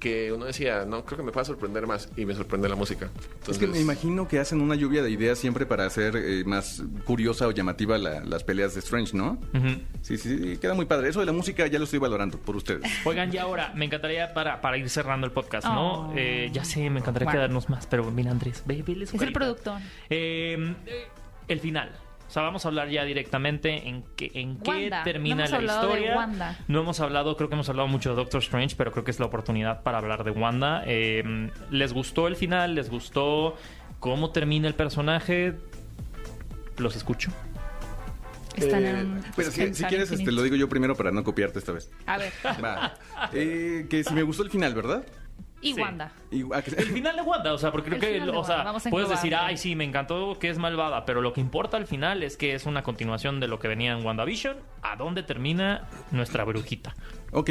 que 0.00 0.32
uno 0.32 0.46
decía, 0.46 0.84
no, 0.86 1.04
creo 1.04 1.18
que 1.18 1.22
me 1.24 1.30
pueda 1.30 1.44
sorprender 1.44 1.86
más, 1.86 2.08
y 2.16 2.24
me 2.26 2.34
sorprende 2.34 2.68
la 2.68 2.74
música. 2.74 3.10
Es 3.46 3.58
que 3.58 3.66
me 3.66 3.78
imagino 3.78 4.26
que 4.26 4.40
hacen 4.40 4.60
una 4.60 4.74
lluvia 4.74 5.02
de 5.02 5.10
ideas 5.10 5.38
siempre 5.38 5.66
para 5.66 5.86
hacer 5.86 6.16
eh, 6.16 6.42
más 6.44 6.82
curiosa 7.04 7.46
o 7.46 7.50
llamativa 7.52 7.98
la- 7.98 8.20
las 8.24 8.42
peleas 8.42 8.74
de 8.74 8.80
Strange, 8.80 9.16
¿no? 9.16 9.38
Ujú. 9.54 9.80
Sí, 10.02 10.16
sí, 10.16 10.38
sí, 10.38 10.56
queda 10.56 10.74
muy 10.74 10.86
padre. 10.86 11.10
Eso 11.10 11.20
de 11.20 11.26
la 11.26 11.32
música 11.32 11.66
ya 11.66 11.78
lo 11.78 11.84
estoy 11.84 11.98
valorando 12.00 12.38
por 12.38 12.56
ustedes. 12.56 12.90
Oigan, 13.04 13.32
y 13.32 13.36
ahora, 13.38 13.72
me 13.76 13.84
encantaría 13.84 14.32
para, 14.34 14.60
para 14.60 14.78
ir 14.78 14.88
cerrando 14.88 15.26
el 15.26 15.32
podcast, 15.32 15.66
¿no? 15.68 16.08
Oh. 16.10 16.14
Eh, 16.16 16.48
ya 16.52 16.64
sé, 16.64 16.88
me 16.90 17.00
encantaría 17.00 17.26
Bueno. 17.26 17.38
quedarnos 17.38 17.68
más, 17.68 17.86
pero 17.86 18.10
mira, 18.10 18.30
Andrés, 18.30 18.62
ve, 18.66 18.82
ve 18.82 19.02
Es 19.02 19.12
el. 19.14 19.32
Eh, 20.08 20.74
eh, 20.86 21.04
el 21.48 21.60
final. 21.60 21.90
O 22.30 22.32
sea, 22.32 22.44
vamos 22.44 22.64
a 22.64 22.68
hablar 22.68 22.88
ya 22.90 23.02
directamente 23.04 23.88
en 23.88 24.04
qué, 24.14 24.30
en 24.34 24.56
qué 24.60 24.88
termina 25.02 25.34
No 25.34 25.40
hemos 25.46 25.50
la 25.50 25.56
hablado 25.56 25.80
de 25.88 25.92
historia. 25.94 26.16
Wanda. 26.16 26.58
No 26.68 26.80
hemos 26.82 27.00
hablado, 27.00 27.36
creo 27.36 27.48
que 27.48 27.56
hemos 27.56 27.68
hablado 27.68 27.88
mucho 27.88 28.10
de 28.10 28.14
Doctor 28.14 28.40
Strange, 28.40 28.76
pero 28.78 28.92
creo 28.92 29.02
que 29.02 29.10
es 29.10 29.18
la 29.18 29.26
oportunidad 29.26 29.82
para 29.82 29.98
hablar 29.98 30.22
de 30.22 30.30
Wanda. 30.30 30.84
Eh, 30.86 31.50
¿Les 31.72 31.92
gustó 31.92 32.28
el 32.28 32.36
final? 32.36 32.76
¿Les 32.76 32.88
gustó 32.88 33.56
cómo 33.98 34.30
termina 34.30 34.68
el 34.68 34.74
personaje? 34.74 35.54
Los 36.78 36.94
escucho. 36.94 37.32
Están 38.54 38.84
Eh, 38.84 38.90
en. 39.00 39.22
Pero 39.34 39.50
si, 39.50 39.84
quieres, 39.86 40.12
este, 40.12 40.30
lo 40.30 40.44
digo 40.44 40.54
yo 40.54 40.68
primero 40.68 40.94
para 40.94 41.10
no 41.10 41.24
copiarte 41.24 41.58
esta 41.58 41.72
vez. 41.72 41.90
A 42.06 42.16
ver. 42.16 42.32
Va. 42.64 42.94
Eh, 43.32 43.86
que 43.90 44.04
si 44.04 44.14
me 44.14 44.22
gustó 44.22 44.44
el 44.44 44.50
final, 44.50 44.72
¿verdad? 44.72 45.02
Y 45.62 45.74
Sí. 45.74 45.80
Wanda. 45.80 46.12
Y- 46.30 46.40
El 46.42 46.86
final 46.86 47.16
de 47.16 47.22
Wanda, 47.22 47.52
o 47.52 47.58
sea, 47.58 47.70
porque 47.70 47.90
creo 47.90 47.96
El 47.96 48.00
que, 48.00 48.12
final 48.14 48.32
de 48.32 48.36
o 48.38 48.44
sea, 48.44 48.54
Wanda, 48.56 48.64
vamos 48.64 48.86
a 48.86 48.90
puedes 48.90 49.08
decir, 49.10 49.34
ay, 49.34 49.56
sí, 49.56 49.76
me 49.76 49.84
encantó 49.84 50.38
que 50.38 50.48
es 50.48 50.58
malvada, 50.58 51.04
pero 51.04 51.20
lo 51.20 51.32
que 51.32 51.40
importa 51.40 51.76
al 51.76 51.86
final 51.86 52.22
es 52.22 52.36
que 52.36 52.54
es 52.54 52.64
una 52.66 52.82
continuación 52.82 53.40
de 53.40 53.48
lo 53.48 53.58
que 53.58 53.68
venía 53.68 53.92
en 53.92 54.04
WandaVision. 54.04 54.56
¿A 54.82 54.96
dónde 54.96 55.22
termina 55.22 55.88
nuestra 56.12 56.44
brujita? 56.44 56.94
Ok, 57.32 57.50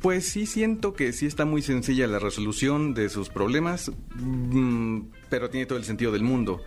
pues 0.00 0.26
sí 0.28 0.46
siento 0.46 0.94
que 0.94 1.12
sí 1.12 1.26
está 1.26 1.44
muy 1.44 1.60
sencilla 1.62 2.06
la 2.06 2.18
resolución 2.18 2.94
de 2.94 3.08
sus 3.10 3.28
problemas, 3.28 3.92
mm, 4.14 5.00
pero 5.28 5.50
tiene 5.50 5.66
todo 5.66 5.78
el 5.78 5.84
sentido 5.84 6.12
del 6.12 6.22
mundo. 6.22 6.62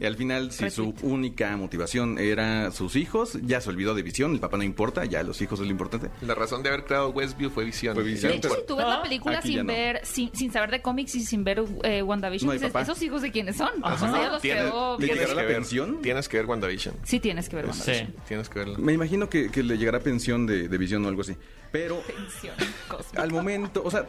Y 0.00 0.06
al 0.06 0.16
final, 0.16 0.50
si 0.50 0.70
su 0.70 0.94
única 1.02 1.54
motivación 1.58 2.18
era 2.18 2.70
sus 2.70 2.96
hijos, 2.96 3.38
ya 3.42 3.60
se 3.60 3.68
olvidó 3.68 3.94
de 3.94 4.02
visión, 4.02 4.32
el 4.32 4.40
papá 4.40 4.56
no 4.56 4.62
importa, 4.64 5.04
ya 5.04 5.22
los 5.22 5.40
hijos 5.42 5.60
es 5.60 5.66
lo 5.66 5.70
importante. 5.70 6.08
La 6.22 6.34
razón 6.34 6.62
de 6.62 6.70
haber 6.70 6.84
creado 6.84 7.10
Westview 7.10 7.50
fue 7.50 7.64
visión. 7.66 7.94
Fue 7.94 8.02
visión. 8.04 8.32
De 8.32 8.38
hecho, 8.38 8.48
si 8.48 8.66
tú 8.66 8.76
ves 8.76 8.86
Ah, 8.88 8.96
la 8.96 9.02
película 9.02 9.38
aquí 9.38 9.48
ya 9.52 9.58
sin 9.58 9.66
no. 9.66 9.72
ver, 9.72 10.00
sin, 10.04 10.34
sin 10.34 10.50
saber 10.52 10.70
de 10.70 10.80
cómics 10.80 11.14
y 11.16 11.20
sin 11.20 11.44
ver 11.44 11.62
eh, 11.84 12.02
WandaVision, 12.02 12.46
No 12.48 12.52
dices. 12.54 12.74
¿esos 12.74 13.02
hijos 13.02 13.20
de 13.22 13.30
quiénes 13.30 13.56
son? 13.56 13.68
Ajá. 13.82 14.06
O 14.06 14.10
sea, 14.12 14.30
los 14.32 14.42
Tienes- 14.42 14.62
creó 14.64 14.96
¿Le 14.98 15.04
bien. 15.04 15.18
llegará 15.18 15.34
la 15.34 15.42
ver, 15.42 15.54
pensión? 15.56 16.00
Tienes 16.00 16.28
que 16.30 16.36
ver 16.38 16.46
WandaVision. 16.46 16.94
Sí 17.04 17.20
tienes 17.20 17.48
que 17.50 17.56
ver 17.56 17.66
Sí. 17.66 17.70
WandaVision. 17.80 18.14
Tienes 18.26 18.48
que 18.48 18.58
verla. 18.58 18.78
Me 18.78 18.92
imagino 18.94 19.28
que, 19.28 19.50
que 19.50 19.62
le 19.62 19.76
llegará 19.76 20.00
pensión 20.00 20.46
de, 20.46 20.68
de 20.68 20.78
visión 20.78 21.04
o 21.04 21.08
algo 21.08 21.20
así. 21.20 21.36
Pero 21.72 22.00
Pensión 22.00 22.54
cósmica. 22.88 23.22
al 23.22 23.30
momento, 23.30 23.82
o 23.84 23.90
sea, 23.90 24.06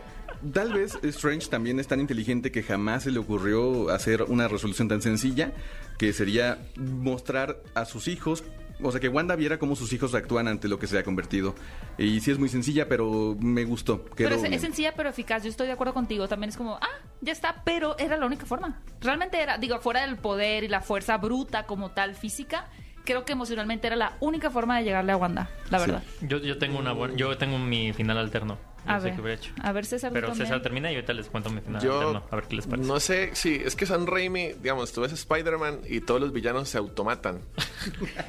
tal 0.54 0.74
vez 0.74 0.98
Strange 1.04 1.48
también 1.48 1.80
es 1.80 1.88
tan 1.88 2.00
inteligente 2.00 2.52
que 2.52 2.64
jamás 2.64 3.04
se 3.04 3.12
le 3.12 3.20
ocurrió 3.20 3.90
hacer 3.90 4.24
una 4.24 4.48
resolución 4.48 4.88
tan 4.88 5.02
sencilla 5.02 5.52
que 5.98 6.14
sería 6.14 6.60
mostrar 6.76 7.62
a 7.76 7.86
sus 7.86 8.08
hijos, 8.08 8.44
o 8.82 8.92
sea, 8.92 9.00
que 9.00 9.10
Wanda 9.10 9.36
viera 9.36 9.60
cómo 9.60 9.76
sus 9.76 9.94
hijos 9.94 10.16
actúan 10.16 10.48
ante 10.48 10.68
lo 10.68 10.80
que 10.80 10.88
se 10.88 10.98
ha 10.98 11.04
convertido. 11.04 11.54
Y 11.98 12.20
sí 12.22 12.32
es 12.32 12.40
muy 12.40 12.50
sencilla, 12.50 12.88
pero 12.88 13.38
me 13.40 13.64
gustó. 13.64 14.04
Pero 14.16 14.36
es, 14.36 14.44
es 14.44 14.62
sencilla 14.62 14.94
pero 14.96 15.10
eficaz. 15.10 15.44
Yo 15.44 15.50
estoy 15.50 15.68
de 15.68 15.74
acuerdo 15.74 15.94
contigo. 15.94 16.28
También 16.28 16.50
es 16.50 16.58
como, 16.58 16.76
ah, 16.76 17.00
ya 17.22 17.32
está, 17.32 17.62
pero 17.64 17.98
era 18.00 18.18
la 18.18 18.26
única 18.26 18.46
forma. 18.46 18.82
Realmente 19.00 19.40
era, 19.40 19.58
digo, 19.60 19.80
fuera 19.80 20.02
del 20.02 20.18
poder 20.18 20.64
y 20.64 20.68
la 20.68 20.82
fuerza 20.82 21.18
bruta 21.18 21.68
como 21.68 21.92
tal 21.92 22.16
física, 22.16 22.68
creo 23.12 23.26
que 23.26 23.34
emocionalmente 23.34 23.88
era 23.88 23.96
la 23.96 24.18
única 24.20 24.50
forma 24.50 24.78
de 24.78 24.84
llegarle 24.86 25.12
a 25.12 25.18
Wanda, 25.18 25.50
la 25.70 25.80
Sí. 25.80 25.86
verdad. 25.86 26.04
Yo, 26.22 26.38
yo 26.40 26.58
tengo 26.58 26.80
una 26.80 26.92
buena, 26.94 27.16
yo 27.16 27.38
tengo 27.38 27.58
mi 27.60 27.94
final 27.94 28.18
alterno. 28.18 28.58
A 28.84 29.00
sé 29.00 29.06
ver, 29.06 29.16
qué 29.16 29.22
hubiera 29.22 29.38
hecho. 29.40 29.54
a 29.62 29.72
ver, 29.74 29.86
César. 29.86 30.12
Pero 30.12 30.30
también. 30.30 30.48
César 30.48 30.60
termina 30.64 30.92
y 30.92 30.96
ahorita 30.96 31.14
les 31.14 31.28
cuento 31.28 31.52
mi 31.52 31.62
final 31.62 31.84
Yo 31.84 32.00
alterno. 32.00 32.24
A 32.32 32.36
ver 32.36 32.46
qué 32.46 32.56
les 32.56 32.66
parece. 32.66 32.88
no 32.88 33.00
sé, 33.00 33.30
sí, 33.34 33.62
es 33.64 33.76
que 33.76 33.86
San 33.86 34.08
Raimi, 34.08 34.54
digamos, 34.54 34.92
tú 34.92 35.02
ves 35.02 35.12
Spider-Man 35.12 35.82
y 35.88 36.02
todos 36.02 36.20
los 36.20 36.34
villanos 36.34 36.68
se 36.68 36.80
automatan. 36.80 37.42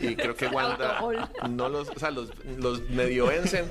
Y 0.01 0.15
creo 0.15 0.37
que 0.37 0.47
Wanda 0.53 1.01
no 1.49 1.69
los, 1.71 1.89
o 1.89 1.99
sea, 1.99 2.11
los, 2.11 2.31
los 2.59 2.83
medio 2.91 3.29
vencen 3.29 3.65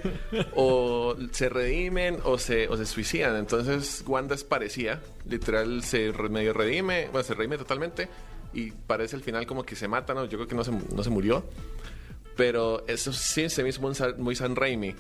o 0.56 1.16
se 1.32 1.50
redimen 1.50 2.18
o 2.24 2.40
se, 2.40 2.68
o 2.68 2.76
se 2.78 2.88
suicidan. 2.88 3.36
Entonces 3.36 4.04
Wanda 4.08 4.34
es 4.34 4.44
parecida, 4.44 5.02
literal 5.30 5.84
se 5.84 6.12
re- 6.12 6.30
medio 6.30 6.52
redime, 6.54 7.10
bueno, 7.12 7.24
se 7.24 7.36
redime 7.36 7.60
totalmente 7.60 8.10
y 8.54 8.72
parece 8.72 9.16
al 9.16 9.22
final 9.22 9.46
como 9.46 9.64
que 9.64 9.76
se 9.76 9.88
mata, 9.88 10.14
¿no? 10.14 10.26
Yo 10.26 10.38
creo 10.38 10.48
que 10.48 10.56
no 10.56 10.64
se, 10.64 10.72
no 10.72 11.04
se 11.04 11.10
murió. 11.10 11.44
Pero 12.36 12.86
eso 12.88 13.14
sí 13.14 13.50
se 13.50 13.64
me 13.64 13.70
hizo 13.70 13.82
muy 14.18 14.36
San, 14.36 14.56
Raimi. 14.56 14.96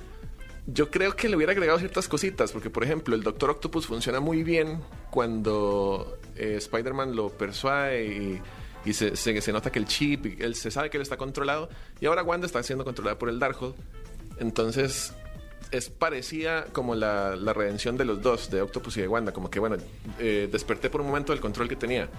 Yo 0.68 0.92
creo 0.92 1.16
que 1.16 1.28
le 1.28 1.36
hubiera 1.36 1.54
agregado 1.54 1.80
ciertas 1.80 2.08
cositas, 2.08 2.52
porque 2.52 2.70
por 2.70 2.84
ejemplo 2.84 3.16
el 3.16 3.24
Doctor 3.24 3.50
Octopus 3.50 3.88
funciona 3.88 4.20
muy 4.20 4.44
bien 4.44 4.80
cuando 5.10 6.20
eh, 6.36 6.56
Spider-Man 6.58 7.16
lo 7.16 7.30
persuade 7.30 8.42
y, 8.86 8.94
se, 8.94 9.54
nota 9.54 9.72
que 9.72 9.80
el 9.80 9.86
chip, 9.86 10.40
él 10.40 10.56
se 10.56 10.72
sabe 10.72 10.90
que 10.90 10.98
él 10.98 11.04
está 11.04 11.18
controlado 11.18 11.70
y 12.00 12.06
ahora 12.06 12.24
Wanda 12.24 12.46
está 12.46 12.62
siendo 12.64 12.84
controlada 12.84 13.18
por 13.18 13.30
el 13.30 13.40
Darkhold. 13.40 13.76
Entonces 14.40 15.14
es 15.72 15.90
parecida 15.90 16.66
como 16.66 16.96
la, 16.96 17.36
la 17.36 17.54
redención 17.54 17.98
de 17.98 18.06
los 18.06 18.22
dos, 18.22 18.52
de 18.52 18.62
Octopus 18.62 18.98
y 18.98 19.02
de 19.02 19.08
Wanda, 19.08 19.32
como 19.32 19.50
que 19.50 19.60
bueno, 19.60 19.78
eh, 20.20 20.50
desperté 20.52 20.90
por 20.90 21.02
un 21.02 21.08
momento 21.08 21.32
del 21.32 21.42
control 21.42 21.70
que 21.70 21.76
tenía, 21.76 22.10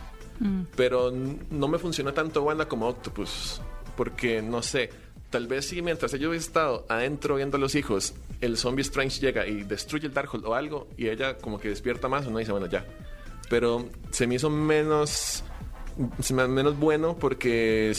pero 0.77 1.09
n- 1.11 1.39
no 1.51 1.69
me 1.69 1.79
funcionó 1.79 2.13
tanto 2.13 2.43
Wanda 2.43 2.67
como 2.69 2.89
Octopus, 2.89 3.61
porque 3.97 4.43
no 4.43 4.63
sé, 4.63 4.91
tal 5.31 5.47
vez 5.47 5.67
si 5.67 5.83
mientras 5.83 6.13
ellos 6.15 6.31
hubiese 6.31 6.47
estado 6.47 6.85
adentro 6.89 7.37
viendo 7.37 7.57
a 7.57 7.61
los 7.61 7.75
hijos, 7.75 8.15
el 8.41 8.57
zombie 8.57 8.83
Strange 8.83 9.21
llega 9.21 9.47
y 9.47 9.63
destruye 9.65 10.07
el 10.07 10.15
Darkhold 10.15 10.45
o 10.47 10.55
algo, 10.55 10.89
y 10.97 11.09
ella 11.09 11.37
como 11.37 11.59
que 11.59 11.69
despierta 11.69 12.09
más, 12.09 12.27
uno 12.27 12.39
dice, 12.39 12.53
bueno, 12.53 12.67
ya. 12.67 12.85
Pero 13.49 13.87
se 14.11 14.27
me 14.27 14.37
hizo 14.37 14.49
menos 14.51 15.45
menos 16.49 16.79
bueno 16.79 17.17
porque 17.19 17.93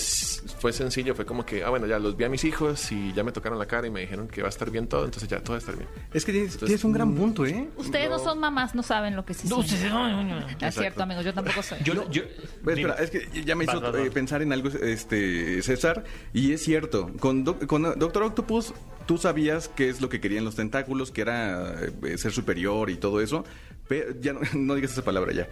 fue 0.60 0.74
sencillo, 0.74 1.16
fue 1.16 1.26
como 1.26 1.46
que, 1.46 1.64
ah, 1.64 1.70
bueno, 1.70 1.86
ya 1.88 2.00
los 2.00 2.16
vi 2.18 2.24
a 2.26 2.30
mis 2.30 2.44
hijos 2.44 2.92
y 2.92 3.14
ya 3.14 3.24
me 3.24 3.32
tocaron 3.32 3.60
la 3.60 3.66
cara 3.66 3.88
y 3.88 3.92
me 3.92 4.02
dijeron 4.02 4.28
que 4.28 4.42
va 4.42 4.48
a 4.48 4.50
estar 4.50 4.70
bien 4.70 4.88
todo, 4.88 5.06
entonces 5.06 5.30
ya 5.30 5.40
todo 5.40 5.52
va 5.54 5.58
a 5.58 5.60
estar 5.60 5.76
bien. 5.76 5.88
Es 6.14 6.26
que 6.26 6.32
tienes, 6.32 6.54
Entonces, 6.54 6.68
tienes 6.68 6.84
un 6.84 6.94
gran 6.94 7.10
mm, 7.10 7.16
punto, 7.18 7.46
¿eh? 7.46 7.70
Ustedes 7.78 8.10
no. 8.10 8.18
No. 8.18 8.24
son 8.24 8.40
mamás, 8.40 8.76
no 8.76 8.84
saben 8.84 9.16
lo 9.16 9.26
que 9.26 9.34
se 9.34 9.48
No, 9.48 9.58
siente. 9.64 9.76
sí, 9.78 9.84
sí, 9.84 9.90
no, 9.90 10.10
no, 10.24 10.24
no. 10.40 10.48
Es 10.68 10.76
cierto, 10.76 11.04
amigos, 11.04 11.26
yo 11.26 11.34
tampoco 11.34 11.62
soy. 11.64 11.80
Yo, 11.84 11.94
yo- 12.10 12.24
Pues, 12.64 12.78
espera, 12.78 12.96
es 12.96 13.10
que 13.12 13.44
ya 13.44 13.56
me 13.56 13.66
hizo 13.66 13.98
eh, 13.98 14.12
pensar 14.12 14.42
en 14.42 14.54
algo, 14.54 14.70
este, 14.70 15.62
César, 15.62 16.04
y 16.34 16.54
es 16.54 16.64
cierto. 16.64 17.10
Con, 17.20 17.44
Doc- 17.44 17.66
con 17.66 17.84
Doctor 18.00 18.24
Octopus, 18.24 18.74
tú 19.06 19.18
sabías 19.18 19.70
qué 19.70 19.90
es 19.90 20.00
lo 20.02 20.10
que 20.10 20.20
querían 20.22 20.46
los 20.46 20.56
tentáculos, 20.56 21.12
que 21.12 21.22
era 21.22 21.74
eh, 22.04 22.18
ser 22.18 22.32
superior 22.32 22.90
y 22.90 22.96
todo 22.96 23.22
eso. 23.22 23.44
Pero, 23.88 24.20
ya 24.20 24.34
no, 24.34 24.40
no 24.56 24.76
digas 24.76 24.92
esa 24.92 25.04
palabra 25.04 25.34
ya. 25.34 25.48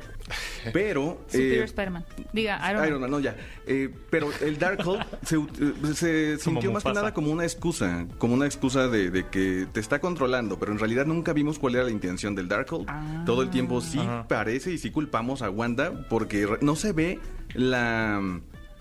Pero. 0.73 1.21
Superior 1.27 1.63
eh, 1.63 1.65
Spider-Man. 1.65 2.05
Diga, 2.34 2.59
Iron, 2.69 2.79
Man. 2.79 2.88
Iron 2.88 3.01
Man, 3.01 3.11
no, 3.11 3.19
ya. 3.19 3.36
Eh, 3.67 3.89
pero 4.09 4.29
el 4.41 4.57
Darkhold 4.57 5.03
se, 5.23 5.95
se 5.95 6.38
sintió 6.38 6.71
más 6.71 6.84
que 6.84 6.93
nada 6.93 7.13
como 7.13 7.32
una 7.32 7.43
excusa, 7.43 8.07
como 8.17 8.34
una 8.34 8.45
excusa 8.45 8.88
de, 8.88 9.11
de 9.11 9.27
que 9.27 9.67
te 9.71 9.79
está 9.79 9.99
controlando, 9.99 10.59
pero 10.59 10.71
en 10.71 10.79
realidad 10.79 11.05
nunca 11.05 11.34
vimos 11.34 11.59
cuál 11.59 11.75
era 11.75 11.84
la 11.84 11.91
intención 11.91 12.36
del 12.36 12.47
Darkhold. 12.47 12.86
Ah. 12.88 13.23
Todo 13.25 13.41
el 13.41 13.49
tiempo 13.49 13.82
sí 13.82 13.99
Ajá. 13.99 14.27
parece 14.27 14.71
y 14.71 14.77
sí 14.77 14.91
culpamos 14.91 15.41
a 15.41 15.49
Wanda 15.49 16.07
porque 16.09 16.47
no 16.61 16.75
se 16.75 16.93
ve 16.93 17.19
la, 17.53 18.21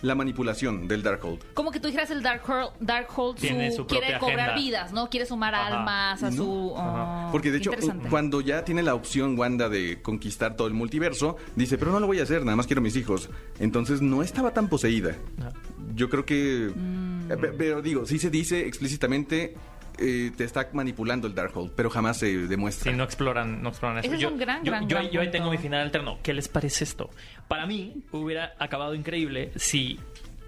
la 0.03 0.15
manipulación 0.15 0.89
del 0.89 1.03
Darkhold. 1.03 1.41
Como 1.55 1.71
que 1.71 1.81
tú 1.81 1.89
dijeras 1.89 2.11
el 2.11 2.23
Darkhold, 2.23 2.71
Darkhold 2.81 3.37
su, 3.39 3.43
Tiene 3.47 3.71
su 3.71 3.87
quiere 3.87 4.07
propia 4.09 4.19
cobrar 4.19 4.41
agenda. 4.51 4.55
vidas, 4.63 4.93
¿no? 4.93 5.11
Quiere 5.11 5.27
sumar 5.27 5.55
Ajá. 5.55 5.67
almas 5.67 6.23
a 6.23 6.31
No. 6.31 6.37
su... 6.37 6.75
Ajá. 6.77 7.27
oh, 7.29 7.33
Porque 7.33 7.51
de 7.51 7.59
hecho, 7.59 7.71
interesante. 7.71 8.09
cuando 8.09 8.41
ya 8.41 8.65
tiene 8.65 8.83
la 8.83 8.95
opción 8.95 9.39
Wanda 9.39 9.69
de 9.69 10.01
conquistar 10.03 10.57
todo 10.57 10.69
el 10.69 10.75
multiverso, 10.75 11.37
dice, 11.57 11.77
pero 11.79 11.93
no 11.93 12.01
lo 12.01 12.07
voy 12.07 12.21
a 12.21 12.23
hacer, 12.23 12.45
nada 12.45 12.57
más 12.57 12.67
quiero 12.67 12.81
mis 12.83 12.97
hijos. 12.97 13.29
Entonces 13.59 14.01
no 14.03 14.23
estaba 14.23 14.53
tan 14.53 14.69
poseída. 14.69 15.17
Ah. 15.43 15.51
Yo 15.95 16.09
creo 16.09 16.25
que... 16.25 16.71
Mm. 16.75 17.33
eh, 17.33 17.37
pe- 17.37 17.53
Pero 17.53 17.83
digo, 17.83 18.07
sí 18.07 18.19
se 18.19 18.31
dice 18.31 18.67
explícitamente, 18.67 19.55
eh, 20.01 20.33
te 20.37 20.45
está 20.45 20.69
manipulando 20.73 21.27
el 21.27 21.35
Darkhold, 21.35 21.73
pero 21.77 21.91
jamás 21.91 22.19
se 22.19 22.47
demuestra. 22.47 22.91
Sí, 22.91 22.97
no 22.97 23.05
exploran, 23.05 23.63
no 23.63 23.69
exploran 23.69 23.99
eso. 23.99 24.07
Ese 24.07 24.17
es 24.17 24.21
yo, 24.23 24.31
un 24.31 24.39
gran, 24.39 24.65
yo, 24.65 24.73
gran, 24.73 24.89
yo, 24.89 24.97
gran 24.97 25.11
yo 25.11 25.21
ahí 25.21 25.31
tengo 25.31 25.51
mi 25.51 25.59
final 25.59 25.83
alterno. 25.83 26.19
¿Qué 26.23 26.33
les 26.33 26.49
parece 26.49 26.85
esto? 26.85 27.11
Para 27.49 27.67
mí 27.67 28.03
hubiera 28.13 28.55
acabado 28.59 28.95
increíble 28.95 29.53
si 29.57 29.99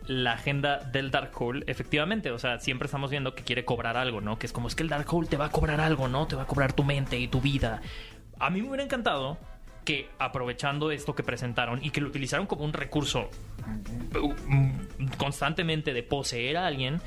la 0.07 0.33
agenda 0.33 0.79
del 0.79 1.11
Darkhold, 1.11 1.65
efectivamente, 1.69 2.31
o 2.31 2.39
sea, 2.39 2.59
siempre 2.59 2.87
estamos 2.87 3.11
viendo 3.11 3.35
que 3.35 3.45
quiere 3.45 3.65
cobrar 3.65 3.97
algo, 3.97 4.21
¿no? 4.21 4.39
Que 4.39 4.47
es 4.47 4.53
como 4.53 4.69
es 4.69 4.75
que 4.75 4.83
el 4.83 4.89
Darkhold 4.89 5.29
te 5.29 5.37
va 5.37 5.47
a 5.47 5.51
cobrar 5.51 5.81
algo, 5.81 6.09
¿no? 6.09 6.27
Te 6.27 6.37
va 6.37 6.43
a 6.43 6.47
cobrar 6.47 6.73
tu 6.73 6.85
mente 6.85 7.19
y 7.19 7.29
tu 7.29 7.41
vida. 7.41 7.81
A 8.39 8.51
mí 8.51 8.63
me 8.63 8.69
hubiera 8.69 8.85
encantado 8.85 9.39
que 9.85 10.09
aprovechando 10.19 10.91
esto 10.91 11.15
que 11.15 11.23
presentaron 11.23 11.85
y 11.85 11.91
que 11.91 12.01
lo 12.01 12.09
utilizaron 12.09 12.47
como 12.47 12.65
un 12.65 12.73
recurso 12.73 13.31
mm, 14.47 15.07
constantemente 15.19 15.93
de 15.93 16.03
poseer 16.03 16.57
a 16.57 16.67
alguien, 16.67 17.01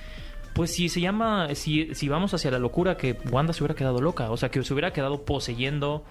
pues 0.55 0.73
si 0.73 0.89
se 0.89 0.99
llama, 1.01 1.53
si, 1.53 1.93
si 1.93 2.09
vamos 2.09 2.33
hacia 2.33 2.49
la 2.49 2.57
locura, 2.57 2.97
que 2.97 3.15
Wanda 3.29 3.53
se 3.53 3.61
hubiera 3.63 3.75
quedado 3.75 4.01
loca, 4.01 4.31
o 4.31 4.37
sea, 4.37 4.49
que 4.49 4.63
se 4.63 4.73
hubiera 4.73 4.91
quedado 4.91 5.23
poseyendo 5.25 6.03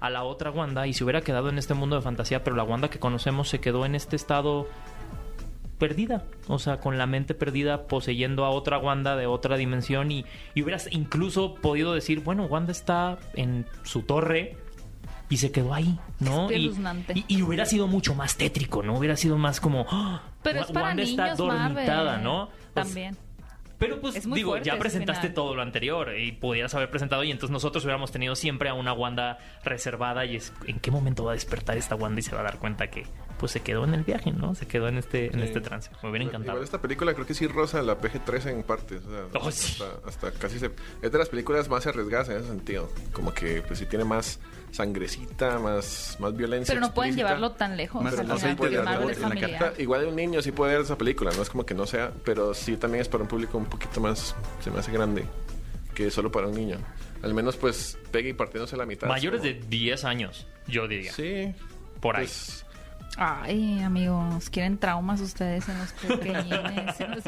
a 0.00 0.10
la 0.10 0.24
otra 0.24 0.50
Wanda 0.50 0.86
y 0.86 0.92
se 0.92 1.04
hubiera 1.04 1.22
quedado 1.22 1.48
en 1.48 1.56
este 1.56 1.72
mundo 1.74 1.96
de 1.96 2.02
fantasía, 2.02 2.42
pero 2.44 2.54
la 2.56 2.64
Wanda 2.64 2.90
que 2.90 2.98
conocemos 2.98 3.48
se 3.48 3.60
quedó 3.60 3.86
en 3.86 3.94
este 3.94 4.16
estado 4.16 4.66
perdida, 5.78 6.24
o 6.46 6.58
sea, 6.60 6.78
con 6.78 6.96
la 6.96 7.06
mente 7.06 7.34
perdida, 7.34 7.86
poseyendo 7.88 8.44
a 8.44 8.50
otra 8.50 8.78
Wanda 8.78 9.16
de 9.16 9.26
otra 9.26 9.56
dimensión 9.56 10.12
y, 10.12 10.24
y 10.54 10.62
hubieras 10.62 10.88
incluso 10.92 11.54
podido 11.56 11.92
decir, 11.94 12.20
bueno, 12.20 12.44
Wanda 12.46 12.70
está 12.70 13.18
en 13.34 13.66
su 13.82 14.02
torre 14.02 14.56
y 15.28 15.38
se 15.38 15.50
quedó 15.50 15.74
ahí, 15.74 15.98
¿no? 16.20 16.46
Y, 16.52 16.68
y- 17.14 17.24
y 17.26 17.42
hubiera 17.42 17.64
sido 17.66 17.88
mucho 17.88 18.14
más 18.14 18.36
tétrico, 18.36 18.82
¿no? 18.82 18.96
Hubiera 18.96 19.16
sido 19.16 19.38
más 19.38 19.60
como, 19.60 19.86
¡ah! 19.90 20.22
Pero 20.42 20.60
Wa- 20.60 20.66
es 20.66 20.72
para 20.72 20.86
Wanda 20.86 21.02
está 21.02 21.34
dormitada, 21.36 22.04
Marvel. 22.04 22.24
¿no? 22.24 22.48
Pues, 22.74 22.86
También. 22.86 23.16
Pero 23.82 24.00
pues 24.00 24.14
Es 24.14 24.26
muy 24.26 24.36
digo, 24.36 24.50
fuerte 24.50 24.66
ya 24.66 24.74
ese 24.74 24.80
presentaste 24.80 25.28
todo 25.28 25.56
lo 25.56 25.62
anterior 25.62 26.16
y 26.16 26.30
pudieras 26.30 26.72
haber 26.74 26.88
presentado 26.88 27.24
y 27.24 27.32
entonces 27.32 27.50
nosotros 27.50 27.84
hubiéramos 27.84 28.12
tenido 28.12 28.36
siempre 28.36 28.68
a 28.68 28.74
una 28.74 28.92
Wanda 28.92 29.38
reservada 29.64 30.24
y 30.24 30.36
es 30.36 30.52
en 30.66 30.78
qué 30.78 30.92
momento 30.92 31.24
va 31.24 31.32
a 31.32 31.34
despertar 31.34 31.76
esta 31.76 31.96
Wanda 31.96 32.20
y 32.20 32.22
se 32.22 32.32
va 32.34 32.42
a 32.42 32.44
dar 32.44 32.58
cuenta 32.58 32.88
que 32.88 33.04
pues 33.42 33.52
se 33.52 33.60
quedó 33.60 33.82
en 33.84 33.92
el 33.92 34.04
viaje, 34.04 34.30
¿no? 34.30 34.54
Se 34.54 34.66
quedó 34.66 34.86
en 34.86 34.98
este 34.98 35.26
en 35.26 35.40
este 35.40 35.60
trance. 35.60 35.90
Me 36.02 36.10
hubiera 36.10 36.24
encantado. 36.24 36.52
Igual 36.52 36.62
esta 36.64 36.80
película 36.80 37.12
creo 37.12 37.26
que 37.26 37.34
sí 37.34 37.46
rosa 37.48 37.82
la 37.82 38.00
PG-13 38.00 38.46
en 38.52 38.62
partes. 38.62 39.02
o 39.04 39.10
sea, 39.10 39.24
Oh, 39.34 39.50
sí. 39.50 39.82
hasta, 39.82 40.08
hasta 40.08 40.38
casi 40.38 40.60
se... 40.60 40.70
Es 41.02 41.10
de 41.10 41.18
las 41.18 41.28
películas 41.28 41.68
más 41.68 41.84
arriesgadas 41.88 42.28
en 42.28 42.36
ese 42.36 42.46
sentido. 42.46 42.88
Como 43.12 43.34
que 43.34 43.62
pues 43.62 43.80
sí 43.80 43.86
tiene 43.86 44.04
más 44.04 44.38
sangrecita, 44.70 45.58
más, 45.58 46.16
más 46.20 46.36
violencia. 46.36 46.72
Pero 46.74 46.86
no 46.86 46.94
pueden 46.94 47.14
llevarlo 47.16 47.52
tan 47.52 47.76
lejos. 47.76 48.02
Más 48.02 48.14
el 48.14 48.20
final, 48.20 48.36
aceite 48.36 48.56
porque 48.56 48.76
de 48.78 49.14
familiar. 49.14 49.74
igual 49.78 50.06
un 50.06 50.16
niño 50.16 50.40
sí 50.42 50.52
puede 50.52 50.72
ver 50.74 50.82
esa 50.82 50.96
película, 50.96 51.30
no 51.36 51.42
es 51.42 51.50
como 51.50 51.66
que 51.66 51.74
no 51.74 51.86
sea, 51.86 52.12
pero 52.24 52.54
sí 52.54 52.76
también 52.76 53.02
es 53.02 53.08
para 53.08 53.22
un 53.22 53.28
público 53.28 53.58
un 53.58 53.66
poquito 53.66 54.00
más, 54.00 54.34
se 54.60 54.70
me 54.70 54.78
hace 54.78 54.90
grande, 54.92 55.24
que 55.94 56.10
solo 56.10 56.30
para 56.32 56.48
un 56.48 56.54
niño. 56.54 56.78
Al 57.22 57.34
menos 57.34 57.56
pues 57.56 57.98
Peggy 58.10 58.32
partiéndose 58.32 58.76
la 58.76 58.86
mitad. 58.86 59.08
Mayores 59.08 59.40
como- 59.40 59.52
de 59.52 59.60
10 59.68 60.04
años, 60.04 60.46
yo 60.66 60.88
diría. 60.88 61.12
Sí. 61.12 61.54
Por 62.00 62.16
ahí. 62.16 62.24
pues, 62.24 62.61
Ay, 63.18 63.80
amigos, 63.82 64.48
quieren 64.48 64.78
traumas 64.78 65.20
ustedes 65.20 65.68
en 65.68 65.78
los 65.78 65.92
pequeñines. 65.92 66.98
en 66.98 67.10
los 67.10 67.24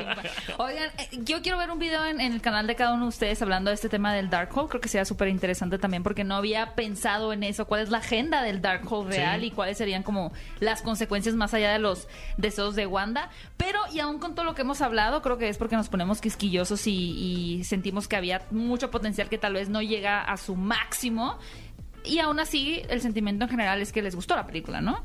Oigan, 0.56 0.88
eh, 0.96 1.08
yo 1.24 1.42
quiero 1.42 1.58
ver 1.58 1.70
un 1.70 1.78
video 1.78 2.06
en, 2.06 2.22
en 2.22 2.32
el 2.32 2.40
canal 2.40 2.66
de 2.66 2.74
cada 2.74 2.94
uno 2.94 3.02
de 3.02 3.08
ustedes 3.10 3.42
hablando 3.42 3.68
de 3.68 3.74
este 3.74 3.90
tema 3.90 4.14
del 4.14 4.30
Darkhold. 4.30 4.70
Creo 4.70 4.80
que 4.80 4.88
sería 4.88 5.04
súper 5.04 5.28
interesante 5.28 5.78
también 5.78 6.02
porque 6.02 6.24
no 6.24 6.36
había 6.36 6.74
pensado 6.74 7.34
en 7.34 7.42
eso. 7.42 7.66
¿Cuál 7.66 7.82
es 7.82 7.90
la 7.90 7.98
agenda 7.98 8.42
del 8.42 8.62
Darkhold 8.62 9.10
real 9.10 9.40
Sí. 9.40 9.46
y 9.48 9.50
cuáles 9.50 9.76
serían 9.76 10.02
como 10.02 10.32
las 10.58 10.80
consecuencias 10.80 11.34
más 11.34 11.52
allá 11.52 11.70
de 11.72 11.78
los 11.78 12.08
deseos 12.38 12.74
de 12.76 12.86
Wanda? 12.86 13.28
Pero, 13.58 13.78
y 13.92 14.00
aún 14.00 14.18
con 14.18 14.34
todo 14.34 14.46
lo 14.46 14.54
que 14.54 14.62
hemos 14.62 14.80
hablado, 14.80 15.20
creo 15.20 15.36
que 15.36 15.50
es 15.50 15.58
porque 15.58 15.76
nos 15.76 15.90
ponemos 15.90 16.22
quisquillosos 16.22 16.86
y, 16.86 17.58
y 17.58 17.64
sentimos 17.64 18.08
que 18.08 18.16
había 18.16 18.40
mucho 18.50 18.90
potencial 18.90 19.28
que 19.28 19.36
tal 19.36 19.52
vez 19.52 19.68
no 19.68 19.82
llega 19.82 20.22
a 20.22 20.38
su 20.38 20.56
máximo. 20.56 21.38
Y 22.06 22.18
aún 22.18 22.38
así, 22.38 22.82
el 22.90 23.00
sentimiento 23.00 23.44
en 23.44 23.50
general 23.50 23.80
es 23.80 23.90
que 23.90 24.02
les 24.02 24.14
gustó 24.14 24.36
la 24.36 24.46
película, 24.46 24.82
¿no? 24.82 25.02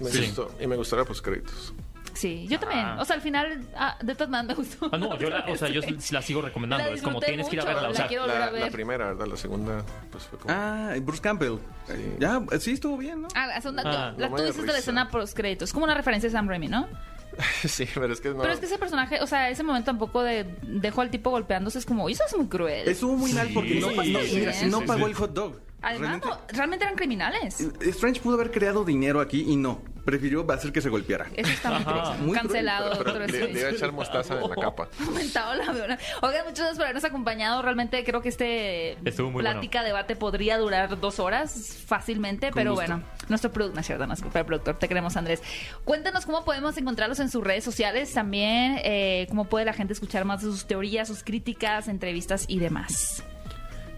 Me 0.00 0.10
Sí. 0.10 0.26
gustó. 0.26 0.54
Y 0.60 0.66
me 0.66 0.76
gustaron 0.76 1.06
pues 1.06 1.20
créditos. 1.22 1.72
Sí, 2.12 2.46
yo 2.48 2.58
también. 2.58 2.84
Ah. 2.84 2.96
O 3.00 3.04
sea, 3.04 3.16
al 3.16 3.22
final, 3.22 3.66
ah, 3.76 3.96
de 4.02 4.14
todas 4.14 4.28
maneras 4.28 4.58
me 4.58 4.62
gustó. 4.64 4.88
Ah, 4.92 4.98
no, 4.98 5.16
yo 5.18 5.30
la, 5.30 5.44
o 5.48 5.56
sea, 5.56 5.68
yo 5.68 5.80
la 6.10 6.20
sigo 6.22 6.42
recomendando. 6.42 6.84
La 6.88 6.92
es 6.94 7.02
como 7.02 7.20
tienes 7.20 7.48
que 7.48 7.56
ir 7.56 7.62
a 7.62 7.64
verla. 7.64 7.88
O 7.88 7.92
la 7.92 7.94
sea, 7.94 8.06
a 8.06 8.26
La, 8.26 8.38
la 8.46 8.50
ver. 8.50 8.72
primera, 8.72 9.06
¿verdad? 9.06 9.26
La 9.26 9.36
segunda, 9.36 9.84
pues 10.10 10.24
fue 10.24 10.38
como... 10.38 10.52
Ah, 10.54 10.92
Bruce 11.00 11.22
Campbell. 11.22 11.58
Sí. 11.86 11.94
Ya, 12.18 12.42
sí 12.58 12.72
estuvo 12.72 12.98
bien, 12.98 13.22
¿no? 13.22 13.28
Ah, 13.34 13.46
la 13.46 13.60
segunda- 13.60 13.82
Ah, 13.86 14.14
no 14.18 14.28
tú 14.36 14.42
dices 14.42 14.66
de 14.66 14.72
la 14.72 14.78
escena 14.78 15.08
post 15.08 15.34
créditos. 15.36 15.68
Es 15.70 15.72
como 15.72 15.84
una 15.84 15.94
referencia 15.94 16.28
a 16.28 16.32
Sam 16.32 16.48
Raimi, 16.48 16.68
¿no? 16.68 16.88
sí, 17.64 17.86
pero 17.94 18.12
es 18.12 18.20
que 18.20 18.30
no... 18.30 18.40
Pero 18.42 18.52
es 18.52 18.60
que 18.60 18.66
ese 18.66 18.76
personaje, 18.76 19.20
o 19.22 19.26
sea, 19.26 19.48
ese 19.48 19.62
momento 19.62 19.86
tampoco 19.86 20.22
de 20.22 20.44
dejo 20.62 21.00
al 21.00 21.10
tipo 21.10 21.30
golpeándose 21.30 21.78
es 21.78 21.86
como, 21.86 22.08
eso 22.08 22.24
es 22.28 22.36
muy 22.36 22.48
cruel. 22.48 22.86
Estuvo 22.88 23.16
muy 23.16 23.32
mal 23.32 23.48
porque 23.54 23.74
Sí, 23.74 23.80
no, 23.80 23.88
sí, 24.02 24.12
no- 24.12 24.20
sí, 24.20 24.36
mira, 24.40 24.52
sí, 24.52 24.66
no 24.66 24.80
sí, 24.80 24.84
pagó 24.86 25.04
sí. 25.06 25.10
el 25.10 25.14
hot 25.14 25.32
dog. 25.32 25.60
Además, 25.82 26.00
Realmente- 26.20 26.28
no, 26.28 26.38
realmente 26.48 26.84
eran 26.84 26.96
criminales. 26.96 27.60
Strange 27.80 28.20
pudo 28.20 28.34
haber 28.34 28.50
creado 28.50 28.84
dinero 28.84 29.20
aquí 29.20 29.44
y 29.48 29.56
no. 29.56 29.80
Prefirió 30.04 30.50
hacer 30.50 30.72
que 30.72 30.80
se 30.80 30.88
golpeara. 30.88 31.26
Eso 31.34 31.50
está 31.50 31.70
muy 31.70 31.82
Ajá. 31.82 32.02
triste. 32.04 32.22
Muy 32.24 32.36
Cancelado, 32.36 32.90
Pero 32.92 33.04
doctor 33.04 33.30
le, 33.30 33.52
le 33.52 33.60
iba 33.60 33.68
a 33.68 33.72
echar 33.72 33.92
mostaza 33.92 34.40
en 34.40 34.48
la 34.48 34.56
capa. 34.60 34.88
Aumentado 35.06 35.54
la 35.54 35.72
viola. 35.72 35.98
Oigan, 36.22 36.44
muchas 36.44 36.58
gracias 36.58 36.76
por 36.76 36.84
habernos 36.84 37.04
acompañado. 37.04 37.62
Realmente 37.62 38.02
creo 38.04 38.22
que 38.22 38.28
este 38.30 38.98
plática, 39.34 39.82
debate 39.82 40.16
podría 40.16 40.58
durar 40.58 40.98
dos 41.00 41.20
horas 41.20 41.76
fácilmente, 41.86 42.50
pero 42.54 42.72
gusto. 42.72 42.86
bueno, 42.86 43.04
nuestro 43.28 43.52
productor, 43.52 43.74
no 43.76 43.80
es 43.80 43.86
cierto, 43.86 44.06
no 44.06 44.14
es 44.14 44.20
culpa 44.22 44.38
del 44.38 44.46
productor, 44.46 44.78
te 44.78 44.88
queremos 44.88 45.16
Andrés. 45.16 45.42
Cuéntanos 45.84 46.26
cómo 46.26 46.44
podemos 46.44 46.76
encontrarlos 46.76 47.20
en 47.20 47.28
sus 47.30 47.44
redes 47.44 47.64
sociales 47.64 48.12
también, 48.12 48.80
eh, 48.84 49.26
cómo 49.28 49.44
puede 49.44 49.64
la 49.64 49.72
gente 49.72 49.92
escuchar 49.92 50.24
más 50.24 50.42
de 50.42 50.50
sus 50.50 50.66
teorías, 50.66 51.08
sus 51.08 51.22
críticas, 51.22 51.88
entrevistas 51.88 52.44
y 52.48 52.58
demás. 52.58 53.22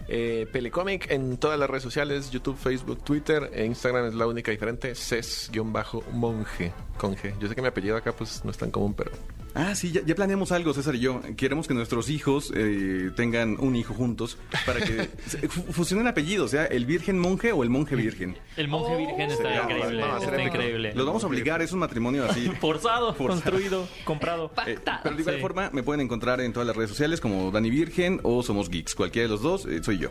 Eh, 0.07 0.47
Pelicomic 0.51 1.09
en 1.11 1.37
todas 1.37 1.57
las 1.59 1.69
redes 1.69 1.83
sociales, 1.83 2.29
YouTube, 2.31 2.57
Facebook, 2.57 3.03
Twitter, 3.03 3.49
e 3.53 3.65
Instagram 3.65 4.07
es 4.07 4.13
la 4.13 4.27
única 4.27 4.51
diferente, 4.51 4.95
ces-monje, 4.95 6.73
con 6.97 7.15
G. 7.15 7.33
Yo 7.39 7.47
sé 7.47 7.55
que 7.55 7.61
mi 7.61 7.67
apellido 7.67 7.95
acá 7.95 8.11
pues 8.11 8.43
no 8.43 8.51
es 8.51 8.57
tan 8.57 8.71
común, 8.71 8.93
pero 8.93 9.11
Ah, 9.55 9.75
sí, 9.75 9.91
ya, 9.91 10.01
ya 10.05 10.15
planeamos 10.15 10.51
algo, 10.51 10.73
César 10.73 10.95
y 10.95 10.99
yo. 10.99 11.21
Queremos 11.37 11.67
que 11.67 11.73
nuestros 11.73 12.09
hijos 12.09 12.51
eh, 12.55 13.11
tengan 13.15 13.57
un 13.59 13.75
hijo 13.75 13.93
juntos 13.93 14.37
para 14.65 14.79
que 14.79 15.03
fusionen 15.71 16.07
apellidos, 16.07 16.51
sea 16.51 16.65
el 16.65 16.85
virgen 16.85 17.19
monje 17.19 17.51
o 17.51 17.61
el 17.63 17.69
monje 17.69 17.95
virgen. 17.95 18.35
El 18.57 18.67
monje 18.67 18.95
virgen 18.97 19.29
está 19.31 19.43
Sería- 19.43 19.61
increíble. 19.63 20.03
está 20.21 20.43
increíble. 20.43 20.93
Los 20.95 21.05
vamos 21.05 21.23
a 21.23 21.27
obligar, 21.27 21.61
es 21.61 21.71
un 21.71 21.79
matrimonio 21.79 22.25
así. 22.25 22.49
Forzado, 22.61 23.13
Forzado. 23.13 23.41
construido, 23.41 23.87
comprado. 24.05 24.51
Eh, 24.65 24.77
pero 25.03 25.15
de 25.15 25.21
igual 25.21 25.35
Sí. 25.35 25.41
forma 25.41 25.69
me 25.71 25.83
pueden 25.83 26.01
encontrar 26.01 26.41
en 26.41 26.51
todas 26.53 26.65
las 26.67 26.75
redes 26.75 26.89
sociales 26.89 27.21
como 27.21 27.51
Dani 27.51 27.69
Virgen 27.69 28.19
o 28.23 28.41
Somos 28.43 28.69
Geeks. 28.69 28.95
Cualquiera 28.95 29.27
de 29.27 29.31
los 29.33 29.41
dos 29.41 29.65
eh, 29.65 29.83
soy 29.83 29.99
yo. 29.99 30.09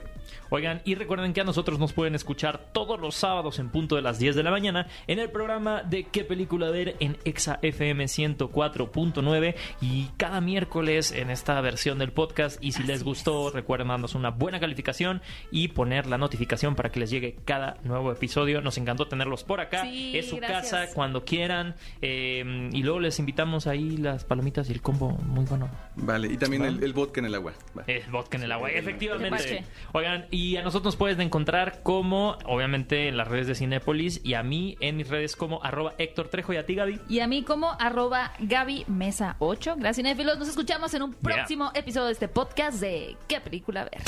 Oigan, 0.51 0.83
y 0.85 0.95
recuerden 0.97 1.33
que 1.33 1.41
a 1.41 1.45
nosotros 1.45 1.79
nos 1.79 1.95
pueden 1.95 2.15
escuchar 2.15 2.69
todos 2.73 3.01
los 3.01 3.15
sábados 3.15 3.59
en 3.59 3.71
punto 3.71 3.97
de 3.97 4.03
las 4.03 4.19
10 4.19 4.37
de 4.37 4.43
la 4.43 4.51
mañana 4.51 4.87
en 5.07 5.19
el 5.19 5.31
programa 5.31 5.83
de 5.83 6.05
qué 6.05 6.25
película 6.25 6.69
ver 6.71 6.95
en 7.01 7.17
Exa 7.25 7.59
FM 7.63 8.05
104.9 8.05 9.32
y 9.81 10.09
cada 10.17 10.41
miércoles 10.41 11.13
en 11.13 11.31
esta 11.31 11.61
versión 11.61 11.99
del 11.99 12.13
podcast. 12.13 12.63
Y 12.63 12.73
si 12.73 12.83
les 12.83 13.03
gustó, 13.03 13.51
recuerden 13.51 13.89
darnos 13.89 14.15
una 14.15 14.31
buena 14.31 14.61
calificación 14.61 15.23
y 15.51 15.69
poner 15.69 16.07
la 16.07 16.19
notificación 16.19 16.75
para 16.75 16.91
que 16.91 17.01
les 17.01 17.11
llegue 17.11 17.37
cada 17.45 17.77
nuevo 17.85 18.13
episodio. 18.13 18.61
Nos 18.61 18.77
encantó 18.79 19.07
tenerlos 19.09 19.45
por 19.45 19.61
acá. 19.61 19.83
Sí, 19.83 20.17
es 20.17 20.29
su 20.29 20.37
gracias. 20.37 20.71
casa 20.71 20.95
cuando 20.95 21.25
quieran. 21.25 21.75
eh, 22.01 22.71
y 22.73 22.83
luego 22.83 23.01
les 23.01 23.19
invitamos 23.19 23.67
ahí 23.67 23.97
las 23.97 24.25
palomitas 24.25 24.69
y 24.69 24.73
el 24.73 24.83
combo 24.83 25.11
muy 25.11 25.45
bueno. 25.45 25.69
Vale, 25.97 26.29
y 26.33 26.37
también 26.37 26.65
el, 26.65 26.83
el 26.83 26.93
vodka 26.93 27.21
en 27.21 27.27
el 27.27 27.35
agua. 27.35 27.53
Va. 27.77 27.85
El 27.87 28.03
vodka 28.11 28.37
en 28.39 28.45
el 28.45 28.53
agua, 28.53 28.71
efectivamente. 28.71 29.65
Oigan, 29.93 30.27
y 30.31 30.57
a 30.57 30.63
nosotros 30.63 30.85
nos 30.93 30.97
puedes 30.97 31.19
encontrar 31.19 31.83
como, 31.83 32.39
obviamente, 32.47 33.09
en 33.09 33.17
las 33.17 33.29
redes 33.29 33.47
de 33.47 33.55
Cinépolis 33.55 34.21
y 34.25 34.35
a 34.35 34.43
mí 34.43 34.77
en 34.81 34.97
mis 34.97 35.09
redes 35.09 35.37
como 35.37 35.63
arroba 35.63 35.95
Héctor 35.99 36.29
Trejo 36.29 36.53
y 36.53 36.57
a 36.57 36.67
ti, 36.67 36.75
Gaby. 36.75 37.01
Y 37.09 37.21
a 37.21 37.27
mí 37.27 37.43
como 37.43 37.73
arroba 37.79 38.33
Gaby 38.41 38.85
Mesa 38.89 39.22
8. 39.39 39.77
Gracias, 39.77 39.97
cinéfilos. 39.97 40.39
Nos 40.39 40.49
escuchamos 40.49 40.93
en 40.95 41.03
un 41.03 41.15
próximo 41.15 41.71
episodio 41.75 42.07
de 42.07 42.13
este 42.13 42.29
podcast 42.29 42.81
de 42.81 43.17
¿Qué 43.29 43.41
película 43.41 43.85
ver? 43.85 44.03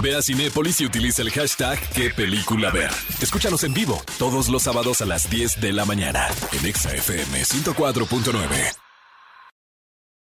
Ve 0.00 0.14
a 0.14 0.22
Cinépolis 0.22 0.80
y 0.80 0.86
utiliza 0.86 1.22
el 1.22 1.30
hashtag 1.30 1.78
qué 1.94 2.10
película 2.10 2.70
ver. 2.70 2.90
Escúchanos 3.20 3.64
en 3.64 3.74
vivo 3.74 4.00
todos 4.18 4.48
los 4.48 4.62
sábados 4.62 5.02
a 5.02 5.06
las 5.06 5.28
10 5.30 5.60
de 5.60 5.72
la 5.72 5.84
mañana 5.84 6.28
en 6.52 6.66
Exa 6.66 6.94
FM 6.94 7.42
104.9. 7.42 8.87